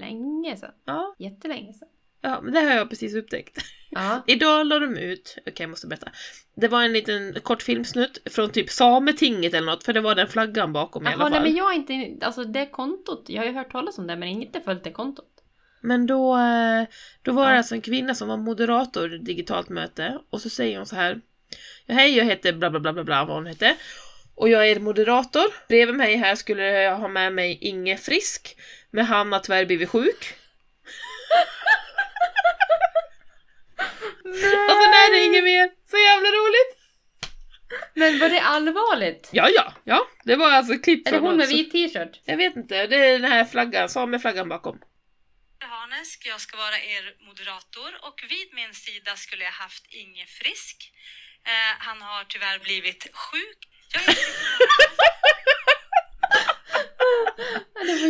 länge 0.00 0.56
sedan. 0.56 0.70
Ja, 0.84 1.14
Jättelänge 1.18 1.72
sedan. 1.72 1.88
ja, 2.20 2.40
men 2.40 2.52
det 2.54 2.60
har 2.60 2.70
jag 2.70 2.90
precis 2.90 3.14
upptäckt. 3.14 3.58
Ja. 3.90 4.22
Idag 4.26 4.66
la 4.66 4.78
de 4.78 4.96
ut, 4.96 5.36
okej 5.40 5.54
jag 5.58 5.70
måste 5.70 5.86
berätta. 5.86 6.10
Det 6.54 6.68
var 6.68 6.82
en 6.82 6.92
liten 6.92 7.34
kortfilmsnutt 7.42 8.18
från 8.30 8.50
typ 8.50 8.70
Sametinget 8.70 9.54
eller 9.54 9.66
något, 9.66 9.84
för 9.84 9.92
det 9.92 10.00
var 10.00 10.14
den 10.14 10.28
flaggan 10.28 10.72
bakom 10.72 11.04
i 11.04 11.06
alla 11.06 11.16
fall. 11.18 11.30
nej 11.30 11.40
men... 11.40 11.48
men 11.48 11.56
jag 11.56 11.64
har 11.64 11.72
inte... 11.72 12.26
Alltså 12.26 12.44
det 12.44 12.66
kontot. 12.66 13.24
Jag 13.26 13.42
har 13.42 13.46
ju 13.46 13.52
hört 13.52 13.72
talas 13.72 13.98
om 13.98 14.06
det 14.06 14.16
men 14.16 14.28
inte 14.28 14.60
följt 14.60 14.84
det 14.84 14.90
kontot. 14.92 15.26
då, 16.08 16.36
eh, 16.38 16.84
då 17.22 17.32
var 17.32 17.46
det 17.46 17.52
Ja. 17.52 17.56
alltså 17.56 17.74
en 17.74 17.80
kvinna 17.80 18.14
som 18.14 18.28
var 18.28 18.36
moderator 18.36 19.08
digitalt 19.08 19.68
möte 19.68 20.18
och 20.30 20.40
så 20.40 20.50
säger 20.50 20.76
hon 20.76 20.86
så 20.86 20.96
här. 20.96 21.20
Ja, 21.86 21.94
hej, 21.94 22.16
jag 22.16 22.24
heter 22.24 22.52
bla 22.52 22.70
bla 22.70 22.80
bla 22.80 22.92
bla 22.92 23.04
bla 23.04 23.24
vad 23.24 23.36
hon 23.36 23.46
hette. 23.46 23.76
Och 24.40 24.48
jag 24.48 24.68
är 24.68 24.80
moderator. 24.80 25.68
Bredvid 25.68 25.94
mig 25.94 26.16
här 26.16 26.34
skulle 26.34 26.62
jag 26.62 26.96
ha 26.96 27.08
med 27.08 27.32
mig 27.32 27.58
Inge 27.60 27.96
Frisk. 27.96 28.56
Men 28.90 29.04
han 29.04 29.32
har 29.32 29.40
tyvärr 29.40 29.64
blivit 29.64 29.90
sjuk. 29.90 30.34
Och 34.68 34.76
sen 34.80 34.92
är 35.02 35.12
det 35.12 35.24
inget 35.24 35.44
mer. 35.44 35.70
Så 35.90 35.96
jävla 35.96 36.28
roligt! 36.28 36.76
Men 37.94 38.18
var 38.18 38.28
det 38.28 38.40
allvarligt? 38.40 39.28
Ja, 39.32 39.48
ja, 39.48 39.74
ja. 39.84 40.08
Det 40.24 40.36
var 40.36 40.50
alltså 40.50 40.78
klipp 40.78 41.08
Är 41.08 41.12
det 41.12 41.18
hon 41.18 41.36
med 41.36 41.48
vit 41.48 41.72
t-shirt? 41.72 42.20
Jag 42.24 42.36
vet 42.36 42.56
inte, 42.56 42.86
det 42.86 42.96
är 42.96 43.18
den 43.18 43.32
här 43.32 43.44
flaggan, 43.44 43.88
sameflaggan 43.88 44.48
bakom. 44.48 44.80
Harnesk, 45.58 46.26
jag 46.26 46.40
ska 46.40 46.56
vara 46.56 46.78
er 46.78 47.26
moderator 47.26 47.90
och 48.02 48.24
vid 48.28 48.54
min 48.54 48.74
sida 48.74 49.16
skulle 49.16 49.44
jag 49.44 49.52
haft 49.52 49.86
Inge 49.88 50.26
Frisk. 50.26 50.92
Eh, 51.46 51.74
han 51.78 52.02
har 52.02 52.24
tyvärr 52.24 52.58
blivit 52.58 53.06
sjuk. 53.12 53.69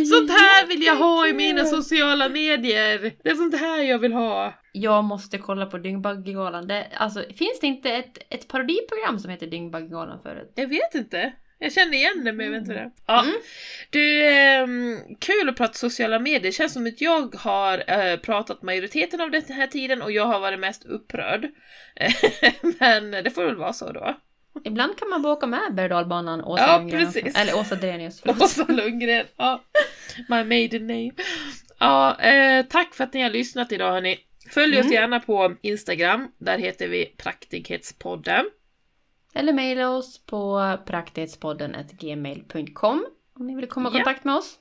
Sånt 0.05 0.31
här 0.31 0.67
vill 0.67 0.83
jag 0.83 0.95
ha 0.95 1.27
i 1.27 1.33
mina 1.33 1.65
sociala 1.65 2.29
medier! 2.29 3.13
Det 3.23 3.29
är 3.29 3.35
sånt 3.35 3.59
här 3.59 3.83
jag 3.83 3.99
vill 3.99 4.13
ha. 4.13 4.53
Jag 4.71 5.03
måste 5.03 5.37
kolla 5.37 5.65
på 5.65 5.77
Dyngbaggegalan. 5.77 6.67
Det, 6.67 6.87
alltså, 6.97 7.23
finns 7.35 7.59
det 7.61 7.67
inte 7.67 7.89
ett, 7.91 8.17
ett 8.29 8.47
parodiprogram 8.47 9.19
som 9.19 9.29
heter 9.31 9.47
Dyngbaggegalan 9.47 10.19
förut? 10.23 10.51
Jag 10.55 10.67
vet 10.67 10.95
inte. 10.95 11.33
Jag 11.59 11.73
känner 11.73 11.93
igen 11.93 12.23
det 12.23 12.33
men 12.33 12.45
jag 12.45 12.51
vet 12.51 12.61
inte 12.61 12.73
det. 12.73 12.91
Ja. 13.07 13.23
Mm. 13.23 13.35
Du, 13.89 14.27
ehm, 14.27 14.99
kul 15.19 15.49
att 15.49 15.57
prata 15.57 15.73
sociala 15.73 16.19
medier. 16.19 16.39
Det 16.39 16.51
känns 16.51 16.73
som 16.73 16.87
att 16.87 17.01
jag 17.01 17.35
har 17.35 17.83
eh, 17.87 18.17
pratat 18.17 18.61
majoriteten 18.61 19.21
av 19.21 19.31
den 19.31 19.43
här 19.47 19.67
tiden 19.67 20.01
och 20.01 20.11
jag 20.11 20.25
har 20.25 20.39
varit 20.39 20.59
mest 20.59 20.85
upprörd. 20.85 21.47
men 22.79 23.11
det 23.11 23.31
får 23.31 23.45
väl 23.45 23.55
vara 23.55 23.73
så 23.73 23.91
då. 23.91 24.17
Ibland 24.63 24.97
kan 24.97 25.09
man 25.09 25.21
bara 25.21 25.33
åka 25.33 25.47
med 25.47 25.73
berg 25.75 25.93
och 25.93 26.49
Åsa 26.51 26.63
Ja, 26.67 26.77
Lundgren. 26.77 27.05
precis. 27.05 27.35
Eller 27.35 27.55
Åsa 27.59 27.75
Drenius. 27.75 28.21
Åsa 28.25 28.65
Lundgren. 28.67 29.25
Ja. 29.37 29.61
My 30.29 30.43
maiden 30.43 30.87
name. 30.87 31.11
Ja, 31.79 32.19
eh, 32.21 32.65
tack 32.65 32.93
för 32.93 33.03
att 33.03 33.13
ni 33.13 33.21
har 33.21 33.29
lyssnat 33.29 33.71
idag 33.71 33.91
hörni. 33.91 34.19
Följ 34.49 34.77
oss 34.79 34.85
Mm. 34.85 34.93
gärna 34.93 35.19
på 35.19 35.55
Instagram. 35.61 36.27
Där 36.37 36.57
heter 36.57 36.87
vi 36.87 37.05
Praktighetspodden. 37.05 38.45
Eller 39.33 39.53
mejla 39.53 39.89
oss 39.89 40.25
på 40.25 40.77
praktighetspodden.gmail.com 40.85 43.05
om 43.35 43.47
ni 43.47 43.55
vill 43.55 43.67
komma 43.67 43.89
i 43.89 43.91
Ja. 43.93 43.97
kontakt 44.03 44.23
med 44.23 44.35
oss. 44.35 44.55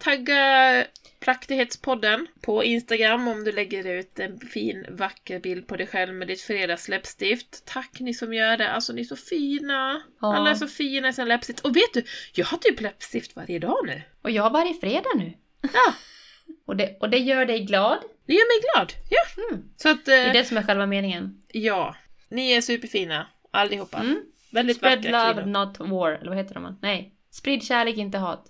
Tagga 0.00 0.84
Praktighetspodden 1.20 2.26
på 2.42 2.64
Instagram 2.64 3.28
om 3.28 3.44
du 3.44 3.52
lägger 3.52 3.86
ut 3.86 4.18
en 4.18 4.40
fin 4.40 4.86
vacker 4.90 5.40
bild 5.40 5.66
på 5.66 5.76
dig 5.76 5.86
själv 5.86 6.14
med 6.14 6.28
ditt 6.28 6.40
fredagsläppstift. 6.40 7.64
Tack 7.66 8.00
ni 8.00 8.14
som 8.14 8.34
gör 8.34 8.56
det, 8.56 8.70
alltså 8.70 8.92
ni 8.92 9.00
är 9.00 9.04
så 9.04 9.16
fina. 9.16 10.02
Ja. 10.20 10.36
Alla 10.36 10.50
är 10.50 10.54
så 10.54 10.68
fina 10.68 11.08
i 11.08 11.12
sina 11.12 11.24
läppstift. 11.24 11.60
Och 11.60 11.76
vet 11.76 11.94
du, 11.94 12.04
jag 12.34 12.46
har 12.46 12.58
typ 12.58 12.80
läppstift 12.80 13.36
varje 13.36 13.58
dag 13.58 13.76
nu. 13.86 14.02
Och 14.22 14.30
jag 14.30 14.50
varje 14.50 14.74
fredag 14.74 15.10
nu. 15.16 15.32
Ja, 15.62 15.94
Och 16.66 16.76
det, 16.76 16.96
och 17.00 17.10
det 17.10 17.18
gör 17.18 17.46
dig 17.46 17.60
glad. 17.64 17.98
det 18.26 18.32
gör 18.32 18.60
mig 18.60 18.70
glad. 18.74 18.92
Ja. 19.10 19.42
Mm. 19.50 19.64
Så 19.76 19.88
att, 19.88 20.04
Det 20.04 20.14
är 20.14 20.26
eh, 20.26 20.32
det 20.32 20.44
som 20.44 20.56
är 20.56 20.62
själva 20.62 20.86
meningen. 20.86 21.42
ja, 21.52 21.96
ni 22.28 22.52
är 22.52 22.60
superfina 22.60 23.26
allihopa. 23.50 23.98
Mm. 23.98 24.22
Väldigt 24.52 24.76
Spread 24.76 24.98
vackra 25.04 25.28
love, 25.28 25.42
kvinnor. 25.42 25.66
not 25.66 25.78
war. 25.78 26.10
Eller 26.10 26.28
vad 26.28 26.38
heter 26.38 26.54
de? 26.54 26.78
Nej. 26.82 27.14
Sprid 27.30 27.62
kärlek, 27.62 27.96
inte 27.96 28.18
hat. 28.18 28.46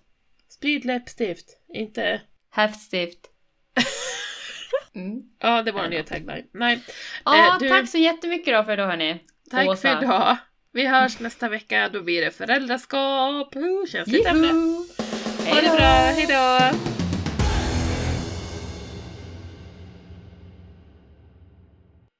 Sprid 0.61 0.85
läppstift, 0.85 1.47
inte... 1.75 2.21
Häftstift. 2.55 3.19
Mm. 4.95 5.21
Ja, 5.41 5.63
det 5.63 5.73
var 5.73 5.85
en 5.85 5.91
ny 5.91 6.03
tagline. 6.03 6.45
Nej, 6.53 6.81
Ja, 7.25 7.47
Eh, 7.55 7.59
du- 7.59 7.69
tack 7.69 7.89
så 7.89 7.99
jättemycket 7.99 8.55
då 8.55 8.65
för 8.65 8.73
idag 8.73 8.87
hörni. 8.87 9.21
tack 9.51 9.69
Åsa. 9.69 9.97
för 9.99 10.05
idag. 10.05 10.37
Vi 10.73 10.87
hörs 10.87 11.21
nästa 11.21 11.49
vecka, 11.49 11.89
då 11.93 12.03
blir 12.03 12.25
det 12.25 12.31
föräldraskap. 12.31 13.57
Uh, 13.57 13.87
känsligt 13.89 14.27
ämne. 14.27 14.49
Ha 15.47 15.61
det 15.61 15.77
bra, 15.77 15.87
hejdå! 15.89 16.77